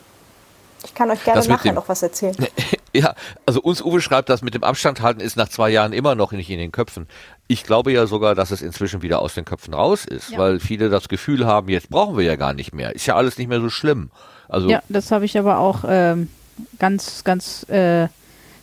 [0.86, 2.36] ich kann euch gerne nachher noch was erzählen.
[2.96, 3.16] Ja,
[3.48, 6.32] also uns Uwe schreibt, dass mit dem Abstand halten ist nach zwei Jahren immer noch
[6.32, 7.08] nicht in den Köpfen.
[7.48, 10.38] Ich glaube ja sogar, dass es inzwischen wieder aus den Köpfen raus ist, ja.
[10.38, 12.94] weil viele das Gefühl haben, jetzt brauchen wir ja gar nicht mehr.
[12.94, 14.12] Ist ja alles nicht mehr so schlimm.
[14.48, 16.30] Also ja, das habe ich aber auch ähm,
[16.78, 18.10] ganz, ganz äh,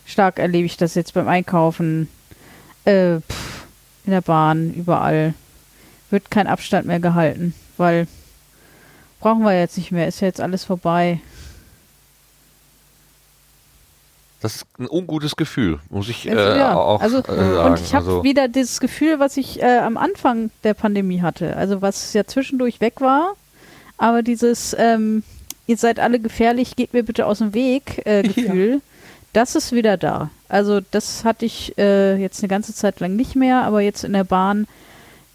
[0.05, 2.07] stark erlebe ich das jetzt beim Einkaufen,
[2.85, 3.65] äh, pff,
[4.05, 5.33] in der Bahn, überall.
[6.11, 8.07] Wird kein Abstand mehr gehalten, weil
[9.19, 11.19] brauchen wir jetzt nicht mehr, ist ja jetzt alles vorbei.
[14.41, 17.73] Das ist ein ungutes Gefühl, muss ich äh, ja, auch also, äh, sagen.
[17.73, 21.55] Und ich habe also, wieder dieses Gefühl, was ich äh, am Anfang der Pandemie hatte.
[21.55, 23.35] Also was ja zwischendurch weg war,
[23.97, 25.23] aber dieses ähm,
[25.67, 28.79] ihr seid alle gefährlich, geht mir bitte aus dem Weg äh, Gefühl, ja.
[29.33, 30.29] das ist wieder da.
[30.49, 34.13] Also das hatte ich äh, jetzt eine ganze Zeit lang nicht mehr, aber jetzt in
[34.13, 34.67] der Bahn,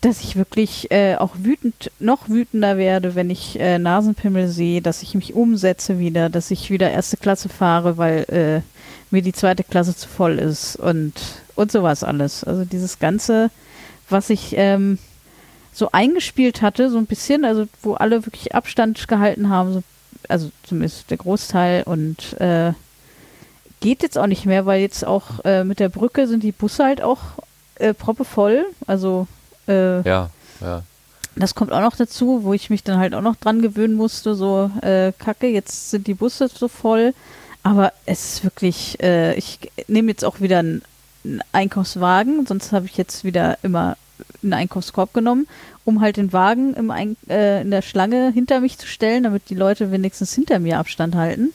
[0.07, 5.03] dass ich wirklich äh, auch wütend, noch wütender werde, wenn ich äh, Nasenpimmel sehe, dass
[5.03, 8.61] ich mich umsetze wieder, dass ich wieder erste Klasse fahre, weil äh,
[9.11, 11.15] mir die zweite Klasse zu voll ist und,
[11.57, 12.45] und sowas alles.
[12.45, 13.51] Also dieses Ganze,
[14.09, 14.99] was ich ähm,
[15.73, 19.83] so eingespielt hatte, so ein bisschen, also wo alle wirklich Abstand gehalten haben, so,
[20.29, 22.75] also zumindest der Großteil und äh,
[23.81, 26.85] geht jetzt auch nicht mehr, weil jetzt auch äh, mit der Brücke sind die Busse
[26.85, 27.23] halt auch
[27.75, 28.67] äh, proppevoll.
[28.87, 29.27] Also
[29.69, 30.31] äh, ja,
[30.61, 30.83] ja.
[31.35, 34.35] Das kommt auch noch dazu, wo ich mich dann halt auch noch dran gewöhnen musste,
[34.35, 37.13] so äh, Kacke, jetzt sind die Busse so voll.
[37.63, 40.83] Aber es ist wirklich, äh, ich nehme jetzt auch wieder einen,
[41.25, 43.97] einen Einkaufswagen, sonst habe ich jetzt wieder immer
[44.43, 45.47] einen Einkaufskorb genommen,
[45.85, 49.51] um halt den Wagen im Ein äh, in der Schlange hinter mich zu stellen, damit
[49.51, 51.53] die Leute wenigstens hinter mir Abstand halten.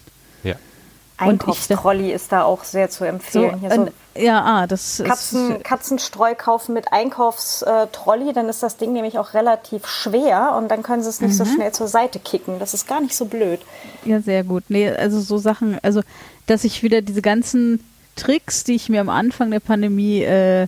[1.22, 3.62] Einkaufstrolli ist da auch sehr zu empfehlen.
[3.62, 8.94] So, so ja, ah, das Katzen, ist, Katzenstreu kaufen mit Einkaufstrolli, dann ist das Ding
[8.94, 11.38] nämlich auch relativ schwer und dann können sie es nicht mhm.
[11.38, 12.60] so schnell zur Seite kicken.
[12.60, 13.62] Das ist gar nicht so blöd.
[14.04, 14.66] Ja, sehr gut.
[14.68, 16.02] Nee, also so Sachen, also
[16.46, 17.84] dass ich wieder diese ganzen
[18.16, 20.68] Tricks, die ich mir am Anfang der Pandemie äh,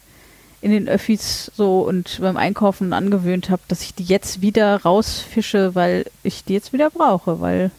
[0.61, 5.76] in den Öffis so und beim Einkaufen angewöhnt habe, dass ich die jetzt wieder rausfische,
[5.76, 7.72] weil ich die jetzt wieder brauche, weil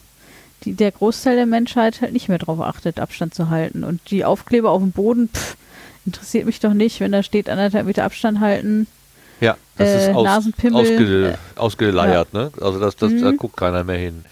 [0.65, 3.83] die, der Großteil der Menschheit halt nicht mehr darauf achtet, Abstand zu halten.
[3.83, 5.55] Und die Aufkleber auf dem Boden, pff,
[6.05, 8.87] interessiert mich doch nicht, wenn da steht anderthalb Meter Abstand halten.
[9.41, 12.39] Ja, das äh, ist aus, ausge, äh, ausgeleiert, ja.
[12.39, 12.51] ne?
[12.61, 13.21] Also das, das, mhm.
[13.21, 14.25] da guckt keiner mehr hin.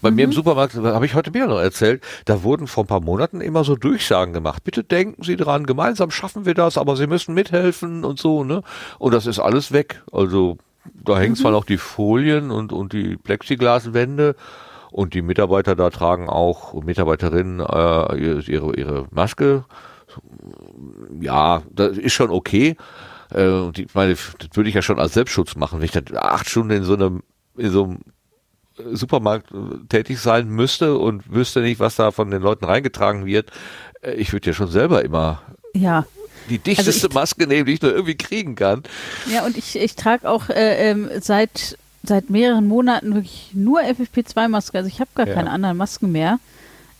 [0.00, 0.16] Bei mhm.
[0.16, 0.34] mir im mhm.
[0.34, 3.76] Supermarkt, habe ich heute mehr noch erzählt, da wurden vor ein paar Monaten immer so
[3.76, 4.64] Durchsagen gemacht.
[4.64, 8.62] Bitte denken Sie dran, gemeinsam schaffen wir das, aber Sie müssen mithelfen und so, ne?
[8.98, 10.02] Und das ist alles weg.
[10.12, 10.58] Also
[11.04, 11.36] da hängen mhm.
[11.36, 14.36] zwar noch die Folien und, und die Plexiglaswände,
[14.90, 19.64] und die Mitarbeiter da tragen auch, Mitarbeiterinnen, äh, ihre, ihre Maske.
[21.20, 22.76] Ja, das ist schon okay.
[23.34, 26.04] Äh, und ich meine, das würde ich ja schon als Selbstschutz machen, wenn ich dann
[26.16, 27.22] acht Stunden in so einem,
[27.56, 27.98] in so einem
[28.92, 33.50] Supermarkt äh, tätig sein müsste und wüsste nicht, was da von den Leuten reingetragen wird.
[34.02, 35.42] Äh, ich würde ja schon selber immer
[35.74, 36.06] ja.
[36.48, 38.82] die dichteste also ich, Maske nehmen, die ich nur irgendwie kriegen kann.
[39.32, 44.78] Ja, und ich, ich trage auch äh, ähm, seit seit mehreren Monaten wirklich nur FFP2-Maske.
[44.78, 45.34] Also ich habe gar ja.
[45.34, 46.38] keine anderen Masken mehr,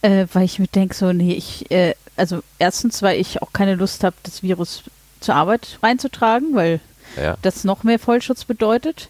[0.03, 3.75] äh, weil ich mir denke, so, nee, ich, äh, also erstens, weil ich auch keine
[3.75, 4.85] Lust habe, das Virus
[5.21, 6.81] zur Arbeit reinzutragen, weil
[7.17, 7.37] ja.
[7.43, 9.09] das noch mehr Vollschutz bedeutet.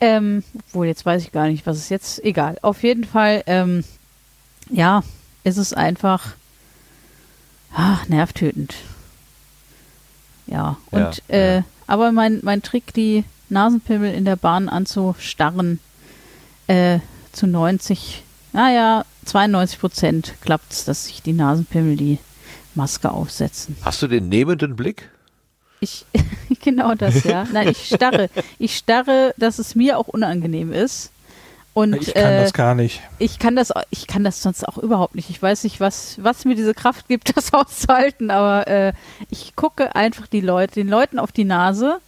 [0.00, 0.42] Ähm,
[0.72, 2.58] wohl, jetzt weiß ich gar nicht, was es jetzt, egal.
[2.62, 3.84] Auf jeden Fall, ähm,
[4.70, 5.02] ja,
[5.44, 6.34] ist es einfach
[7.74, 8.74] ach, nervtötend.
[10.46, 15.80] Ja, und, ja, äh, aber mein, mein Trick, die Nasenpimmel in der Bahn anzustarren,
[16.66, 16.98] äh,
[17.32, 18.22] zu 90,
[18.52, 22.18] naja, 92 Prozent klappt es, dass sich die Nasenpimmel die
[22.74, 23.76] Maske aufsetzen.
[23.82, 25.10] Hast du den nehmenden Blick?
[25.80, 26.06] Ich,
[26.62, 27.46] genau das, ja.
[27.52, 28.30] Nein, ich starre.
[28.58, 31.10] Ich starre, dass es mir auch unangenehm ist.
[31.74, 33.02] Und, ich kann äh, das gar nicht.
[33.18, 35.28] Ich kann das, ich kann das sonst auch überhaupt nicht.
[35.28, 38.92] Ich weiß nicht, was, was mir diese Kraft gibt, das auszuhalten, aber äh,
[39.28, 41.98] ich gucke einfach die Leute, den Leuten auf die Nase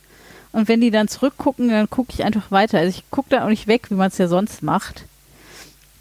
[0.57, 2.79] und wenn die dann zurückgucken, dann gucke ich einfach weiter.
[2.79, 5.05] Also ich gucke da auch nicht weg, wie man es ja sonst macht.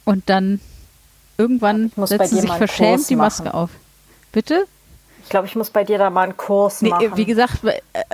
[0.06, 0.62] Und dann
[1.38, 3.56] irgendwann setzen sich verschämt Kurs die Maske machen.
[3.56, 3.70] auf.
[4.32, 4.66] Bitte?
[5.24, 7.18] Ich glaube, ich muss bei dir da mal einen Kurs nee, machen.
[7.18, 7.64] Wie gesagt,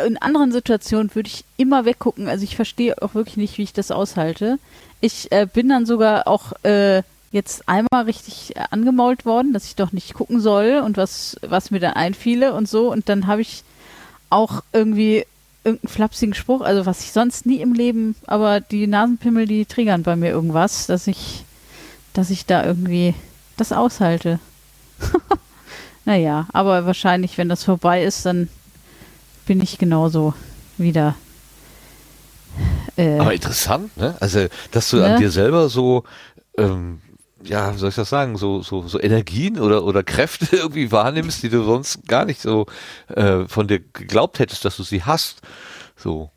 [0.03, 2.27] in anderen Situationen würde ich immer weggucken.
[2.27, 4.57] Also ich verstehe auch wirklich nicht, wie ich das aushalte.
[4.99, 9.75] Ich äh, bin dann sogar auch äh, jetzt einmal richtig äh, angemault worden, dass ich
[9.75, 12.91] doch nicht gucken soll und was, was mir dann einfiele und so.
[12.91, 13.63] Und dann habe ich
[14.31, 15.27] auch irgendwie
[15.63, 20.03] irgendeinen flapsigen Spruch, also was ich sonst nie im Leben, aber die Nasenpimmel, die triggern
[20.03, 21.45] bei mir irgendwas, dass ich,
[22.13, 23.13] dass ich da irgendwie
[23.57, 24.39] das aushalte.
[26.05, 28.49] naja, aber wahrscheinlich, wenn das vorbei ist, dann
[29.45, 30.33] bin ich genauso
[30.77, 31.15] wieder.
[32.97, 34.15] Äh, aber interessant, ne?
[34.19, 35.05] Also, dass du ne?
[35.05, 36.03] an dir selber so
[36.57, 37.01] ähm,
[37.43, 41.49] ja, soll ich das sagen, so, so, so Energien oder, oder Kräfte irgendwie wahrnimmst, die
[41.49, 42.65] du sonst gar nicht so
[43.07, 45.41] äh, von dir geglaubt hättest, dass du sie hast.
[45.95, 46.29] So.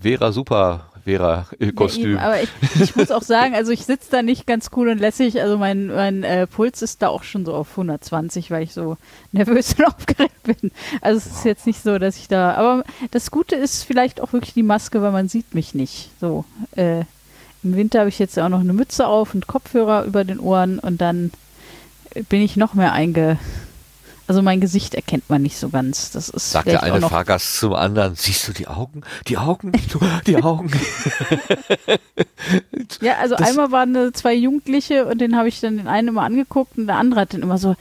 [0.00, 2.14] Vera super, Vera Kostüm.
[2.14, 2.48] Ja, aber ich,
[2.80, 5.40] ich, muss auch sagen, also ich sitze da nicht ganz cool und lässig.
[5.40, 8.96] Also mein, mein äh, Puls ist da auch schon so auf 120, weil ich so
[9.32, 10.70] nervös und aufgeregt bin.
[11.00, 12.54] Also es ist jetzt nicht so, dass ich da.
[12.54, 16.10] Aber das Gute ist vielleicht auch wirklich die Maske, weil man sieht mich nicht.
[16.20, 16.44] So.
[16.76, 17.04] Äh,
[17.62, 20.78] im Winter habe ich jetzt auch noch eine Mütze auf und Kopfhörer über den Ohren
[20.78, 21.30] und dann
[22.28, 23.38] bin ich noch mehr einge.
[24.28, 26.12] Also mein Gesicht erkennt man nicht so ganz.
[26.12, 29.02] Das ist Sagt der eine Fahrgast zum anderen, siehst du die Augen?
[29.26, 29.72] Die Augen?
[30.26, 30.70] Die Augen?
[33.00, 36.22] ja, also das einmal waren zwei Jugendliche und den habe ich dann den einen immer
[36.22, 37.74] angeguckt und der andere hat dann immer so,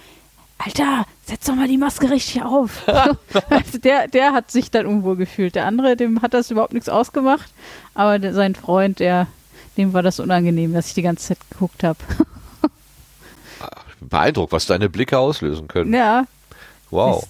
[0.57, 2.87] Alter, setz doch mal die Maske richtig auf.
[2.87, 5.55] also der, der hat sich dann unwohl gefühlt.
[5.55, 7.49] Der andere, dem hat das überhaupt nichts ausgemacht.
[7.93, 9.27] Aber der, sein Freund, der
[9.77, 11.99] dem war das unangenehm, dass ich die ganze Zeit geguckt habe.
[14.01, 15.93] Beeindruckt, was deine Blicke auslösen können.
[15.93, 16.25] Ja.
[16.89, 17.25] Wow.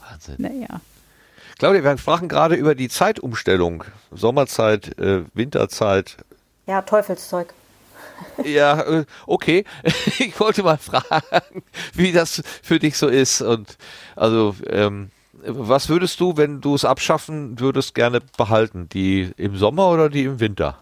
[0.00, 0.36] Wahnsinn.
[0.38, 0.80] Naja.
[1.58, 3.84] Claudia, wir sprachen gerade über die Zeitumstellung.
[4.10, 6.16] Sommerzeit, äh, Winterzeit.
[6.66, 7.54] Ja, Teufelszeug.
[8.44, 9.64] Ja, äh, okay.
[10.18, 11.62] Ich wollte mal fragen,
[11.94, 13.42] wie das für dich so ist.
[13.42, 13.76] Und
[14.16, 15.11] also, ähm,
[15.46, 18.88] was würdest du, wenn du es abschaffen würdest, gerne behalten?
[18.92, 20.78] Die im Sommer oder die im Winter?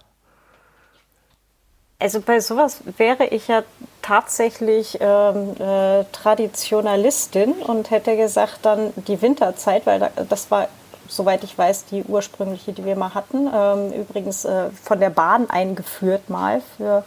[1.98, 3.62] Also bei sowas wäre ich ja
[4.00, 10.68] tatsächlich ähm, äh, Traditionalistin und hätte gesagt dann die Winterzeit, weil da, das war,
[11.08, 13.50] soweit ich weiß, die ursprüngliche, die wir mal hatten.
[13.54, 17.04] Ähm, übrigens äh, von der Bahn eingeführt mal, für,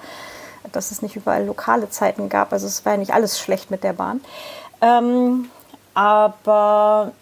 [0.72, 2.54] dass es nicht überall lokale Zeiten gab.
[2.54, 4.22] Also es war ja nicht alles schlecht mit der Bahn.
[4.82, 5.50] Ähm,
[5.96, 7.14] aber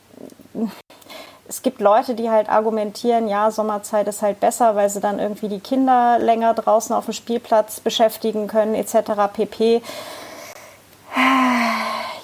[1.52, 5.50] es gibt Leute, die halt argumentieren, ja, Sommerzeit ist halt besser, weil sie dann irgendwie
[5.50, 9.12] die Kinder länger draußen auf dem Spielplatz beschäftigen können, etc.
[9.34, 9.82] pp.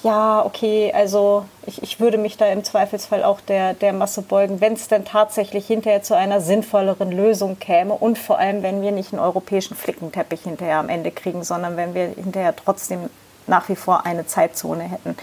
[0.02, 4.62] Ja, okay, also ich, ich würde mich da im Zweifelsfall auch der, der Masse beugen,
[4.62, 8.94] wenn es denn tatsächlich hinterher zu einer sinnvolleren Lösung käme und vor allem, wenn wir
[8.94, 13.10] nicht einen europäischen Flickenteppich hinterher am Ende kriegen, sondern wenn wir hinterher trotzdem
[13.48, 15.18] nach wie vor eine Zeitzone hätten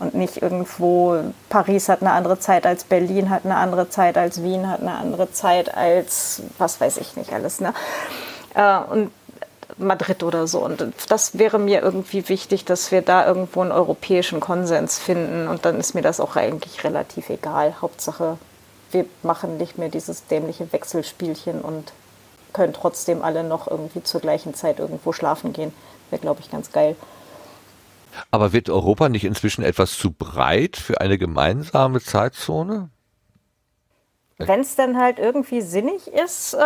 [0.00, 4.42] und nicht irgendwo, Paris hat eine andere Zeit als Berlin, hat eine andere Zeit als
[4.42, 7.60] Wien, hat eine andere Zeit als, was weiß ich nicht alles.
[7.60, 7.74] Ne?
[8.54, 9.12] Äh, und
[9.78, 10.60] Madrid oder so.
[10.60, 15.48] Und das wäre mir irgendwie wichtig, dass wir da irgendwo einen europäischen Konsens finden.
[15.48, 17.76] Und dann ist mir das auch eigentlich relativ egal.
[17.80, 18.38] Hauptsache,
[18.90, 21.92] wir machen nicht mehr dieses dämliche Wechselspielchen und
[22.52, 25.72] können trotzdem alle noch irgendwie zur gleichen Zeit irgendwo schlafen gehen.
[26.10, 26.96] Wäre, glaube ich, ganz geil.
[28.30, 32.90] Aber wird Europa nicht inzwischen etwas zu breit für eine gemeinsame Zeitzone?
[34.38, 36.58] Wenn es dann halt irgendwie sinnig ist, äh,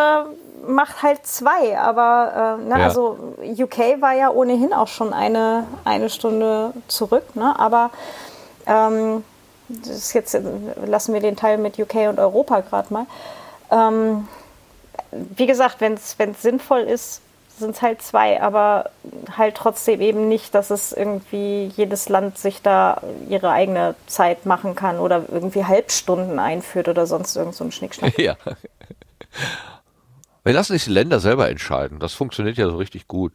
[0.67, 1.79] macht halt zwei.
[1.79, 2.85] Aber äh, ne, ja.
[2.85, 7.35] also UK war ja ohnehin auch schon eine, eine Stunde zurück.
[7.35, 7.59] Ne?
[7.59, 7.91] Aber
[8.67, 9.25] ähm,
[9.69, 10.39] das ist jetzt
[10.85, 13.07] lassen wir den Teil mit UK und Europa gerade mal.
[13.71, 14.29] Ähm,
[15.11, 17.23] wie gesagt, wenn es sinnvoll ist,
[17.59, 18.91] sind es halt zwei, aber
[19.37, 24.75] halt trotzdem eben nicht, dass es irgendwie jedes Land sich da ihre eigene Zeit machen
[24.75, 28.19] kann oder irgendwie Halbstunden einführt oder sonst irgend so ein Schnickschnack.
[28.25, 28.37] Ja.
[30.45, 31.99] Wir lassen sich die Länder selber entscheiden.
[31.99, 33.33] Das funktioniert ja so richtig gut.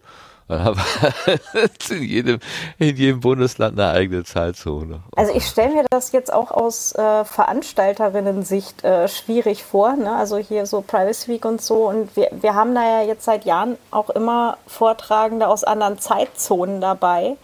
[0.49, 0.80] Haben
[1.26, 2.39] wir in jedem,
[2.80, 5.01] in jedem Bundesland eine eigene Zeitzone.
[5.15, 9.95] Also ich stelle mir das jetzt auch aus äh, Veranstalterinnen-Sicht äh, schwierig vor.
[9.95, 10.11] Ne?
[10.11, 11.88] Also hier so Privacy Week und so.
[11.88, 16.81] Und wir, wir haben da ja jetzt seit Jahren auch immer Vortragende aus anderen Zeitzonen
[16.81, 17.38] dabei.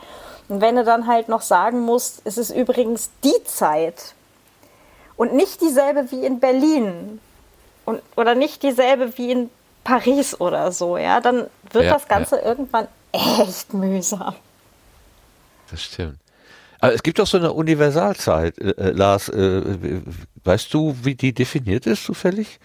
[0.47, 4.15] Und wenn du dann halt noch sagen musst, es ist übrigens die Zeit
[5.15, 7.19] und nicht dieselbe wie in Berlin
[7.85, 9.49] und, oder nicht dieselbe wie in
[9.85, 12.47] Paris oder so, ja, dann wird ja, das Ganze ja.
[12.47, 14.35] irgendwann echt mühsam.
[15.71, 16.17] Das stimmt.
[16.81, 19.29] Aber es gibt doch so eine Universalzeit, äh, äh Lars.
[19.29, 20.01] Äh,
[20.43, 22.59] weißt du, wie die definiert ist, zufällig?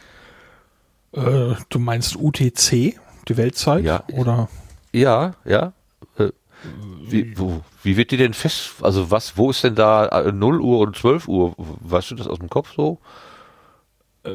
[1.13, 2.99] Äh, du meinst UTC,
[3.29, 3.85] die Weltzeit?
[3.85, 4.03] Ja.
[4.13, 4.49] Oder?
[4.93, 5.73] Ja, ja.
[6.19, 6.31] Äh,
[7.07, 8.73] wie, wo, wie wird die denn fest?
[8.81, 11.55] Also was, wo ist denn da 0 äh, Uhr und 12 Uhr?
[11.57, 12.99] Weißt du das aus dem Kopf so?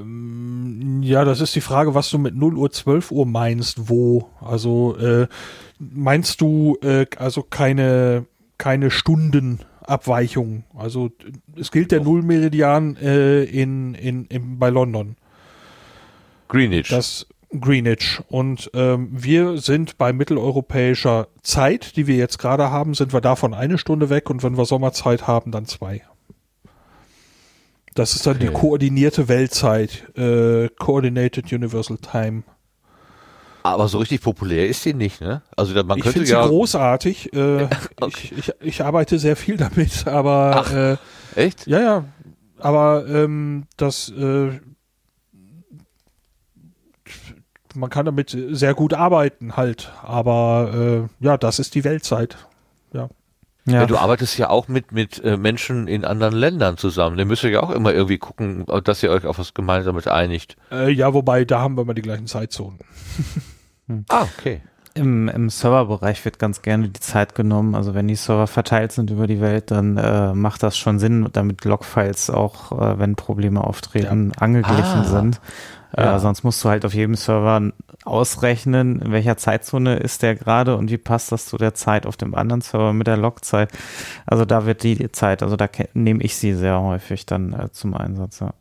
[0.01, 4.29] Ähm, ja, das ist die Frage, was du mit 0 Uhr, 12 Uhr meinst, wo.
[4.41, 5.27] Also äh,
[5.79, 8.25] meinst du äh, also keine,
[8.57, 10.63] keine Stunden Abweichungen.
[10.75, 11.11] Also
[11.59, 15.15] es gilt der Nullmeridian äh, in, in, in, bei London.
[16.47, 16.89] Greenwich.
[16.89, 17.27] Das
[17.59, 18.21] Greenwich.
[18.29, 23.53] Und ähm, wir sind bei mitteleuropäischer Zeit, die wir jetzt gerade haben, sind wir davon
[23.53, 26.01] eine Stunde weg und wenn wir Sommerzeit haben, dann zwei.
[27.95, 28.47] Das ist dann okay.
[28.47, 32.43] die koordinierte Weltzeit, äh, Coordinated Universal Time.
[33.63, 35.41] Aber so richtig populär ist sie nicht, ne?
[35.55, 37.33] Also man ich könnte ja sie großartig.
[37.33, 37.63] Äh,
[38.01, 38.11] okay.
[38.11, 40.97] ich, ich, ich, arbeite sehr viel damit, aber Ach, äh,
[41.35, 41.65] echt?
[41.67, 42.05] Ja, ja.
[42.59, 44.59] Aber ähm, das äh,
[47.75, 49.91] man kann damit sehr gut arbeiten halt.
[50.03, 52.37] Aber äh, ja, das ist die Weltzeit.
[53.67, 53.85] Ja.
[53.87, 57.17] Du arbeitest ja auch mit, mit äh, Menschen in anderen Ländern zusammen.
[57.17, 60.55] Da müsst ihr ja auch immer irgendwie gucken, dass ihr euch auf was Gemeinsames einigt.
[60.71, 62.79] Äh, ja, wobei, da haben wir mal die gleichen Zeitzonen.
[63.87, 64.05] Hm.
[64.09, 64.61] Ah, okay.
[64.97, 67.75] Im, im Serverbereich wird ganz gerne die Zeit genommen.
[67.75, 71.27] Also wenn die Server verteilt sind über die Welt, dann äh, macht das schon Sinn,
[71.33, 74.41] damit Logfiles auch, äh, wenn Probleme auftreten, ja.
[74.41, 75.03] angeglichen ah.
[75.03, 75.41] sind.
[75.97, 76.19] Äh, ja.
[76.19, 77.71] sonst musst du halt auf jedem Server
[78.05, 82.15] ausrechnen, in welcher Zeitzone ist der gerade und wie passt das zu der Zeit auf
[82.15, 83.71] dem anderen Server mit der Logzeit.
[84.25, 87.95] Also da wird die Zeit, also da nehme ich sie sehr häufig dann äh, zum
[87.95, 88.39] Einsatz.
[88.39, 88.53] Ja.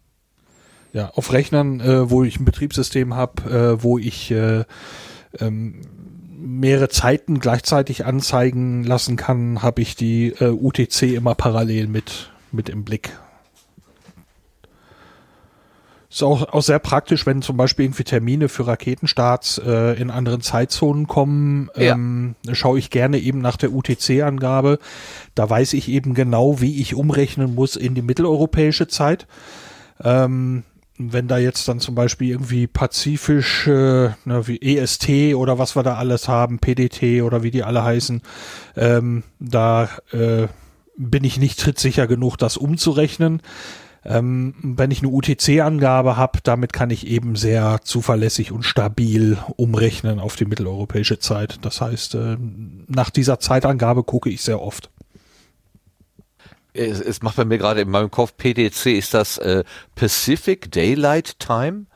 [0.92, 4.64] Ja, auf Rechnern, äh, wo ich ein Betriebssystem habe, äh, wo ich äh,
[5.40, 5.80] ähm,
[6.44, 12.68] mehrere Zeiten gleichzeitig anzeigen lassen kann, habe ich die äh, UTC immer parallel mit, mit
[12.68, 13.10] im Blick.
[16.14, 20.42] Ist auch, auch sehr praktisch, wenn zum Beispiel irgendwie Termine für Raketenstarts äh, in anderen
[20.42, 21.70] Zeitzonen kommen.
[21.76, 21.94] Ja.
[21.94, 24.78] Ähm, schaue ich gerne eben nach der UTC-Angabe.
[25.34, 29.26] Da weiß ich eben genau, wie ich umrechnen muss in die mitteleuropäische Zeit.
[30.04, 30.62] Ähm,
[30.96, 35.82] wenn da jetzt dann zum Beispiel irgendwie pazifisch, äh, na, wie EST oder was wir
[35.82, 38.22] da alles haben, PDT oder wie die alle heißen,
[38.76, 40.46] ähm, da äh,
[40.96, 43.42] bin ich nicht trittsicher genug, das umzurechnen.
[44.06, 50.20] Ähm, wenn ich eine UTC-Angabe habe, damit kann ich eben sehr zuverlässig und stabil umrechnen
[50.20, 51.58] auf die mitteleuropäische Zeit.
[51.62, 52.36] Das heißt, äh,
[52.86, 54.90] nach dieser Zeitangabe gucke ich sehr oft
[56.74, 59.64] es, es macht bei mir gerade in meinem Kopf PDC, ist das äh,
[59.94, 61.86] Pacific Daylight Time?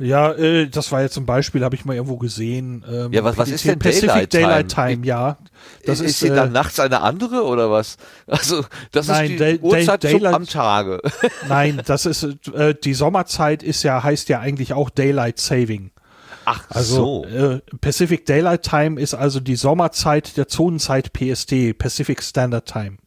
[0.00, 2.84] Ja, äh, das war jetzt zum Beispiel, habe ich mal irgendwo gesehen.
[2.88, 4.92] Ähm, ja, was, was ist denn Pacific Daylight, Daylight Time?
[4.92, 5.38] Time ja.
[5.84, 7.96] Das ist, ist sie äh, dann nachts eine andere oder was?
[8.28, 11.00] Also das nein, ist die Day, Uhrzeit Day, Daylight, am Tage.
[11.48, 15.90] Nein, das ist äh, die Sommerzeit ist ja heißt ja eigentlich auch Daylight Saving.
[16.44, 17.24] Ach also, so.
[17.24, 22.98] Äh, Pacific Daylight Time ist also die Sommerzeit der Zonenzeit PST, Pacific Standard Time.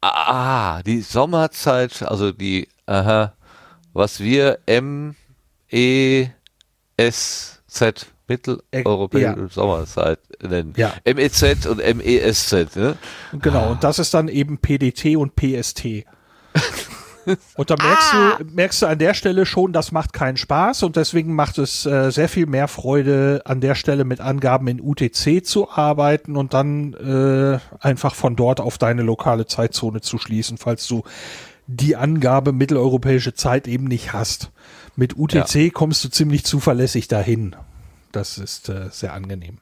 [0.00, 3.34] Ah, die Sommerzeit, also die, aha,
[3.92, 5.16] was wir M,
[5.70, 6.28] E,
[6.96, 9.48] S, Z, Mitteleuropäische ja.
[9.48, 10.74] Sommerzeit nennen.
[10.76, 10.94] Ja.
[11.04, 12.96] MEZ und MESZ, ne?
[13.40, 16.04] Genau, und das ist dann eben PDT und PST.
[17.56, 18.36] Und da merkst, ah.
[18.38, 21.84] du, merkst du an der Stelle schon, das macht keinen Spaß und deswegen macht es
[21.84, 26.54] äh, sehr viel mehr Freude, an der Stelle mit Angaben in UTC zu arbeiten und
[26.54, 31.02] dann äh, einfach von dort auf deine lokale Zeitzone zu schließen, falls du
[31.66, 34.52] die Angabe mitteleuropäische Zeit eben nicht hast.
[34.94, 35.70] Mit UTC ja.
[35.70, 37.56] kommst du ziemlich zuverlässig dahin.
[38.12, 39.58] Das ist äh, sehr angenehm.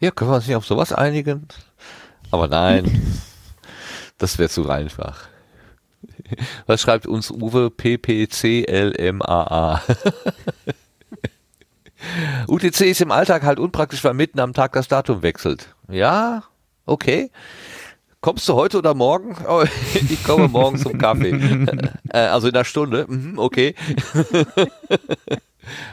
[0.00, 1.48] Ja, können wir uns nicht auf sowas einigen?
[2.30, 3.02] Aber nein.
[4.18, 5.28] Das wäre zu einfach.
[6.66, 8.20] Was schreibt uns Uwe PPCLMAA?
[12.46, 15.74] UTC ist im Alltag halt unpraktisch, weil mitten am Tag das Datum wechselt.
[15.88, 16.42] Ja,
[16.86, 17.30] okay.
[18.20, 19.36] Kommst du heute oder morgen?
[19.48, 19.64] Oh,
[19.94, 21.32] ich komme morgen zum Kaffee.
[22.10, 23.04] Äh, also in einer Stunde.
[23.06, 23.74] Mhm, okay.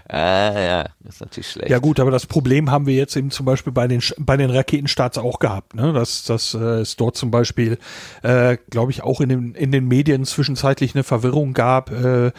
[0.07, 1.69] Ah ja, das ist natürlich schlecht.
[1.69, 4.49] Ja gut, aber das Problem haben wir jetzt eben zum Beispiel bei den bei den
[4.49, 5.93] Raketenstarts auch gehabt, ne?
[5.93, 7.77] Dass, dass äh, es dort zum Beispiel,
[8.23, 11.91] äh, glaube ich, auch in den in den Medien zwischenzeitlich eine Verwirrung gab.
[11.91, 12.31] Äh,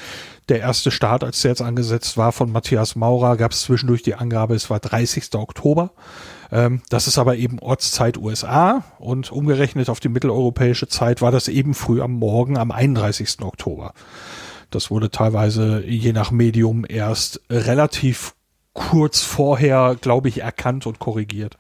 [0.49, 4.15] der erste Start, als der jetzt angesetzt war von Matthias Maurer, gab es zwischendurch die
[4.15, 5.35] Angabe, es war 30.
[5.35, 5.91] Oktober.
[6.53, 11.49] Ähm, das ist aber eben Ortszeit USA und umgerechnet auf die mitteleuropäische Zeit war das
[11.49, 13.43] eben früh am Morgen am 31.
[13.43, 13.93] Oktober.
[14.71, 18.35] Das wurde teilweise je nach Medium erst relativ
[18.73, 21.57] kurz vorher, glaube ich, erkannt und korrigiert.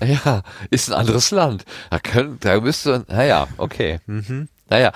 [0.00, 1.64] Ja, ist ein anderes Land.
[1.90, 4.00] Da, können, da müsste, naja, okay.
[4.06, 4.48] Mhm.
[4.68, 4.92] Naja,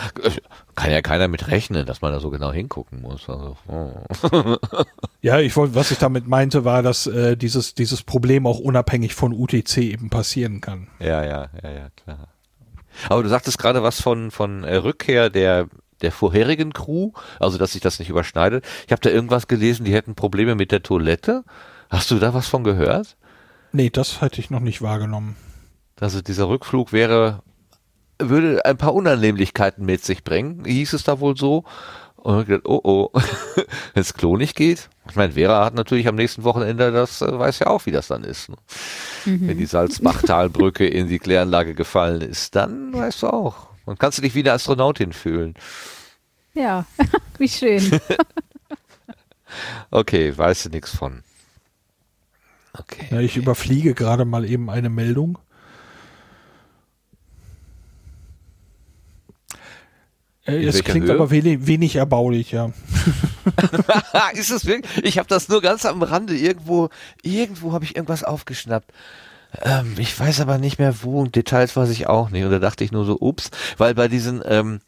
[0.74, 3.28] kann ja keiner mit rechnen, dass man da so genau hingucken muss.
[3.28, 4.56] Also, oh.
[5.22, 9.14] ja, ich wollte, was ich damit meinte, war, dass äh, dieses, dieses Problem auch unabhängig
[9.14, 10.88] von UTC eben passieren kann.
[10.98, 12.28] Ja, ja, ja, ja, klar.
[13.08, 15.68] Aber du sagtest gerade was von, von äh, Rückkehr der
[16.02, 18.64] der vorherigen Crew, also dass sich das nicht überschneidet.
[18.86, 21.44] Ich habe da irgendwas gelesen, die hätten Probleme mit der Toilette.
[21.88, 23.16] Hast du da was von gehört?
[23.72, 25.36] Nee, das hätte ich noch nicht wahrgenommen.
[26.00, 27.42] Also dieser Rückflug wäre,
[28.18, 31.64] würde ein paar Unannehmlichkeiten mit sich bringen, hieß es da wohl so.
[32.16, 33.10] Und ich gedacht, oh oh,
[33.94, 34.90] wenn es Klo nicht geht.
[35.08, 38.08] Ich meine, Vera hat natürlich am nächsten Wochenende, das äh, weiß ja auch, wie das
[38.08, 38.50] dann ist.
[38.50, 38.56] Ne?
[39.24, 39.48] Mhm.
[39.48, 43.69] Wenn die Salzbachtalbrücke in die Kläranlage gefallen ist, dann weißt du auch.
[43.86, 45.54] Dann kannst du dich wie eine Astronautin fühlen.
[46.54, 46.86] Ja,
[47.38, 48.00] wie schön.
[49.90, 51.22] okay, weißt du nichts von.
[52.72, 53.06] Okay.
[53.10, 55.38] Ja, ich überfliege gerade mal eben eine Meldung.
[60.46, 61.14] Äh, es klingt Höhe?
[61.14, 62.72] aber wenig, wenig erbaulich, ja.
[64.34, 65.04] ist es wirklich?
[65.04, 66.88] Ich habe das nur ganz am Rande irgendwo,
[67.22, 68.92] irgendwo habe ich irgendwas aufgeschnappt.
[69.62, 72.44] Ähm, ich weiß aber nicht mehr wo und Details weiß ich auch nicht.
[72.44, 74.80] Und da dachte ich nur so, ups, weil bei diesen ähm,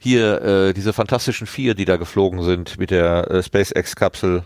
[0.00, 4.44] hier äh, diese fantastischen vier, die da geflogen sind mit der äh, SpaceX-Kapsel.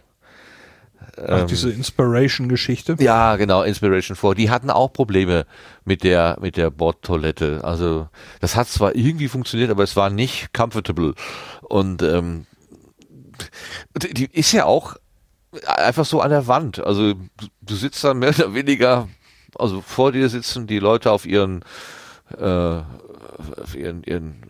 [1.16, 2.96] Ach, ähm, diese Inspiration-Geschichte.
[3.00, 4.34] Ja, genau, Inspiration 4.
[4.34, 5.46] Die hatten auch Probleme
[5.84, 7.64] mit der, mit der Bordtoilette.
[7.64, 8.08] Also,
[8.40, 11.14] das hat zwar irgendwie funktioniert, aber es war nicht comfortable.
[11.62, 12.46] Und, ähm,
[13.96, 14.96] die ist ja auch
[15.66, 16.78] einfach so an der Wand.
[16.78, 17.14] Also,
[17.62, 19.08] du sitzt dann mehr oder weniger,
[19.58, 21.64] also vor dir sitzen die Leute auf ihren,
[22.36, 24.42] äh, auf ihren, ihren,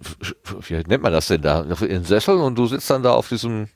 [0.66, 1.64] wie nennt man das denn da?
[1.70, 3.68] Auf ihren Sesseln und du sitzt dann da auf diesem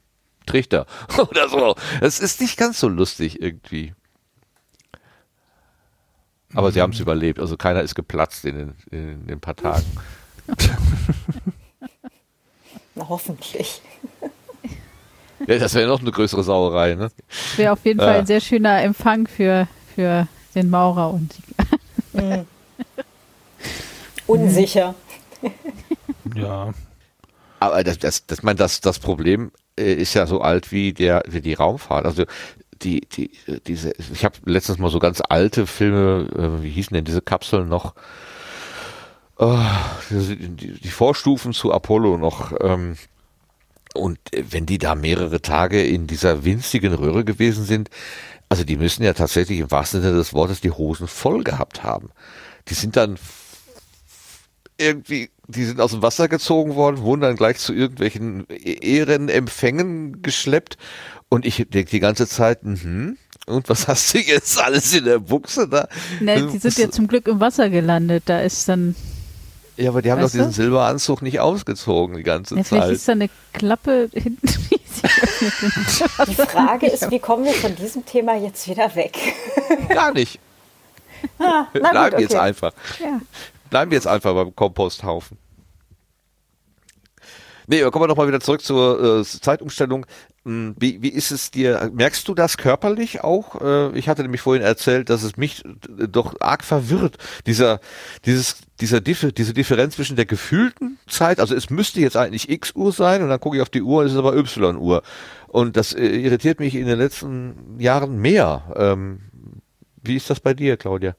[0.46, 0.86] Trichter
[1.18, 1.74] oder so.
[2.00, 3.94] Es ist nicht ganz so lustig irgendwie.
[6.54, 6.72] Aber mhm.
[6.72, 7.38] sie haben es überlebt.
[7.38, 9.86] Also keiner ist geplatzt in den, in den paar Tagen.
[12.94, 13.80] Na, hoffentlich.
[15.46, 17.10] Ja, das wäre noch eine größere Sauerei, ne?
[17.56, 21.34] Wäre auf jeden Fall ein sehr schöner Empfang für, für den Maurer und
[22.12, 22.46] mhm.
[24.26, 24.94] Unsicher.
[26.34, 26.72] ja.
[27.60, 31.22] Aber das, das, das, mein, das, das Problem äh, ist ja so alt wie der,
[31.28, 32.06] wie die Raumfahrt.
[32.06, 32.24] Also
[32.82, 33.30] die, die,
[33.66, 37.68] diese, ich habe letztens mal so ganz alte Filme, äh, wie hießen denn diese Kapseln
[37.68, 37.94] noch?
[39.38, 39.58] Oh,
[40.10, 42.52] die, die, Vorstufen zu Apollo noch.
[42.60, 42.96] Ähm,
[43.94, 47.90] und wenn die da mehrere Tage in dieser winzigen Röhre gewesen sind,
[48.52, 52.10] also die müssen ja tatsächlich im wahrsten Sinne des Wortes die Hosen voll gehabt haben.
[52.68, 53.18] Die sind dann
[54.76, 60.76] irgendwie, die sind aus dem Wasser gezogen worden, wurden dann gleich zu irgendwelchen Ehrenempfängen geschleppt.
[61.30, 63.16] Und ich denke die ganze Zeit, mhm.
[63.46, 65.88] Und was hast du jetzt alles in der Buchse da?
[66.20, 68.24] Ne, die sind ja zum Glück im Wasser gelandet.
[68.26, 68.94] Da ist dann.
[69.82, 70.52] Ja, aber die haben doch diesen du?
[70.52, 72.68] Silberanzug nicht ausgezogen die ganze ja, Zeit.
[72.68, 74.46] Vielleicht ist da eine Klappe hinten.
[76.28, 79.18] die Frage ist, wie kommen wir von diesem Thema jetzt wieder weg?
[79.88, 80.38] Gar nicht.
[81.40, 82.22] Ah, Bleiben okay.
[82.22, 82.72] jetzt einfach.
[83.00, 83.20] Ja.
[83.70, 85.36] Bleiben wir jetzt einfach beim Komposthaufen.
[87.66, 90.06] Nee, kommen wir doch mal wieder zurück zur äh, Zeitumstellung.
[90.44, 91.90] Hm, wie, wie ist es dir?
[91.94, 93.60] Merkst du das körperlich auch?
[93.60, 97.18] Äh, ich hatte nämlich vorhin erzählt, dass es mich äh, doch arg verwirrt.
[97.46, 97.80] Dieser,
[98.26, 102.74] dieses, dieser Differ, diese Differenz zwischen der gefühlten Zeit, also es müsste jetzt eigentlich X
[102.74, 105.02] Uhr sein und dann gucke ich auf die Uhr, es ist aber Y Uhr.
[105.46, 108.64] Und das äh, irritiert mich in den letzten Jahren mehr.
[108.74, 109.20] Ähm,
[110.02, 111.14] wie ist das bei dir, Claudia?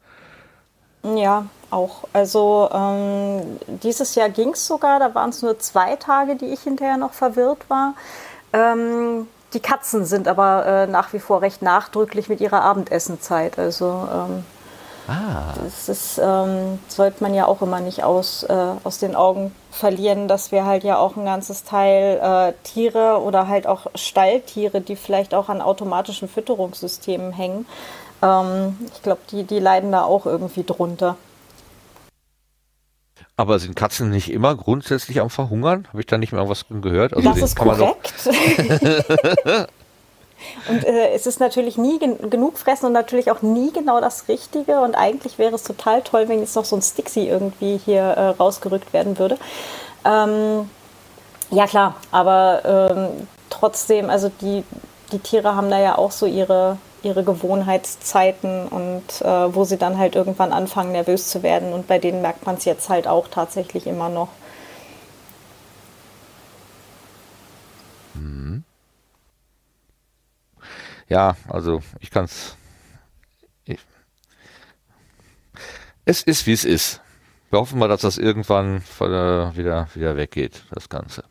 [1.03, 2.05] Ja, auch.
[2.13, 6.61] Also ähm, dieses Jahr ging es sogar, da waren es nur zwei Tage, die ich
[6.61, 7.93] hinterher noch verwirrt war.
[8.53, 13.59] Ähm, die Katzen sind aber äh, nach wie vor recht nachdrücklich mit ihrer Abendessenzeit.
[13.59, 14.45] Also ähm,
[15.07, 15.53] ah.
[15.63, 20.27] das ist, ähm, sollte man ja auch immer nicht aus, äh, aus den Augen verlieren,
[20.27, 24.95] dass wir halt ja auch ein ganzes Teil äh, Tiere oder halt auch Stalltiere, die
[24.95, 27.65] vielleicht auch an automatischen Fütterungssystemen hängen,
[28.23, 31.17] ähm, ich glaube, die, die leiden da auch irgendwie drunter.
[33.35, 35.87] Aber sind Katzen nicht immer grundsätzlich am Verhungern?
[35.89, 37.13] Habe ich da nicht mehr was gehört?
[37.13, 38.13] Also das ist korrekt.
[40.69, 44.27] und äh, es ist natürlich nie gen genug fressen und natürlich auch nie genau das
[44.27, 44.81] Richtige.
[44.81, 48.27] Und eigentlich wäre es total toll, wenn jetzt noch so ein Stixi irgendwie hier äh,
[48.29, 49.37] rausgerückt werden würde.
[50.05, 50.69] Ähm,
[51.49, 54.63] ja klar, aber ähm, trotzdem, also die,
[55.11, 59.97] die Tiere haben da ja auch so ihre, ihre Gewohnheitszeiten und äh, wo sie dann
[59.97, 61.73] halt irgendwann anfangen, nervös zu werden.
[61.73, 64.29] Und bei denen merkt man es jetzt halt auch tatsächlich immer noch.
[68.13, 68.63] Mhm.
[71.09, 72.57] Ja, also ich kann es.
[76.05, 77.01] Es ist, wie es ist.
[77.49, 81.23] Wir hoffen mal, dass das irgendwann wieder, wieder weggeht, das Ganze.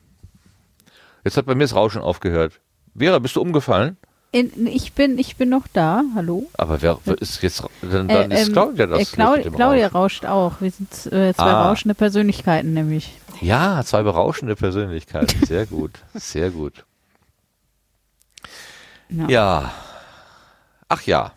[1.24, 2.60] Jetzt hat bei mir das Rauschen aufgehört.
[2.96, 3.98] Vera, bist du umgefallen?
[4.34, 6.02] In, ich bin, ich bin noch da.
[6.14, 6.48] Hallo.
[6.54, 7.62] Aber wer ist jetzt?
[7.82, 9.00] Dann, dann äh, ist ähm, Claudia das.
[9.00, 10.54] Äh, Claudia, Claudia rauscht auch.
[10.60, 11.68] Wir sind äh, zwei ah.
[11.68, 13.12] rauschende Persönlichkeiten nämlich.
[13.42, 15.44] Ja, zwei berauschende Persönlichkeiten.
[15.44, 16.84] Sehr gut, sehr gut.
[19.10, 19.28] Ja.
[19.28, 19.72] ja.
[20.88, 21.32] Ach ja.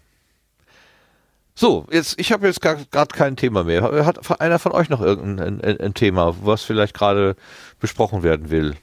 [1.54, 4.06] So, jetzt, ich habe jetzt gerade kein Thema mehr.
[4.06, 7.36] Hat einer von euch noch irgendein ein, ein Thema, was vielleicht gerade
[7.80, 8.76] besprochen werden will?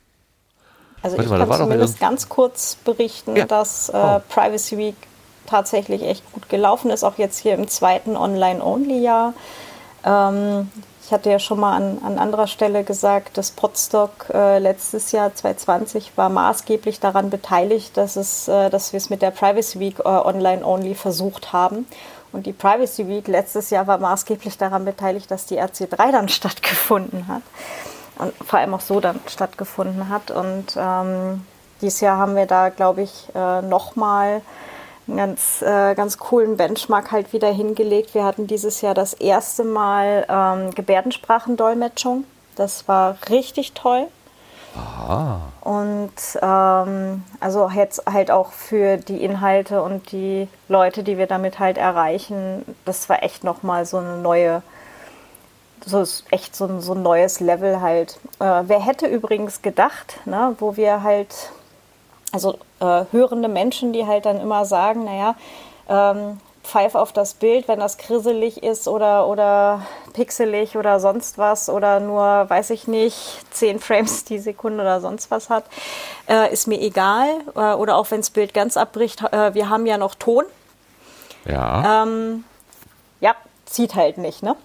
[1.02, 3.44] Also Warte ich mal, kann zumindest ganz kurz berichten, ja.
[3.44, 4.20] dass äh, oh.
[4.28, 4.96] Privacy Week
[5.46, 9.34] tatsächlich echt gut gelaufen ist, auch jetzt hier im zweiten Online-Only-Jahr.
[10.04, 10.70] Ähm,
[11.04, 15.34] ich hatte ja schon mal an, an anderer Stelle gesagt, dass Podstock äh, letztes Jahr
[15.34, 19.98] 2020 war maßgeblich daran beteiligt, dass, es, äh, dass wir es mit der Privacy Week
[19.98, 21.86] äh, Online-Only versucht haben.
[22.32, 27.26] Und die Privacy Week letztes Jahr war maßgeblich daran beteiligt, dass die RC3 dann stattgefunden
[27.28, 27.42] hat.
[28.18, 30.30] Und vor allem auch so dann stattgefunden hat.
[30.30, 31.44] Und ähm,
[31.80, 34.42] dieses Jahr haben wir da, glaube ich, äh, nochmal
[35.08, 38.14] einen ganz, äh, ganz coolen Benchmark halt wieder hingelegt.
[38.14, 42.24] Wir hatten dieses Jahr das erste Mal ähm, Gebärdensprachendolmetschung.
[42.56, 44.06] Das war richtig toll.
[44.76, 45.40] Aha.
[45.60, 51.58] Und ähm, also jetzt halt auch für die Inhalte und die Leute, die wir damit
[51.58, 54.62] halt erreichen, das war echt nochmal so eine neue,
[55.84, 58.18] so ist echt so ein, so ein neues Level halt.
[58.38, 61.52] Äh, wer hätte übrigens gedacht, ne, wo wir halt
[62.32, 65.36] also äh, hörende Menschen, die halt dann immer sagen, naja,
[65.88, 69.82] ähm, pfeif auf das Bild, wenn das krisselig ist oder, oder
[70.12, 75.30] pixelig oder sonst was oder nur, weiß ich nicht, 10 Frames die Sekunde oder sonst
[75.30, 75.64] was hat,
[76.28, 77.28] äh, ist mir egal.
[77.54, 80.44] Äh, oder auch wenn das Bild ganz abbricht, äh, wir haben ja noch Ton.
[81.44, 82.04] Ja.
[82.04, 82.51] Ähm, ja,
[83.72, 84.56] zieht halt nicht, ne?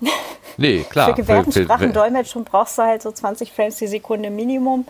[0.57, 1.09] Nee, klar.
[1.09, 4.85] Für Gebärdensprachendolmetschung brauchst du halt so 20 Frames die Sekunde Minimum.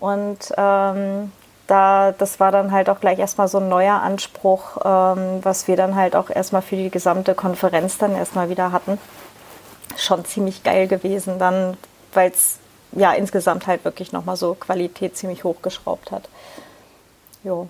[0.00, 1.30] Und ähm,
[1.66, 5.76] da, das war dann halt auch gleich erstmal so ein neuer Anspruch, ähm, was wir
[5.76, 8.98] dann halt auch erstmal für die gesamte Konferenz dann erstmal wieder hatten.
[9.96, 11.76] Schon ziemlich geil gewesen dann,
[12.12, 12.58] weil es
[12.92, 16.28] ja insgesamt halt wirklich nochmal so Qualität ziemlich hochgeschraubt hat.
[17.44, 17.68] Jo.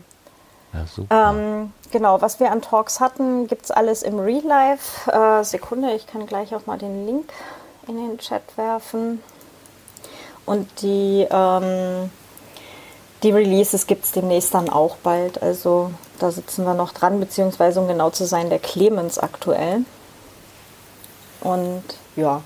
[0.73, 5.11] Ja, ähm, genau, was wir an Talks hatten, gibt es alles im Real Life.
[5.11, 7.33] Äh, Sekunde, ich kann gleich auch mal den Link
[7.87, 9.23] in den Chat werfen.
[10.47, 12.11] Und die ähm,
[13.23, 15.43] die Releases gibt es demnächst dann auch bald.
[15.43, 19.85] Also da sitzen wir noch dran, beziehungsweise um genau zu sein, der Clemens aktuell.
[21.41, 21.85] Und
[22.17, 22.43] ja,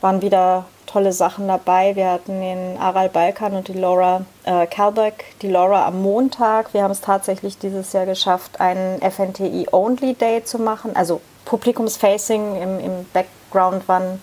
[0.00, 1.94] waren wieder tolle Sachen dabei.
[1.94, 5.24] Wir hatten den Aral Balkan und die Laura äh, Kalbeck.
[5.42, 6.74] Die Laura am Montag.
[6.74, 10.96] Wir haben es tatsächlich dieses Jahr geschafft, einen FNTI-Only Day zu machen.
[10.96, 14.20] Also Publikumsfacing im, im Background waren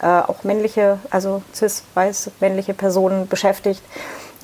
[0.00, 3.82] äh, auch männliche, also cis-weiß männliche Personen beschäftigt.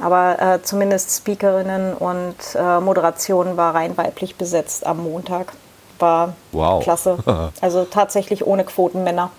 [0.01, 5.53] Aber äh, zumindest Speakerinnen und äh, Moderation war rein weiblich besetzt am Montag.
[5.99, 6.83] War wow.
[6.83, 7.19] klasse.
[7.61, 9.31] Also tatsächlich ohne Quotenmänner.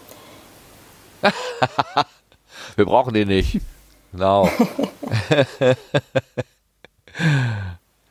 [2.75, 3.59] Wir brauchen die nicht.
[4.11, 4.49] Genau.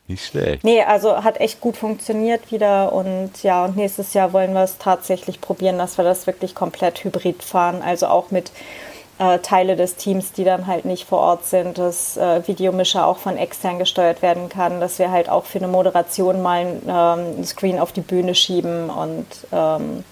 [0.07, 0.63] nicht schlecht.
[0.63, 4.77] Nee, also hat echt gut funktioniert wieder und ja, und nächstes Jahr wollen wir es
[4.77, 7.81] tatsächlich probieren, dass wir das wirklich komplett hybrid fahren.
[7.81, 8.51] Also auch mit
[9.19, 13.17] äh, Teile des Teams, die dann halt nicht vor Ort sind, dass äh, Videomischer auch
[13.17, 17.43] von extern gesteuert werden kann, dass wir halt auch für eine Moderation mal ähm, ein
[17.45, 20.03] Screen auf die Bühne schieben und ähm,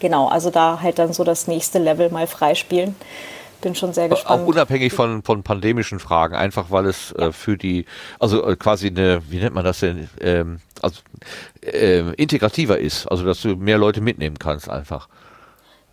[0.00, 2.96] genau, also da halt dann so das nächste Level mal freispielen.
[3.60, 4.42] Bin schon sehr gespannt.
[4.42, 7.26] Auch unabhängig von, von pandemischen Fragen, einfach weil es ja.
[7.26, 7.86] äh, für die,
[8.20, 11.00] also äh, quasi eine, wie nennt man das denn, ähm, also
[11.62, 15.08] äh, integrativer ist, also dass du mehr Leute mitnehmen kannst einfach.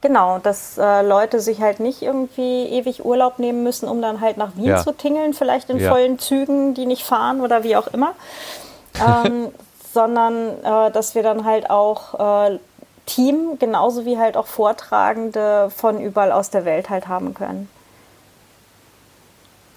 [0.01, 4.37] Genau, dass äh, Leute sich halt nicht irgendwie ewig Urlaub nehmen müssen, um dann halt
[4.37, 4.83] nach Wien ja.
[4.83, 5.89] zu tingeln, vielleicht in ja.
[5.89, 8.13] vollen Zügen, die nicht fahren oder wie auch immer,
[9.25, 9.47] ähm,
[9.91, 12.59] sondern äh, dass wir dann halt auch äh,
[13.05, 17.69] Team genauso wie halt auch Vortragende von überall aus der Welt halt haben können.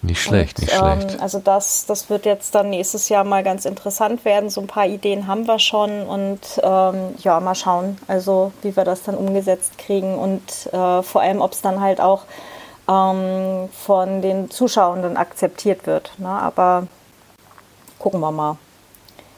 [0.01, 1.15] Nicht schlecht, und, nicht schlecht.
[1.15, 4.49] Ähm, also das, das wird jetzt dann nächstes Jahr mal ganz interessant werden.
[4.49, 8.85] So ein paar Ideen haben wir schon und ähm, ja, mal schauen, also wie wir
[8.85, 10.43] das dann umgesetzt kriegen und
[10.73, 12.23] äh, vor allem, ob es dann halt auch
[12.89, 16.13] ähm, von den Zuschauenden akzeptiert wird.
[16.19, 16.29] Ne?
[16.29, 16.87] Aber
[17.99, 18.57] gucken wir mal.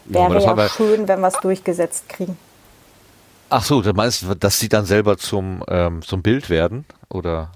[0.05, 2.37] Wäre ja, ja schön, wenn wir es durchgesetzt kriegen.
[3.51, 6.85] Ach so, du meinst, dass sie dann selber zum, ähm, zum Bild werden?
[7.09, 7.51] Oder?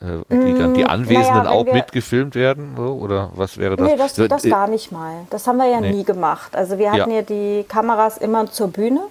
[0.00, 2.74] äh, die dann die mm, Anwesenden naja, auch wir, mitgefilmt werden?
[2.76, 3.86] So, oder was wäre das?
[3.86, 5.26] Nee, das, das gar nicht mal.
[5.30, 5.92] Das haben wir ja nee.
[5.92, 6.56] nie gemacht.
[6.56, 7.16] Also wir hatten ja.
[7.16, 9.02] ja die Kameras immer zur Bühne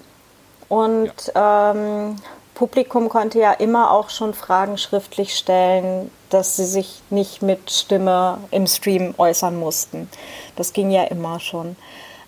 [0.67, 1.71] und ja.
[1.71, 2.15] ähm,
[2.55, 8.39] Publikum konnte ja immer auch schon Fragen schriftlich stellen, dass sie sich nicht mit Stimme
[8.51, 10.09] im Stream äußern mussten.
[10.55, 11.77] Das ging ja immer schon.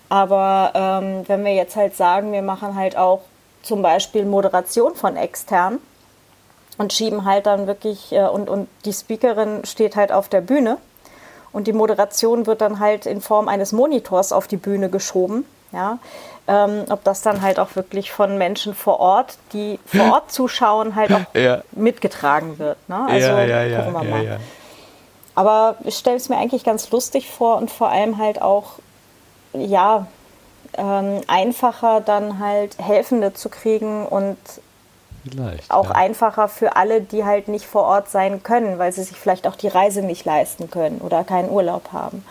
[0.08, 3.20] Aber ähm, wenn wir jetzt halt sagen, wir machen halt auch
[3.62, 5.78] zum Beispiel Moderation von extern,
[6.78, 10.78] und schieben halt dann wirklich, äh, und, und die Speakerin steht halt auf der Bühne
[11.52, 15.44] und die Moderation wird dann halt in Form eines Monitors auf die Bühne geschoben.
[15.72, 15.98] Ja,
[16.48, 20.96] ähm, ob das dann halt auch wirklich von Menschen vor Ort, die vor Ort zuschauen,
[20.96, 21.62] halt auch ja.
[21.72, 22.76] mitgetragen wird.
[22.90, 23.06] Ne?
[23.08, 24.24] Also ja, ja, ja, gucken wir mal.
[24.24, 24.36] Ja,
[25.34, 28.80] Aber ich stelle es mir eigentlich ganz lustig vor und vor allem halt auch,
[29.54, 30.06] ja,
[30.76, 34.36] ähm, einfacher dann halt Helfende zu kriegen und
[35.28, 35.92] Vielleicht, auch ja.
[35.92, 39.54] einfacher für alle, die halt nicht vor Ort sein können, weil sie sich vielleicht auch
[39.54, 42.24] die Reise nicht leisten können oder keinen Urlaub haben.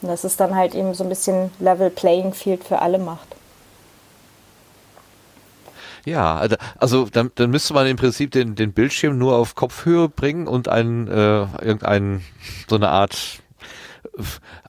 [0.00, 3.28] Und dass es dann halt eben so ein bisschen Level Playing Field für alle macht.
[6.04, 10.08] Ja, also, also dann, dann müsste man im Prinzip den, den Bildschirm nur auf Kopfhöhe
[10.08, 12.24] bringen und ein, äh, irgendein,
[12.68, 13.38] so eine Art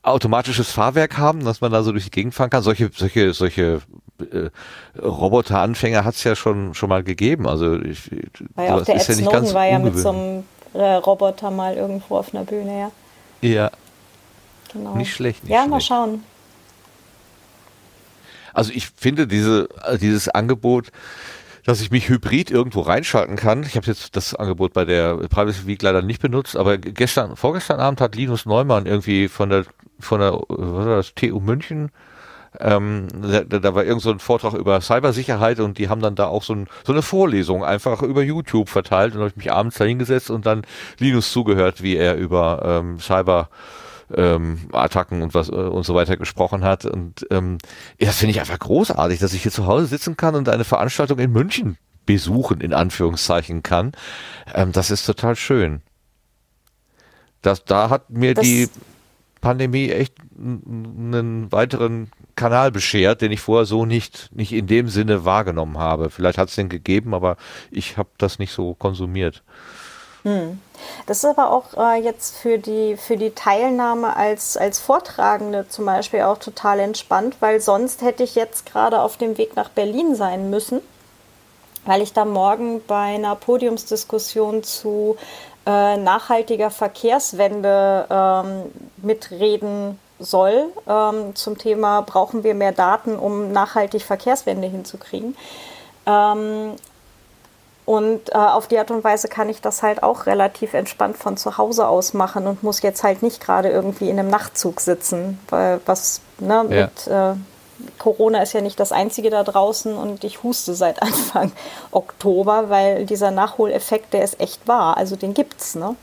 [0.01, 2.63] automatisches Fahrwerk haben, dass man da so durch die Gegend fahren kann.
[2.63, 3.81] Solche, solche, solche
[4.19, 4.49] äh,
[4.99, 7.47] Roboteranfänger hat es ja schon schon mal gegeben.
[7.47, 8.09] Also ich,
[8.55, 10.43] war ja auch der Ed ja Snowden war ja mit so einem
[10.73, 12.91] äh, Roboter mal irgendwo auf einer Bühne, ja.
[13.41, 13.71] Ja.
[14.71, 14.95] Genau.
[14.95, 15.43] Nicht schlecht.
[15.43, 15.71] Nicht ja, schlecht.
[15.71, 16.23] mal schauen.
[18.53, 19.67] Also ich finde diese,
[19.99, 20.91] dieses Angebot,
[21.65, 23.63] dass ich mich hybrid irgendwo reinschalten kann.
[23.63, 27.79] Ich habe jetzt das Angebot bei der Privacy Week leider nicht benutzt, aber gestern, vorgestern
[27.79, 29.65] Abend hat Linus Neumann irgendwie von der
[29.99, 31.91] von der was war das, TU München
[32.59, 36.27] ähm, da, da war irgend so ein Vortrag über Cybersicherheit und die haben dann da
[36.27, 39.77] auch so, ein, so eine Vorlesung einfach über YouTube verteilt und habe ich mich abends
[39.77, 40.63] da hingesetzt und dann
[40.99, 43.49] Linus zugehört, wie er über ähm, Cyber
[44.13, 46.85] ähm, Attacken und was äh, und so weiter gesprochen hat.
[46.85, 47.57] Und ähm,
[47.99, 51.19] das finde ich einfach großartig, dass ich hier zu Hause sitzen kann und eine Veranstaltung
[51.19, 53.93] in München besuchen, in Anführungszeichen kann.
[54.53, 55.81] Ähm, das ist total schön.
[57.41, 58.69] Das, da hat mir das die
[59.41, 65.25] Pandemie echt einen weiteren Kanal beschert, den ich vorher so nicht, nicht in dem Sinne
[65.25, 66.09] wahrgenommen habe.
[66.09, 67.35] Vielleicht hat es den gegeben, aber
[67.69, 69.43] ich habe das nicht so konsumiert.
[70.23, 70.59] Hm.
[71.05, 75.85] Das ist aber auch äh, jetzt für die, für die Teilnahme als, als Vortragende zum
[75.85, 80.15] Beispiel auch total entspannt, weil sonst hätte ich jetzt gerade auf dem Weg nach Berlin
[80.15, 80.81] sein müssen,
[81.85, 85.17] weil ich da morgen bei einer Podiumsdiskussion zu
[85.65, 94.03] äh, nachhaltiger Verkehrswende ähm, mitreden soll ähm, zum Thema, brauchen wir mehr Daten, um nachhaltig
[94.03, 95.35] Verkehrswende hinzukriegen.
[96.05, 96.75] Ähm,
[97.85, 101.35] und äh, auf die Art und Weise kann ich das halt auch relativ entspannt von
[101.35, 105.39] zu Hause aus machen und muss jetzt halt nicht gerade irgendwie in einem Nachtzug sitzen,
[105.49, 106.83] weil was ne, ja.
[106.83, 107.33] mit äh,
[107.99, 111.51] Corona ist ja nicht das einzige da draußen und ich huste seit Anfang
[111.91, 114.97] Oktober, weil dieser Nachholeffekt, der ist echt wahr.
[114.97, 115.95] Also den gibt's, ne?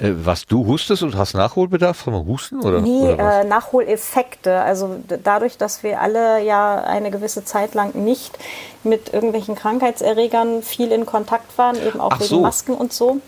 [0.00, 2.80] Äh, was du hustest und hast Nachholbedarf vom Husten oder?
[2.80, 4.60] Nee, oder äh, Nachholeffekte.
[4.60, 8.38] Also dadurch, dass wir alle ja eine gewisse Zeit lang nicht
[8.82, 12.40] mit irgendwelchen Krankheitserregern viel in Kontakt waren, eben auch Ach wegen so.
[12.40, 13.20] Masken und so.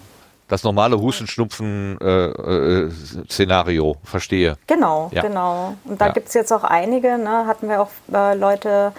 [0.48, 4.56] Das normale Hustenschnupfen-Szenario, äh, äh, verstehe.
[4.66, 5.22] Genau, ja.
[5.22, 5.76] genau.
[5.84, 6.12] Und da ja.
[6.12, 7.46] gibt es jetzt auch einige, ne?
[7.46, 8.92] hatten wir auch äh, Leute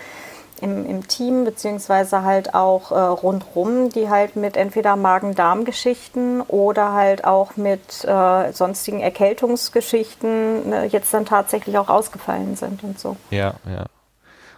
[0.63, 7.25] im, im Team, beziehungsweise halt auch äh, rundrum, die halt mit entweder Magen-Darm-Geschichten oder halt
[7.25, 13.17] auch mit äh, sonstigen Erkältungsgeschichten ne, jetzt dann tatsächlich auch ausgefallen sind und so.
[13.29, 13.85] Ja, ja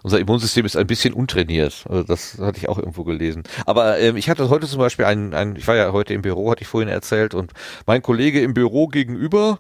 [0.05, 1.83] unser Immunsystem ist ein bisschen untrainiert.
[1.89, 3.41] Also das hatte ich auch irgendwo gelesen.
[3.65, 6.51] Aber ähm, ich hatte heute zum Beispiel einen, einen, ich war ja heute im Büro,
[6.51, 7.53] hatte ich vorhin erzählt, und
[7.87, 9.57] mein Kollege im Büro gegenüber,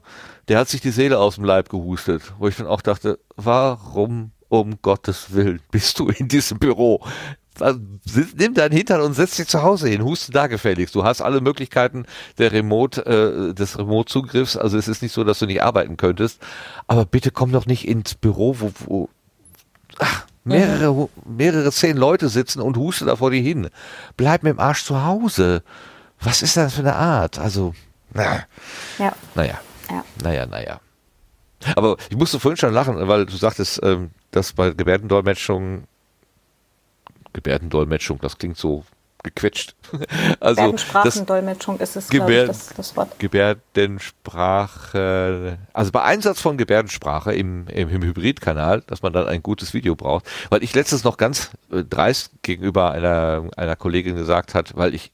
[0.47, 4.33] der hat sich die Seele aus dem Leib gehustet, wo ich dann auch dachte, warum
[4.61, 7.05] um Gottes Willen bist du in diesem Büro?
[8.35, 10.93] Nimm deinen Hintern und setz dich zu Hause hin, huste da gefälligst.
[10.93, 12.05] Du hast alle Möglichkeiten
[12.37, 14.57] der Remote, äh, des Remote-Zugriffs.
[14.57, 16.41] Also es ist nicht so, dass du nicht arbeiten könntest.
[16.87, 19.09] Aber bitte komm doch nicht ins Büro, wo, wo
[19.99, 23.69] ach, mehrere, mehrere zehn Leute sitzen und huste da vor dir hin.
[24.17, 25.63] Bleib mit dem Arsch zu Hause.
[26.19, 27.39] Was ist das für eine Art?
[27.39, 27.73] Also,
[28.13, 28.43] na,
[28.97, 29.13] ja.
[29.33, 29.59] naja.
[29.89, 30.03] Ja.
[30.23, 30.79] Naja, naja.
[31.75, 35.85] Aber ich musste vorhin schon lachen, weil du sagtest, ähm, dass bei Gebärdendolmetschung,
[37.33, 38.85] Gebärdendolmetschung, das klingt so
[39.25, 39.75] gequetscht.
[40.39, 43.19] also Gebärdensprachendolmetschung ist es, Gebär ich, das, das, Wort.
[43.19, 49.73] Gebärdensprache, also bei Einsatz von Gebärdensprache im, im, im Hybridkanal, dass man dann ein gutes
[49.73, 54.77] Video braucht, weil ich letztens noch ganz äh, dreist gegenüber einer, einer Kollegin gesagt hat,
[54.77, 55.11] weil ich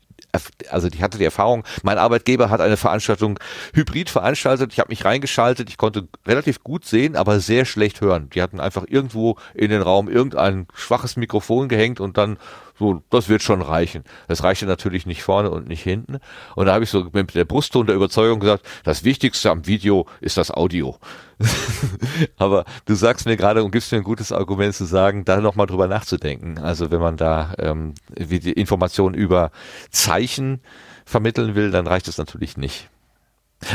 [0.70, 3.40] also ich hatte die Erfahrung, mein Arbeitgeber hat eine Veranstaltung
[3.74, 8.30] hybrid veranstaltet, ich habe mich reingeschaltet, ich konnte relativ gut sehen, aber sehr schlecht hören.
[8.30, 12.38] Die hatten einfach irgendwo in den Raum irgendein schwaches Mikrofon gehängt und dann
[12.82, 14.04] so, das wird schon reichen.
[14.28, 16.18] Das reichte natürlich nicht vorne und nicht hinten.
[16.56, 20.08] Und da habe ich so mit der Brustton der Überzeugung gesagt, das Wichtigste am Video
[20.20, 20.98] ist das Audio.
[22.38, 25.68] Aber du sagst mir gerade und gibst mir ein gutes Argument zu sagen, da nochmal
[25.68, 26.58] drüber nachzudenken.
[26.58, 29.52] Also wenn man da ähm, Informationen über
[29.92, 30.60] Zeichen
[31.06, 32.90] vermitteln will, dann reicht es natürlich nicht.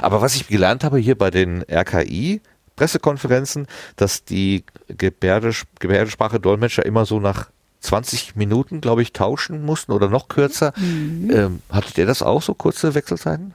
[0.02, 2.40] Aber was ich gelernt habe hier bei den RKI,
[2.74, 3.66] Pressekonferenzen,
[3.96, 7.50] dass die Gebärdes Gebärdensprache Dolmetscher immer so nach
[7.81, 10.73] 20 Minuten, glaube ich, tauschen mussten oder noch kürzer.
[10.77, 11.31] Mhm.
[11.31, 13.55] Ähm, hattet ihr das auch, so kurze Wechselzeiten?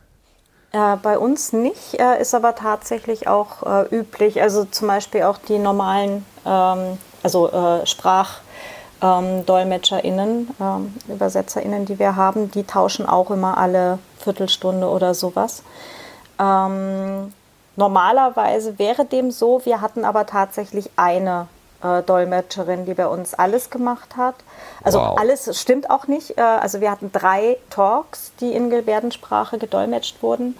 [0.71, 4.41] Äh, bei uns nicht, äh, ist aber tatsächlich auch äh, üblich.
[4.41, 12.15] Also zum Beispiel auch die normalen, ähm, also äh, SprachdolmetscherInnen, ähm, ähm, ÜbersetzerInnen, die wir
[12.15, 15.63] haben, die tauschen auch immer alle Viertelstunde oder sowas.
[16.39, 17.33] Ähm,
[17.75, 21.47] normalerweise wäre dem so, wir hatten aber tatsächlich eine
[21.83, 24.35] äh, Dolmetscherin, die bei uns alles gemacht hat.
[24.83, 25.17] Also wow.
[25.19, 26.37] alles stimmt auch nicht.
[26.37, 30.57] Äh, also wir hatten drei Talks, die in Gebärdensprache gedolmetscht wurden.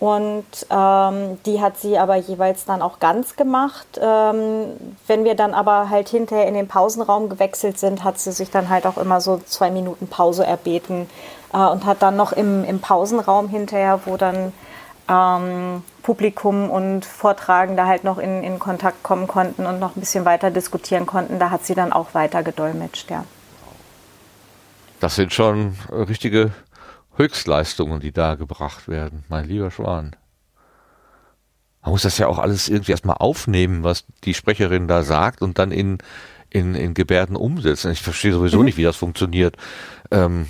[0.00, 3.86] Und ähm, die hat sie aber jeweils dann auch ganz gemacht.
[3.98, 4.76] Ähm,
[5.06, 8.68] wenn wir dann aber halt hinterher in den Pausenraum gewechselt sind, hat sie sich dann
[8.68, 11.08] halt auch immer so zwei Minuten Pause erbeten
[11.54, 14.52] äh, und hat dann noch im, im Pausenraum hinterher, wo dann
[15.08, 20.24] ähm, Publikum und Vortragende halt noch in, in Kontakt kommen konnten und noch ein bisschen
[20.24, 21.38] weiter diskutieren konnten.
[21.38, 23.24] Da hat sie dann auch weiter gedolmetscht, ja.
[25.00, 26.52] Das sind schon richtige
[27.16, 30.16] Höchstleistungen, die da gebracht werden, mein lieber Schwan.
[31.82, 35.58] Man muss das ja auch alles irgendwie erstmal aufnehmen, was die Sprecherin da sagt und
[35.58, 35.98] dann in,
[36.48, 37.92] in, in Gebärden umsetzen.
[37.92, 38.64] Ich verstehe sowieso mhm.
[38.64, 39.56] nicht, wie das funktioniert.
[40.10, 40.48] Ähm,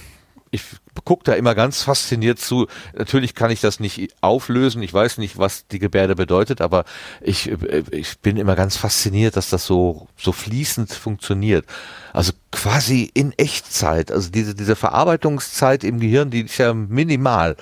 [0.53, 0.63] ich
[1.05, 2.67] gucke da immer ganz fasziniert zu.
[2.97, 4.83] Natürlich kann ich das nicht auflösen.
[4.83, 6.85] Ich weiß nicht, was die Gebärde bedeutet, aber
[7.21, 7.51] ich,
[7.91, 11.67] ich bin immer ganz fasziniert, dass das so, so fließend funktioniert.
[12.13, 14.13] Also quasi in Echtzeit.
[14.13, 17.57] Also diese, diese Verarbeitungszeit im Gehirn, die ist ja minimal.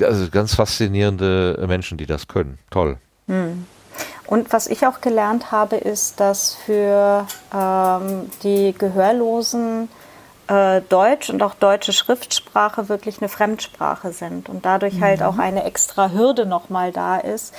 [0.00, 2.58] Also ganz faszinierende Menschen, die das können.
[2.70, 2.98] Toll.
[3.26, 3.66] Hm.
[4.26, 9.88] Und was ich auch gelernt habe, ist, dass für ähm, die Gehörlosen
[10.48, 15.04] äh, Deutsch und auch deutsche Schriftsprache wirklich eine Fremdsprache sind und dadurch mhm.
[15.04, 17.54] halt auch eine extra Hürde nochmal da ist,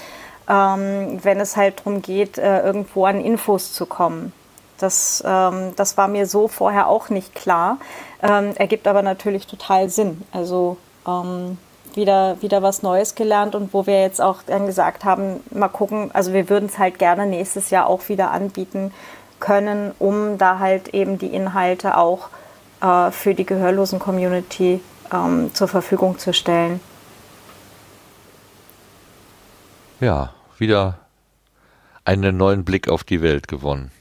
[0.50, 4.34] ähm, wenn es halt darum geht, äh, irgendwo an Infos zu kommen.
[4.80, 7.78] Das, ähm, das war mir so vorher auch nicht klar,
[8.24, 10.24] ähm, ergibt aber natürlich total Sinn.
[10.32, 11.58] Also ähm,
[11.96, 16.12] wieder, wieder was Neues gelernt und wo wir jetzt auch dann gesagt haben, mal gucken,
[16.14, 18.94] also wir würden es halt gerne nächstes Jahr auch wieder anbieten
[19.40, 22.30] können, um da halt eben die Inhalte auch
[22.82, 24.82] äh, für die Gehörlosen-Community
[25.12, 26.80] ähm, zur Verfügung zu stellen.
[30.00, 31.00] Ja, wieder
[32.06, 33.92] einen neuen Blick auf die Welt gewonnen.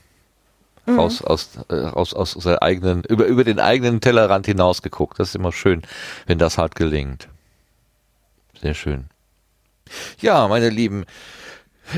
[0.86, 0.98] Mhm.
[0.98, 5.18] Raus aus, äh, aus, aus seiner eigenen, über, über den eigenen Tellerrand hinaus geguckt.
[5.18, 5.82] Das ist immer schön,
[6.26, 7.28] wenn das halt gelingt.
[8.60, 9.06] Sehr schön.
[10.20, 11.04] Ja, meine Lieben,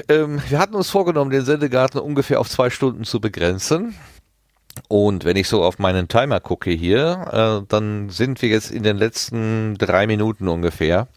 [0.08, 3.94] ähm, wir hatten uns vorgenommen, den Sendegarten ungefähr auf zwei Stunden zu begrenzen.
[4.88, 8.82] Und wenn ich so auf meinen Timer gucke hier, äh, dann sind wir jetzt in
[8.82, 11.08] den letzten drei Minuten ungefähr.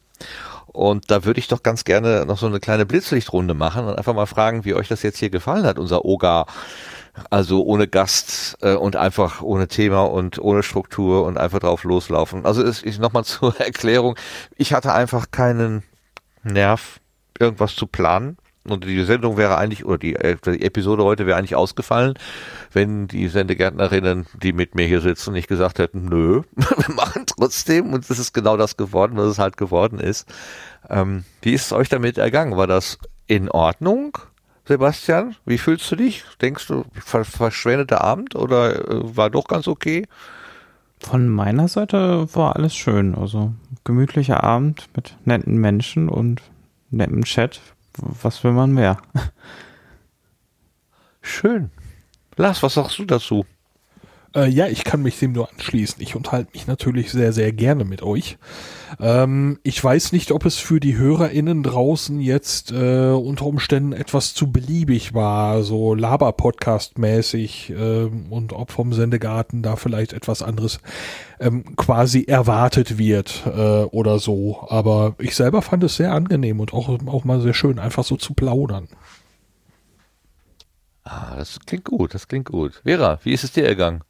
[0.67, 4.15] Und da würde ich doch ganz gerne noch so eine kleine Blitzlichtrunde machen und einfach
[4.15, 6.45] mal fragen, wie euch das jetzt hier gefallen hat, unser Oga.
[7.29, 12.43] Also ohne Gast äh, und einfach ohne Thema und ohne Struktur und einfach drauf loslaufen.
[12.43, 14.17] Also ist, ist nochmal zur Erklärung,
[14.57, 15.83] ich hatte einfach keinen
[16.41, 16.99] Nerv,
[17.39, 18.37] irgendwas zu planen.
[18.65, 22.13] Und die Sendung wäre eigentlich, oder die, äh, die Episode heute wäre eigentlich ausgefallen,
[22.71, 27.93] wenn die Sendegärtnerinnen, die mit mir hier sitzen, nicht gesagt hätten, nö, wir machen trotzdem.
[27.93, 30.31] Und das ist genau das geworden, was es halt geworden ist.
[30.89, 32.55] Ähm, wie ist es euch damit ergangen?
[32.55, 34.17] War das in Ordnung?
[34.65, 36.23] Sebastian, wie fühlst du dich?
[36.41, 40.07] Denkst du, ver verschwendeter Abend oder äh, war doch ganz okay?
[40.99, 43.13] Von meiner Seite war alles schön.
[43.13, 43.53] Also
[43.83, 46.41] gemütlicher Abend mit netten Menschen und
[46.91, 47.59] nettem Chat
[47.97, 48.97] was will man mehr?
[51.21, 51.71] Schön.
[52.35, 53.45] Lars, was sagst du dazu?
[54.35, 56.01] Äh, ja, ich kann mich dem nur anschließen.
[56.01, 58.37] Ich unterhalte mich natürlich sehr, sehr gerne mit euch.
[58.99, 64.33] Ähm, ich weiß nicht, ob es für die HörerInnen draußen jetzt äh, unter Umständen etwas
[64.33, 70.79] zu beliebig war, so Laber-Podcast-mäßig äh, und ob vom Sendegarten da vielleicht etwas anderes
[71.39, 74.65] ähm, quasi erwartet wird äh, oder so.
[74.69, 78.15] Aber ich selber fand es sehr angenehm und auch, auch mal sehr schön, einfach so
[78.17, 78.87] zu plaudern.
[81.03, 82.81] Ah, das klingt gut, das klingt gut.
[82.83, 84.03] Vera, wie ist es dir ergangen?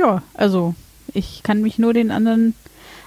[0.00, 0.74] Ja, also
[1.12, 2.54] ich kann mich nur den anderen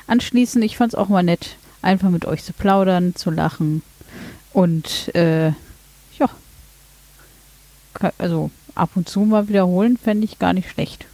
[0.06, 0.62] anschließen.
[0.62, 3.82] Ich fand es auch mal nett, einfach mit euch zu plaudern, zu lachen
[4.52, 5.48] und äh,
[6.20, 6.30] ja,
[8.20, 11.08] also ab und zu mal wiederholen fände ich gar nicht schlecht.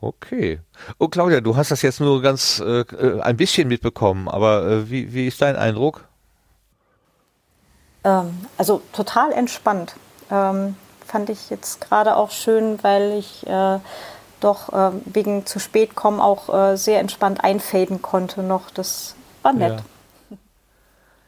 [0.00, 0.58] Okay.
[0.98, 4.90] Oh Claudia, du hast das jetzt nur ganz äh, äh ein bisschen mitbekommen, aber äh,
[4.90, 6.04] wie, wie ist dein Eindruck?
[8.02, 9.94] Ähm, also total entspannt.
[10.32, 10.74] Ähm,
[11.14, 13.78] fand ich jetzt gerade auch schön, weil ich äh,
[14.40, 18.68] doch äh, wegen zu spät kommen auch äh, sehr entspannt einfaden konnte noch.
[18.72, 19.78] Das war nett.
[19.78, 20.36] Ja.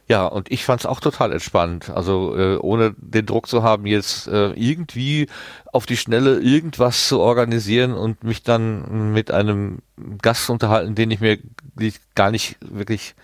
[0.09, 1.91] Ja, und ich fand es auch total entspannt.
[1.91, 5.29] Also äh, ohne den Druck zu haben, jetzt äh, irgendwie
[5.73, 9.83] auf die Schnelle irgendwas zu organisieren und mich dann mit einem
[10.21, 11.39] Gast unterhalten, den ich mir
[12.17, 13.15] gar nicht wirklich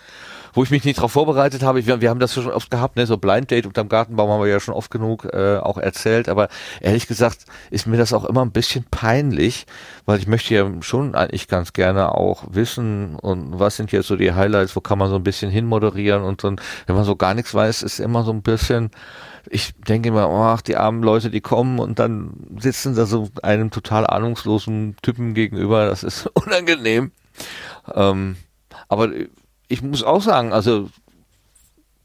[0.53, 1.87] wo ich mich nicht darauf vorbereitet habe.
[1.87, 3.07] Wir, wir haben das schon oft gehabt, ne?
[3.07, 6.29] so Blind Date unterm Gartenbaum haben wir ja schon oft genug äh, auch erzählt.
[6.29, 6.49] Aber
[6.81, 9.67] ehrlich gesagt ist mir das auch immer ein bisschen peinlich,
[10.07, 14.17] weil ich möchte ja schon eigentlich ganz gerne auch wissen und was sind jetzt so
[14.17, 17.35] die Highlights, wo kann man so ein bisschen hinmoderieren und dann, wenn man so gar
[17.35, 18.91] nichts weiß, ist immer so ein bisschen
[19.51, 23.71] ich denke immer, ach, die armen Leute, die kommen und dann sitzen da so einem
[23.71, 25.87] total ahnungslosen Typen gegenüber.
[25.87, 27.13] Das ist unangenehm.
[27.95, 28.37] Ähm,
[28.89, 29.11] aber
[29.73, 30.91] ich muss auch sagen, also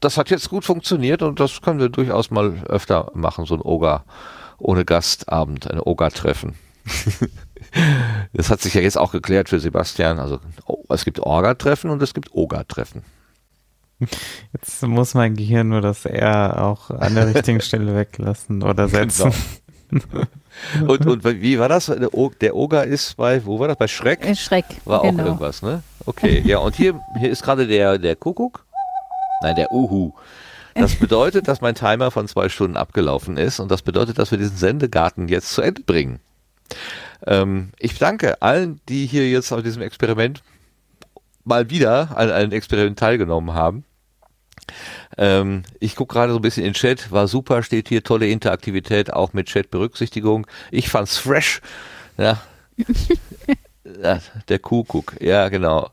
[0.00, 3.60] das hat jetzt gut funktioniert und das können wir durchaus mal öfter machen, so ein
[3.60, 4.04] Oga
[4.58, 6.54] ohne Gastabend, ein Oga-Treffen.
[8.32, 10.18] das hat sich ja jetzt auch geklärt für Sebastian.
[10.18, 13.04] Also oh, es gibt Orga-Treffen und es gibt Oga-Treffen.
[14.52, 18.98] Jetzt muss mein Gehirn nur das R auch an der richtigen Stelle weglassen oder genau.
[18.98, 19.32] setzen.
[19.90, 20.92] Genau.
[20.92, 21.86] und, und wie war das?
[21.86, 23.76] Der, Oga ist bei, wo war das?
[23.76, 24.36] Bei Schreck?
[24.36, 24.66] Schreck.
[24.84, 25.22] War genau.
[25.22, 25.82] auch irgendwas, ne?
[26.06, 28.64] Okay, ja, und hier, hier ist gerade der, der Kuckuck.
[29.42, 30.12] Nein, der Uhu.
[30.74, 34.38] Das bedeutet, dass mein Timer von zwei Stunden abgelaufen ist und das bedeutet, dass wir
[34.38, 36.20] diesen Sendegarten jetzt zu Ende bringen.
[37.26, 40.42] Ähm, ich danke allen, die hier jetzt auf diesem Experiment
[41.44, 43.84] mal wieder an einem Experiment teilgenommen haben.
[45.16, 48.28] Ähm, ich gucke gerade so ein bisschen in den Chat, war super, steht hier tolle
[48.28, 50.46] Interaktivität, auch mit Chat-Berücksichtigung.
[50.70, 51.60] Ich fand's fresh.
[52.18, 52.40] Ja.
[54.48, 55.90] der Kuckuck, ja genau.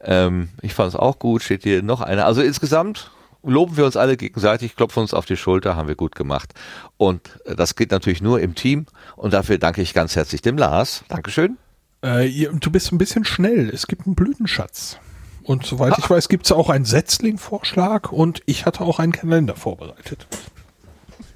[0.00, 2.26] Ähm, ich fand es auch gut, steht hier noch einer.
[2.26, 3.10] Also insgesamt
[3.42, 6.52] loben wir uns alle gegenseitig, klopfen uns auf die Schulter, haben wir gut gemacht.
[6.96, 8.86] Und das geht natürlich nur im Team
[9.16, 11.04] und dafür danke ich ganz herzlich dem Lars.
[11.08, 11.56] Dankeschön.
[12.02, 13.70] Äh, du bist ein bisschen schnell.
[13.70, 14.98] Es gibt einen Blütenschatz.
[15.42, 15.96] Und soweit ah.
[15.98, 20.26] ich weiß, gibt es auch einen Setzling-Vorschlag und ich hatte auch einen Kalender vorbereitet.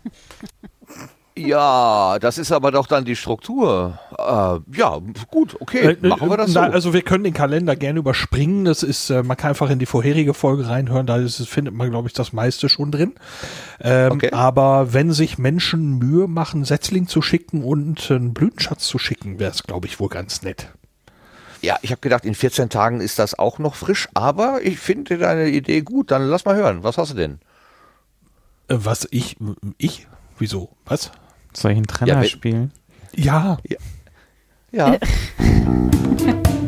[1.47, 3.99] Ja, das ist aber doch dann die Struktur.
[4.19, 5.01] Äh, ja,
[5.31, 6.61] gut, okay, äh, machen wir das so.
[6.61, 8.65] also wir können den Kalender gerne überspringen.
[8.65, 11.07] Das ist, äh, man kann einfach in die vorherige Folge reinhören.
[11.07, 13.15] Da ist, findet man, glaube ich, das meiste schon drin.
[13.81, 14.31] Ähm, okay.
[14.33, 19.51] Aber wenn sich Menschen Mühe machen, Setzling zu schicken und einen Blütenschatz zu schicken, wäre
[19.51, 20.69] es, glaube ich, wohl ganz nett.
[21.63, 25.19] Ja, ich habe gedacht, in 14 Tagen ist das auch noch frisch, aber ich finde
[25.19, 26.11] deine Idee gut.
[26.11, 26.83] Dann lass mal hören.
[26.83, 27.39] Was hast du denn?
[28.69, 29.37] Äh, was ich,
[29.79, 30.07] ich?
[30.39, 30.71] Wieso?
[30.87, 31.13] Was?
[31.53, 32.73] Soll ich einen Trenner ja, spielen?
[33.15, 33.59] Ja.
[34.71, 34.93] Ja.
[34.93, 34.99] ja.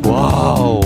[0.03, 0.83] wow.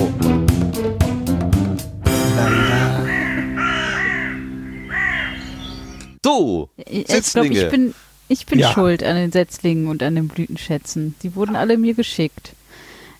[6.28, 7.95] So, ich glaube, ich bin,
[8.28, 8.72] ich bin ja.
[8.74, 11.15] schuld an den Setzlingen und an den Blütenschätzen.
[11.24, 12.52] Die wurden alle mir geschickt.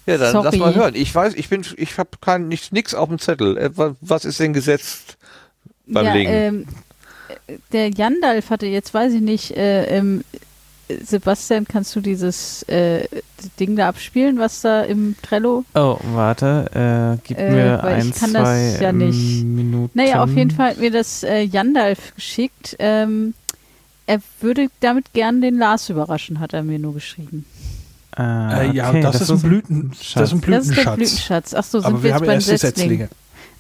[0.06, 0.45] Ja, dann Sorry.
[0.45, 0.94] lass mal hören.
[0.94, 3.58] Ich weiß, ich bin, ich habe kein nichts, nix auf dem Zettel.
[3.58, 3.70] Äh,
[4.02, 5.18] was ist denn gesetzt
[5.86, 6.32] beim ja, Legen?
[6.32, 6.66] Ähm,
[7.72, 10.26] der Jandalf hatte jetzt, weiß ich nicht, äh, ähm,
[11.03, 13.07] Sebastian, kannst du dieses äh,
[13.59, 15.65] Ding da abspielen, was da im Trello?
[15.76, 19.91] Oh, warte, äh, gib äh, mir ein, zwei ja Minuten.
[19.93, 22.77] Naja, auf jeden Fall hat mir das äh, Jandalf geschickt.
[22.80, 23.34] Ähm,
[24.05, 27.45] er würde damit gern den Lars überraschen, hat er mir nur geschrieben.
[28.11, 30.14] Ah, äh, ja, okay, das, das, ist ein Blütenschatz.
[30.14, 30.68] Das ist ein Blütenschatz.
[30.68, 31.53] Das ist der Blütenschatz.
[31.53, 32.59] Ach so, sind Aber wir, wir jetzt beim Setzling.
[32.59, 33.09] Setzlinge.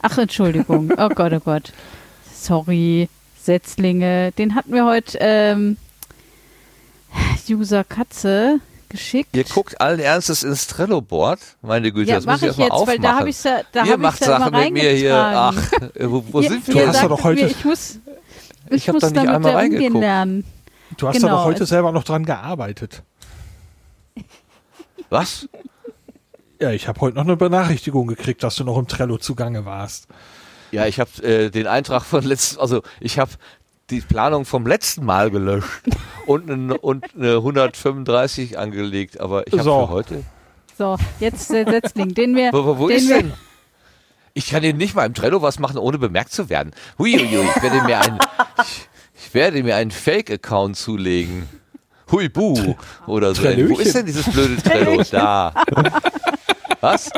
[0.01, 0.91] Ach, Entschuldigung.
[0.97, 1.73] Oh Gott, oh Gott.
[2.33, 3.09] Sorry,
[3.43, 4.31] Setzlinge.
[4.31, 5.77] Den hatten wir heute ähm,
[7.49, 8.59] User Katze
[8.89, 9.35] geschickt.
[9.35, 11.39] Ihr guckt allen Ernstes ins Trello-Board.
[11.61, 12.87] Meine Güte, ja, das muss ich jetzt, aufmachen.
[12.87, 15.15] Weil da habe ich ja, da Ihr hab macht Sachen mit mir hier.
[15.15, 16.73] Ach, wo, wo ja, sind wir?
[16.73, 17.43] Du hast doch heute.
[17.43, 17.99] Mir, ich muss,
[18.69, 19.99] ich, ich muss da nicht einmal reingeguckt.
[19.99, 20.43] lernen.
[20.97, 21.29] Du hast genau.
[21.29, 23.03] doch heute selber noch dran gearbeitet.
[25.09, 25.47] Was?
[26.59, 30.07] Ja, ich habe heute noch eine Benachrichtigung gekriegt, dass du noch im Trello zugange warst.
[30.71, 33.31] Ja, ich habe äh, den Eintrag von letzten, also ich habe
[33.89, 35.83] die Planung vom letzten Mal gelöscht
[36.25, 39.85] und eine, und eine 135 angelegt, aber ich habe so.
[39.85, 40.23] für heute.
[40.77, 42.53] So, jetzt der Setzling, den wir.
[42.53, 43.33] Wo, wo, wo ist denn?
[44.33, 46.71] Ich kann hier nicht mal im Trello was machen, ohne bemerkt zu werden.
[46.99, 48.19] Huiuiui, ich werde mir einen,
[48.61, 51.49] ich, ich werde mir einen Fake-Account zulegen.
[52.11, 52.75] Huibu
[53.07, 53.43] oder so.
[53.43, 55.01] Wo ist denn dieses blöde Trello?
[55.11, 55.53] Da.
[56.81, 57.09] Was?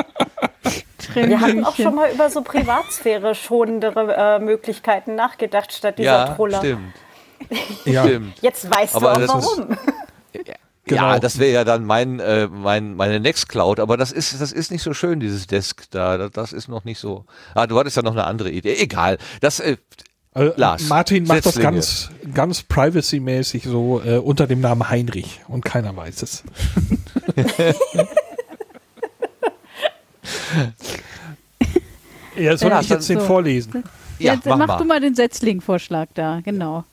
[1.14, 6.36] Wir hatten auch schon mal über so Privatsphäre schonendere äh, Möglichkeiten nachgedacht, statt dieser ja,
[6.36, 6.60] Troller.
[6.60, 6.94] Stimmt.
[7.86, 8.42] ja, stimmt.
[8.42, 9.72] Jetzt weißt aber du auch warum.
[9.72, 10.46] Ist,
[10.86, 11.02] genau.
[11.02, 14.72] Ja, das wäre ja dann mein, äh, mein, meine Nextcloud, aber das ist, das ist
[14.72, 16.30] nicht so schön, dieses Desk da.
[16.30, 17.26] Das ist noch nicht so.
[17.56, 18.76] Ah, du hattest ja noch eine andere Idee.
[18.76, 19.18] Egal.
[19.42, 19.78] Das, äh,
[20.36, 21.78] äh, Lars, Martin macht Setzlinge.
[21.78, 26.44] das ganz, ganz privacy-mäßig so äh, unter dem Namen Heinrich und keiner weiß es.
[32.38, 33.84] ja, soll ja, ich jetzt den vorlesen?
[34.20, 36.84] Ja, Jetzt, mach, mach du mal den Setzling-Vorschlag da, genau.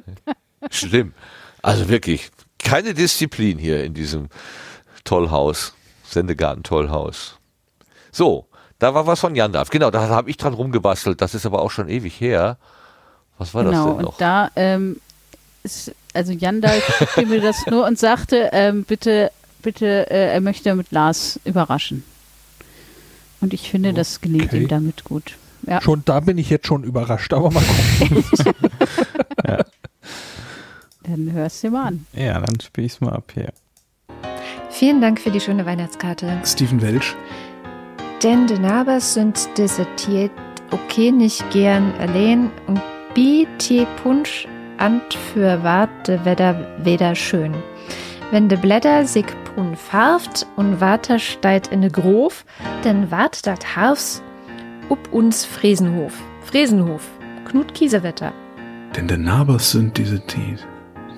[0.71, 1.13] Schlimm.
[1.61, 4.29] Also wirklich, keine Disziplin hier in diesem
[5.05, 5.75] Tollhaus.
[6.09, 7.37] Sendegarten Tollhaus.
[8.11, 8.47] So,
[8.79, 9.69] da war was von Jandalf.
[9.69, 11.21] Genau, da habe ich dran rumgebastelt.
[11.21, 12.57] Das ist aber auch schon ewig her.
[13.37, 14.13] Was war genau, das denn noch?
[14.13, 14.97] Und da ähm,
[15.63, 19.31] ist also Jandal schickte mir das nur und sagte, ähm, bitte,
[19.63, 22.03] bitte, äh, er möchte mit Lars überraschen.
[23.41, 24.63] Und ich finde, das gelingt okay.
[24.63, 25.37] ihm damit gut.
[25.67, 25.81] Ja.
[25.81, 27.63] Schon da bin ich jetzt schon überrascht, aber mal
[27.99, 28.25] gucken.
[29.47, 29.65] ja.
[31.03, 32.07] Dann hörst du mal an.
[32.13, 33.53] Ja, dann spiele ich es mal ab hier.
[34.71, 36.41] Vielen Dank für die schöne Weihnachtskarte.
[36.45, 37.15] Steven Welsch.
[38.23, 40.33] Denn de Nabers sind desertiert
[40.71, 42.81] okay nicht gern allein und
[43.15, 47.55] BT Punsch Ant für warte Wetter weder schön.
[48.31, 52.45] Wenn de Blätter sich brun farft und Water steigt in de Grof,
[52.83, 54.23] dann wart dat Harfs
[54.91, 56.13] up uns Fresenhof.
[56.43, 57.03] Fresenhof,
[57.45, 58.33] Knut Kiesewetter.
[58.97, 60.67] Denn de Nabers sind diese Tiet.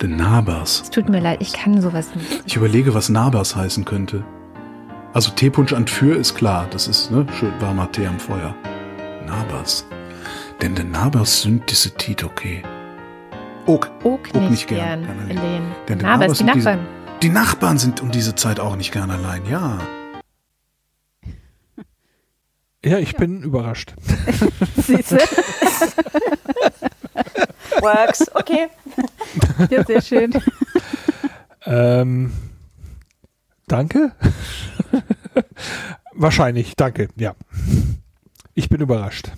[0.00, 0.82] De Nabers.
[0.82, 2.42] Es tut mir leid, ich kann sowas nicht.
[2.46, 4.24] Ich überlege, was Nabers heißen könnte.
[5.12, 8.54] Also Teepunsch an für ist klar, das ist ne, schön warmer Tee am Feuer.
[9.26, 9.86] Nabers.
[10.62, 12.62] Denn de Nabers sind diese Tiet okay.
[13.68, 13.90] Ook.
[14.02, 15.04] Ook, nicht, nicht gern.
[15.04, 15.62] gern, allein.
[15.88, 16.78] Denn Na, aber es die Nachbarn.
[16.78, 19.78] Diese, die Nachbarn sind um diese Zeit auch nicht gern allein, ja.
[22.82, 23.18] Ja, ich ja.
[23.18, 23.92] bin überrascht.
[24.76, 25.16] Siehst du?
[27.82, 28.68] Works, okay.
[29.68, 30.32] Ja, sehr schön.
[31.66, 32.32] Ähm,
[33.66, 34.12] danke.
[36.14, 37.34] Wahrscheinlich, danke, ja.
[38.54, 39.30] Ich bin überrascht.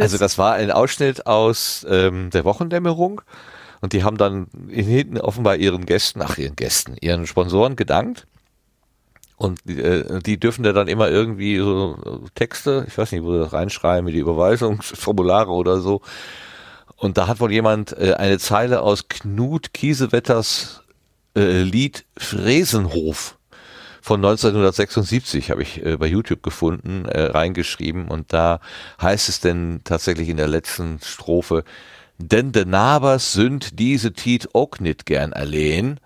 [0.00, 3.20] Also das war ein Ausschnitt aus ähm, der Wochendämmerung
[3.80, 8.26] und die haben dann hinten offenbar ihren Gästen, ach ihren Gästen, ihren Sponsoren gedankt.
[9.36, 11.96] Und die, äh, die dürfen da dann immer irgendwie so
[12.34, 16.02] Texte, ich weiß nicht, wo sie das reinschreiben, wie die Überweisungsformulare oder so.
[16.96, 20.82] Und da hat wohl jemand äh, eine Zeile aus Knut Kiesewetters
[21.36, 23.37] äh, Lied Fräsenhof
[24.08, 28.08] von 1976 habe ich äh, bei YouTube gefunden, äh, reingeschrieben.
[28.08, 28.58] Und da
[29.02, 31.62] heißt es denn tatsächlich in der letzten Strophe,
[32.16, 36.00] denn de Nabers sind diese Tiet auch nicht gern allein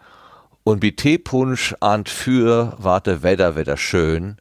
[0.65, 4.37] und bi Teepunsch ahnt für warte Wetter Wetter schön,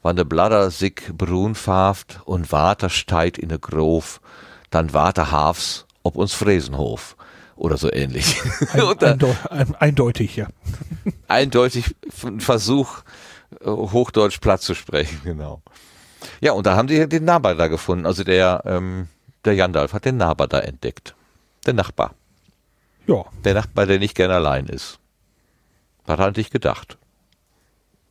[0.00, 4.22] wann de Bladder sich brun farft und Water steit in de Grof,
[4.70, 7.14] dann warte Hafs ob uns Fräsenhof
[7.62, 8.42] oder so ähnlich.
[8.72, 10.48] Ein, ein, eindeutig, ja.
[11.28, 11.94] Eindeutig
[12.24, 13.02] ein Versuch,
[13.60, 15.62] äh, Hochdeutsch platt zu sprechen, genau.
[16.40, 18.04] Ja, und da haben die den Nachbar da gefunden.
[18.04, 19.06] Also der, ähm,
[19.44, 21.14] der Jandalf hat den Nachbar da entdeckt.
[21.64, 22.14] Der Nachbar.
[23.06, 23.24] Ja.
[23.44, 24.98] Der Nachbar, der nicht gern allein ist.
[26.08, 26.98] Hat er an dich gedacht.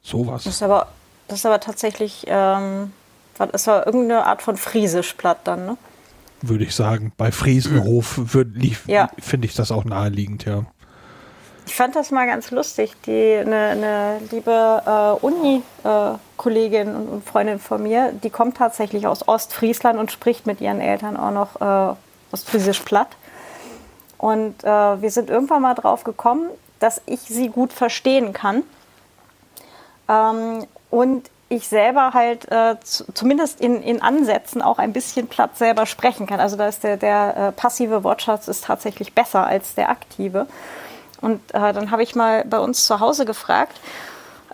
[0.02, 0.46] Sowas.
[0.46, 0.88] Das ist aber,
[1.28, 2.94] das ist aber tatsächlich, ähm,
[3.38, 5.78] das war irgendeine Art von Friesisch platt dann, ne?
[6.42, 7.12] Würde ich sagen.
[7.18, 8.22] Bei Friesenhof
[8.88, 9.10] ja.
[9.20, 10.66] finde ich das auch naheliegend, ja.
[11.66, 12.96] ich fand das mal ganz lustig.
[13.06, 19.08] Die, eine, eine liebe äh, Uni-Kollegin äh, und, und, Freundin von mir, die kommt tatsächlich
[19.08, 21.96] aus Ostfriesland und spricht mit ihren Eltern auch noch äh,
[22.32, 23.10] Ostfriesisch platt.
[24.18, 26.50] Und äh, wir sind irgendwann mal drauf gekommen,
[26.80, 28.64] dass ich sie gut verstehen kann.
[30.08, 35.86] Ähm, und ich selber halt äh, zumindest in, in Ansätzen auch ein bisschen platt selber
[35.86, 36.40] sprechen kann.
[36.40, 40.48] Also da ist der, der äh, passive Wortschatz ist tatsächlich besser als der aktive.
[41.20, 43.80] Und äh, dann habe ich mal bei uns zu Hause gefragt,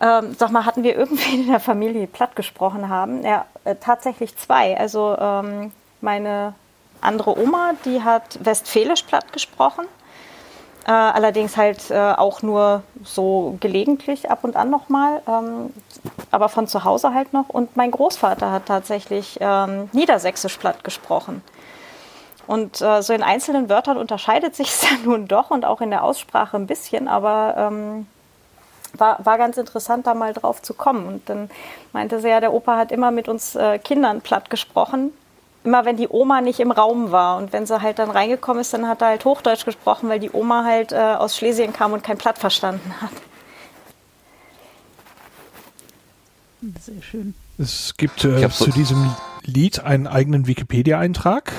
[0.02, 3.24] ähm, sag mal, hatten wir irgendwie in der Familie platt gesprochen haben?
[3.24, 4.78] Ja, äh, tatsächlich zwei.
[4.78, 5.72] Also ähm,
[6.02, 6.56] meine
[7.00, 9.86] andere Oma, die hat Westfälisch platt gesprochen.
[10.88, 15.74] Äh, allerdings halt äh, auch nur so gelegentlich ab und an nochmal, ähm,
[16.32, 17.50] aber von zu Hause halt noch.
[17.50, 21.44] Und mein Großvater hat tatsächlich ähm, Niedersächsisch platt gesprochen.
[22.48, 25.90] Und äh, so in einzelnen Wörtern unterscheidet sich es dann nun doch und auch in
[25.90, 28.08] der Aussprache ein bisschen, aber ähm,
[28.94, 31.06] war, war ganz interessant, da mal drauf zu kommen.
[31.06, 31.50] Und dann
[31.92, 35.12] meinte sie ja, der Opa hat immer mit uns äh, Kindern platt gesprochen,
[35.68, 37.38] immer wenn die Oma nicht im Raum war.
[37.38, 40.32] Und wenn sie halt dann reingekommen ist, dann hat er halt Hochdeutsch gesprochen, weil die
[40.32, 43.12] Oma halt äh, aus Schlesien kam und kein Platt verstanden hat.
[46.80, 47.34] Sehr schön.
[47.58, 49.14] Es gibt äh, zu diesem
[49.44, 51.52] Lied einen eigenen Wikipedia-Eintrag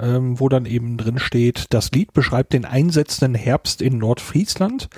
[0.00, 4.88] ähm, wo dann eben drin steht, das Lied beschreibt den einsetzenden Herbst in Nordfriesland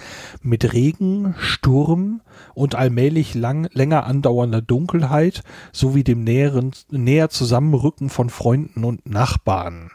[0.42, 2.20] mit Regen, Sturm
[2.54, 5.42] und allmählich lang, länger andauernder Dunkelheit
[5.72, 9.90] sowie dem näheren, näher Zusammenrücken von Freunden und Nachbarn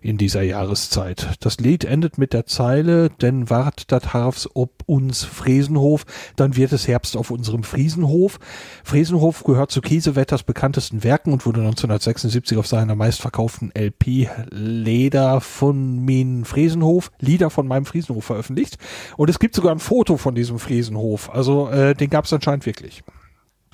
[0.00, 1.36] in dieser Jahreszeit.
[1.40, 6.04] Das Lied endet mit der Zeile, denn wart dat Harfs ob uns Fresenhof,
[6.36, 8.38] dann wird es Herbst auf unserem Friesenhof.
[8.84, 16.04] Fresenhof gehört zu Kiesewetters bekanntesten Werken und wurde 1976 auf seiner meistverkauften LP Leder von
[16.04, 18.78] Min Fresenhof, Lieder von meinem Friesenhof veröffentlicht.
[19.16, 21.30] Und es gibt sogar ein Foto von diesem Friesenhof.
[21.30, 23.02] Also äh, den gab es anscheinend wirklich.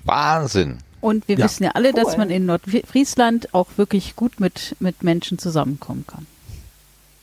[0.04, 0.78] Wahnsinn.
[1.04, 1.44] Und wir ja.
[1.44, 2.02] wissen ja alle, cool.
[2.02, 6.26] dass man in Nordfriesland auch wirklich gut mit, mit Menschen zusammenkommen kann.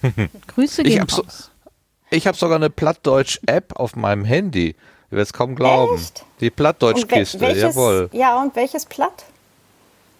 [0.47, 1.25] Grüße gehen ich raus.
[1.25, 1.71] So,
[2.11, 4.67] ich habe sogar eine Plattdeutsch-App auf meinem Handy.
[4.67, 4.75] Ihr
[5.09, 5.95] werdet es kaum glauben.
[5.95, 6.23] Echt?
[6.41, 8.11] Die Plattdeutsch-Kiste, wel jawohl.
[8.11, 9.25] Ja, und welches Platt?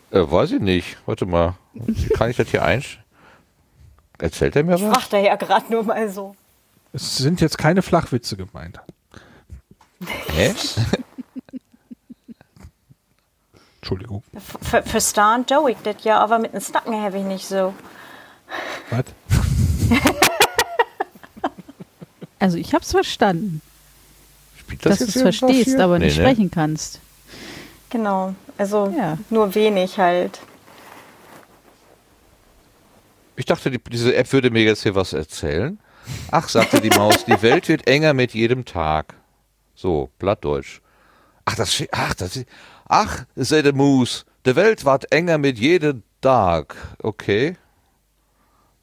[0.10, 0.98] Äh, weiß ich nicht.
[1.06, 1.54] Warte mal.
[2.16, 3.04] Kann ich das hier einstellen?
[4.18, 4.82] Erzählt er mir was?
[4.82, 6.36] Ich fragt er ja gerade nur mal so.
[6.94, 8.80] Es sind jetzt keine Flachwitze gemeint.
[10.34, 10.56] Hä?
[13.82, 14.24] Entschuldigung.
[14.62, 17.74] Ver Verstaan Joey das ja, aber mit den Snacken habe ich nicht so.
[18.92, 19.06] Was?
[22.40, 23.62] also ich habe es verstanden.
[24.60, 26.24] Spielt das dass du es verstehst, aber nee, nicht ne?
[26.24, 27.00] sprechen kannst.
[27.90, 29.18] Genau, also ja.
[29.32, 30.40] nur wenig halt.
[33.36, 35.80] Ich dachte, die, diese App würde mir jetzt hier was erzählen.
[36.30, 39.16] Ach, sagte die Maus, die Welt wird enger mit jedem Tag.
[39.74, 40.82] So, Blattdeutsch.
[41.46, 42.46] Ach, das, ach, das,
[42.94, 46.76] Ach, der Moos, der Welt ward enger mit jedem Tag.
[47.02, 47.56] Okay.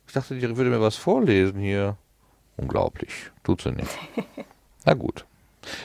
[0.07, 1.99] Ich dachte, die würde mir was vorlesen hier.
[2.57, 3.13] Unglaublich.
[3.45, 3.91] Tut sie nicht.
[4.87, 5.27] Na gut.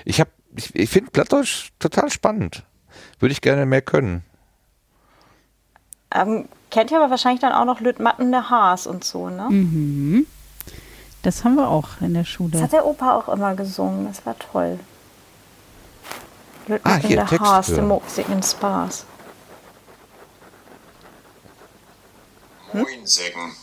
[0.06, 2.64] Ich hab, ich, ich finde Plattdeutsch total spannend.
[3.20, 4.24] Würde ich gerne mehr können.
[6.16, 9.50] Ähm, kennt ihr aber wahrscheinlich dann auch noch Lütmatten der Haas und so, ne?
[9.50, 10.28] Mhm.
[11.24, 12.52] Das haben wir auch in der Schule.
[12.52, 14.08] Das hat der Opa auch immer gesungen.
[14.08, 14.80] Das war toll.
[16.84, 19.06] Ah, hier, der Text Haas, der Moxigen Spaß.
[22.72, 22.81] Hm?
[22.81, 23.56] Moin sagen.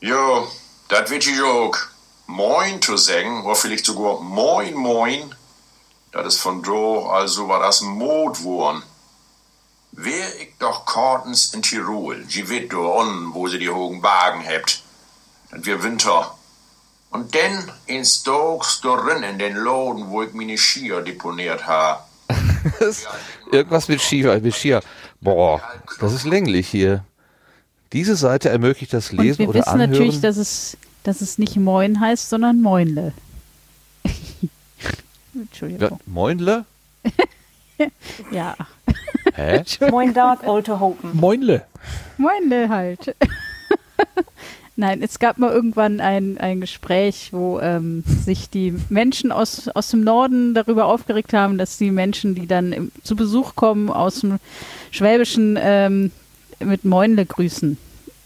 [0.00, 0.46] Jo,
[0.88, 1.76] das wird ich auch.
[2.26, 5.34] Moin zu sagen, oder vielleicht sogar Moin Moin.
[6.12, 8.82] Das ist von do, also war das Modwurm.
[9.92, 14.42] Wär ich doch Kortens in Tirol, die wird do on, wo sie die hohen Wagen
[14.42, 14.82] hebt.
[15.50, 16.37] Das wir Winter.
[17.10, 22.02] Und dann in Stokes drin in den Laden, wo ich meine Skier deponiert habe.
[23.52, 24.82] Irgendwas mit Skier, mit Skier.
[25.20, 25.60] Boah,
[26.00, 27.04] das ist länglich hier.
[27.92, 29.92] Diese Seite ermöglicht das Lesen oder Anhören.
[29.92, 33.14] Wir wissen natürlich, dass es, dass es nicht Moin heißt, sondern Moinle.
[35.34, 35.90] Entschuldigung.
[35.90, 36.64] Ja, Moinle?
[38.30, 38.54] ja.
[39.34, 39.64] Hä?
[39.90, 41.16] Moin Dark Olte Hopen.
[41.16, 41.64] Moinle.
[42.18, 43.14] Moinle halt.
[44.80, 49.88] Nein, es gab mal irgendwann ein, ein Gespräch, wo ähm, sich die Menschen aus, aus
[49.88, 54.20] dem Norden darüber aufgeregt haben, dass die Menschen, die dann im, zu Besuch kommen, aus
[54.20, 54.38] dem
[54.92, 56.12] Schwäbischen ähm,
[56.60, 57.76] mit Moinle grüßen.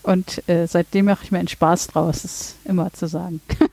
[0.03, 3.41] Und äh, seitdem mache ich mir einen Spaß draus, das immer zu sagen.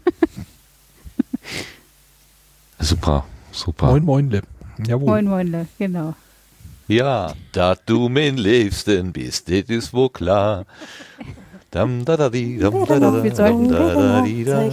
[2.79, 3.87] super, super.
[3.87, 4.41] Moin Moinle.
[4.87, 5.09] Jawohl.
[5.09, 6.15] Moin Moinle, genau.
[6.87, 10.65] Ja, da du mein Liebsten bist, das ist wohl klar.
[11.71, 14.63] Dam, da, da, di, dam, da, da, Wir sollten- dam, da, da, di, da.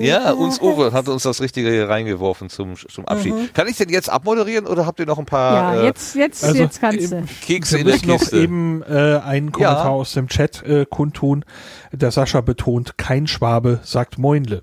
[0.00, 3.54] Ja, uns Uwe hat uns das Richtige hier reingeworfen zum, zum Abschied.
[3.54, 6.42] Kann ich denn jetzt abmoderieren oder habt ihr noch ein paar Ja, äh, jetzt, jetzt,
[6.44, 7.22] also jetzt kannst du.
[7.46, 8.38] Kekse in der müssen noch Kiste?
[8.40, 9.90] eben äh, einen Kommentar Ja.
[9.90, 11.44] aus dem Chat äh, kundtun.
[11.92, 14.62] Der Sascha betont, kein Schwabe sagt Moinle.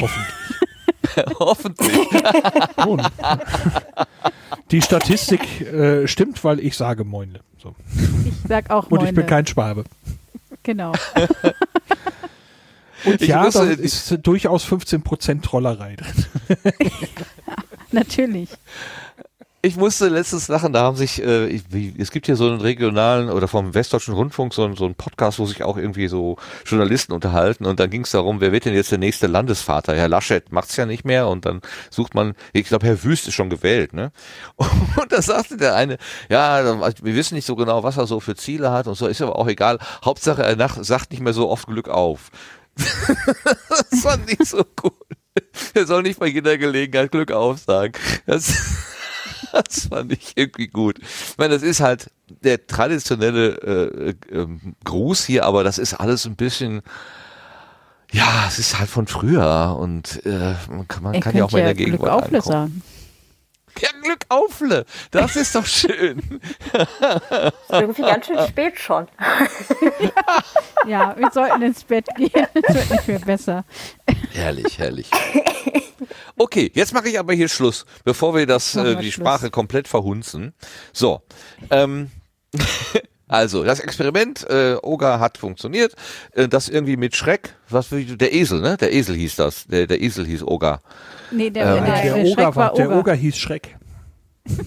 [0.00, 0.34] Hoffentlich.
[1.38, 1.98] Hoffentlich.
[4.70, 7.40] Die Statistik äh, stimmt, weil ich sage Moinle.
[7.62, 7.74] So.
[8.24, 9.84] Ich sag auch Und ich bin kein Schwabe.
[10.62, 10.92] Genau.
[13.04, 16.24] Und Ich ja, wusste- da ist durchaus 15% Trollerei drin.
[17.90, 18.48] Natürlich.
[19.64, 21.62] Ich musste letztens lachen, da haben sich, äh, ich-
[21.96, 25.46] es gibt hier so einen regionalen oder vom Westdeutschen Rundfunk so, so einen Podcast, wo
[25.46, 26.36] sich auch irgendwie so
[26.66, 29.94] Journalisten unterhalten und dann ging es darum, wer wird denn jetzt der nächste Landesvater?
[29.94, 31.60] Herr Laschet macht's ja nicht mehr und dann
[31.90, 34.10] sucht man, ich glaube, Herr Wüst ist schon gewählt, ne?
[34.58, 35.98] Und da sagte der eine,
[36.28, 39.22] ja, wir wissen nicht so genau, was er so für Ziele hat und so, ist
[39.22, 39.78] aber auch egal.
[40.04, 42.30] Hauptsache, er nach, sagt nicht mehr so oft Glück auf.
[42.76, 44.92] das fand ich so gut.
[45.74, 47.92] Er soll nicht bei jeder Gelegenheit Glück auf sagen.
[48.26, 48.52] Das,
[49.64, 50.98] das fand ich irgendwie gut.
[51.00, 52.10] Ich meine, das ist halt
[52.42, 56.82] der traditionelle äh, ähm, Gruß hier, aber das ist alles ein bisschen,
[58.10, 61.58] ja, es ist halt von früher und äh, man kann, man kann ja auch mal
[61.58, 62.52] in der Glück Gegenwart aufle ankommen.
[62.52, 62.82] sagen.
[63.80, 66.40] Ja, Glück aufle, das ist doch schön.
[67.70, 69.08] Irgendwie ganz schön spät schon.
[70.86, 72.46] Ja, wir sollten ins Bett gehen.
[72.54, 73.64] Es wird nicht mehr besser.
[74.32, 75.08] herrlich, herrlich.
[76.36, 79.26] Okay, jetzt mache ich aber hier Schluss, bevor wir das, äh, die Schluss.
[79.26, 80.54] Sprache komplett verhunzen.
[80.92, 81.22] So,
[81.70, 82.10] ähm,
[83.32, 85.94] also das Experiment, äh, Oga hat funktioniert.
[86.32, 88.76] Äh, das irgendwie mit Schreck, was für, der Esel, ne?
[88.76, 89.66] Der Esel hieß das.
[89.66, 90.80] Der, der Esel hieß Oga.
[91.30, 92.98] Nee, der, Ähm, der, der, der Schreck war, war der Oger.
[92.98, 93.76] Oger hieß Schreck.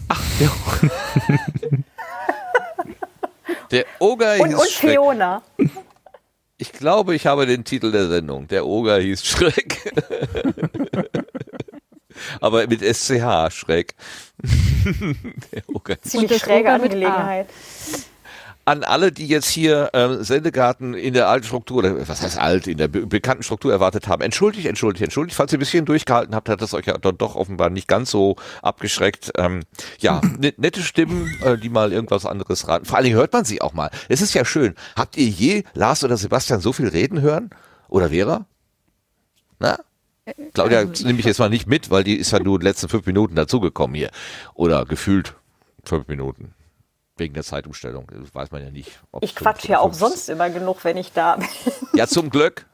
[3.71, 4.91] Der Oger Und, hieß und Schreck.
[4.91, 5.41] Fiona.
[6.57, 8.47] Ich glaube, ich habe den Titel der Sendung.
[8.47, 9.93] Der Oger hieß Schreck.
[12.39, 13.95] Aber mit SCH, Schreck.
[15.51, 17.45] der Oger Ziemlich schräge mit A.
[18.67, 22.65] An alle, die jetzt hier ähm, Sendegarten in der alten Struktur, oder was heißt alt,
[22.65, 24.23] in der be bekannten Struktur erwartet haben.
[24.23, 25.37] Entschuldigt, entschuldigt, entschuldigt.
[25.37, 28.09] Falls ihr ein bisschen durchgehalten habt, hat das euch ja dann doch offenbar nicht ganz
[28.09, 29.31] so abgeschreckt.
[29.37, 29.61] Ähm,
[29.99, 32.85] ja, ne, nette Stimmen, äh, die mal irgendwas anderes raten.
[32.85, 33.91] Vor allen Dingen hört man sie auch mal.
[34.09, 34.73] Es ist ja schön.
[34.95, 37.51] Habt ihr je Lars oder Sebastian so viel reden hören?
[37.87, 38.47] Oder Vera?
[39.59, 39.77] Na?
[40.55, 42.89] Claudia Also, nehme ich jetzt mal nicht mit, weil die ist ja nur die letzten
[42.89, 44.09] fünf Minuten dazugekommen hier.
[44.55, 45.35] Oder gefühlt
[45.83, 46.54] fünf Minuten.
[47.17, 48.11] Wegen der Zeitumstellung.
[48.11, 48.99] Das weiß man ja nicht.
[49.21, 51.47] Ich quatsch ja auch fünf sonst immer genug, wenn ich da bin.
[51.93, 52.65] Ja, zum Glück.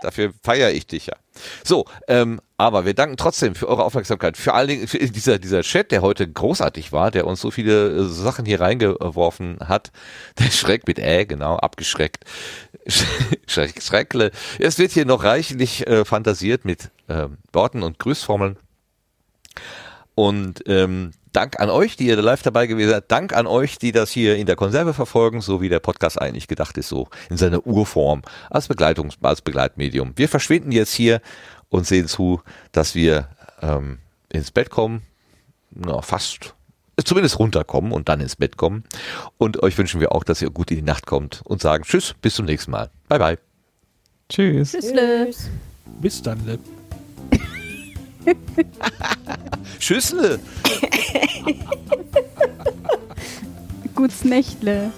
[0.00, 1.14] Dafür feiere ich dich ja.
[1.62, 4.36] So, ähm, aber wir danken trotzdem für eure Aufmerksamkeit.
[4.36, 7.88] Vor allen Dingen für dieser, dieser Chat, der heute großartig war, der uns so viele
[7.88, 9.92] äh, Sachen hier reingeworfen hat.
[10.38, 12.24] Der Schreck mit Ä, genau, abgeschreckt.
[13.46, 14.30] Schreck, Schreckle.
[14.58, 18.56] Es wird hier noch reichlich äh, fantasiert mit ähm, Worten und Grüßformeln.
[20.14, 23.10] Und ähm, Dank an euch, die ihr live dabei gewesen seid.
[23.10, 26.48] Dank an euch, die das hier in der Konserve verfolgen, so wie der Podcast eigentlich
[26.48, 30.12] gedacht ist, so in seiner Urform, als Begleitungs-, als Begleitmedium.
[30.16, 31.20] Wir verschwinden jetzt hier
[31.68, 32.40] und sehen zu,
[32.72, 33.28] dass wir
[33.62, 35.02] ähm, ins Bett kommen,
[35.70, 36.54] na, fast,
[37.04, 38.84] zumindest runterkommen und dann ins Bett kommen.
[39.38, 42.14] Und euch wünschen wir auch, dass ihr gut in die Nacht kommt und sagen Tschüss,
[42.20, 42.90] bis zum nächsten Mal.
[43.08, 43.38] Bye, bye.
[44.28, 44.72] Tschüss.
[44.72, 45.30] Tschüssle.
[46.00, 46.58] Bis dann.
[49.78, 50.38] Tschüssle.
[53.94, 54.90] Guts Nächtle.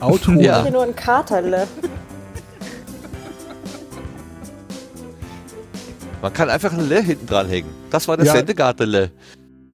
[0.00, 0.32] Auto.
[0.32, 0.58] Ja.
[0.58, 1.66] Ich hier nur ein Katerle.
[6.20, 7.68] Man kann einfach ein Le hinten dran hängen.
[7.90, 8.34] Das war das Ja.
[8.34, 9.10] Sendegartele.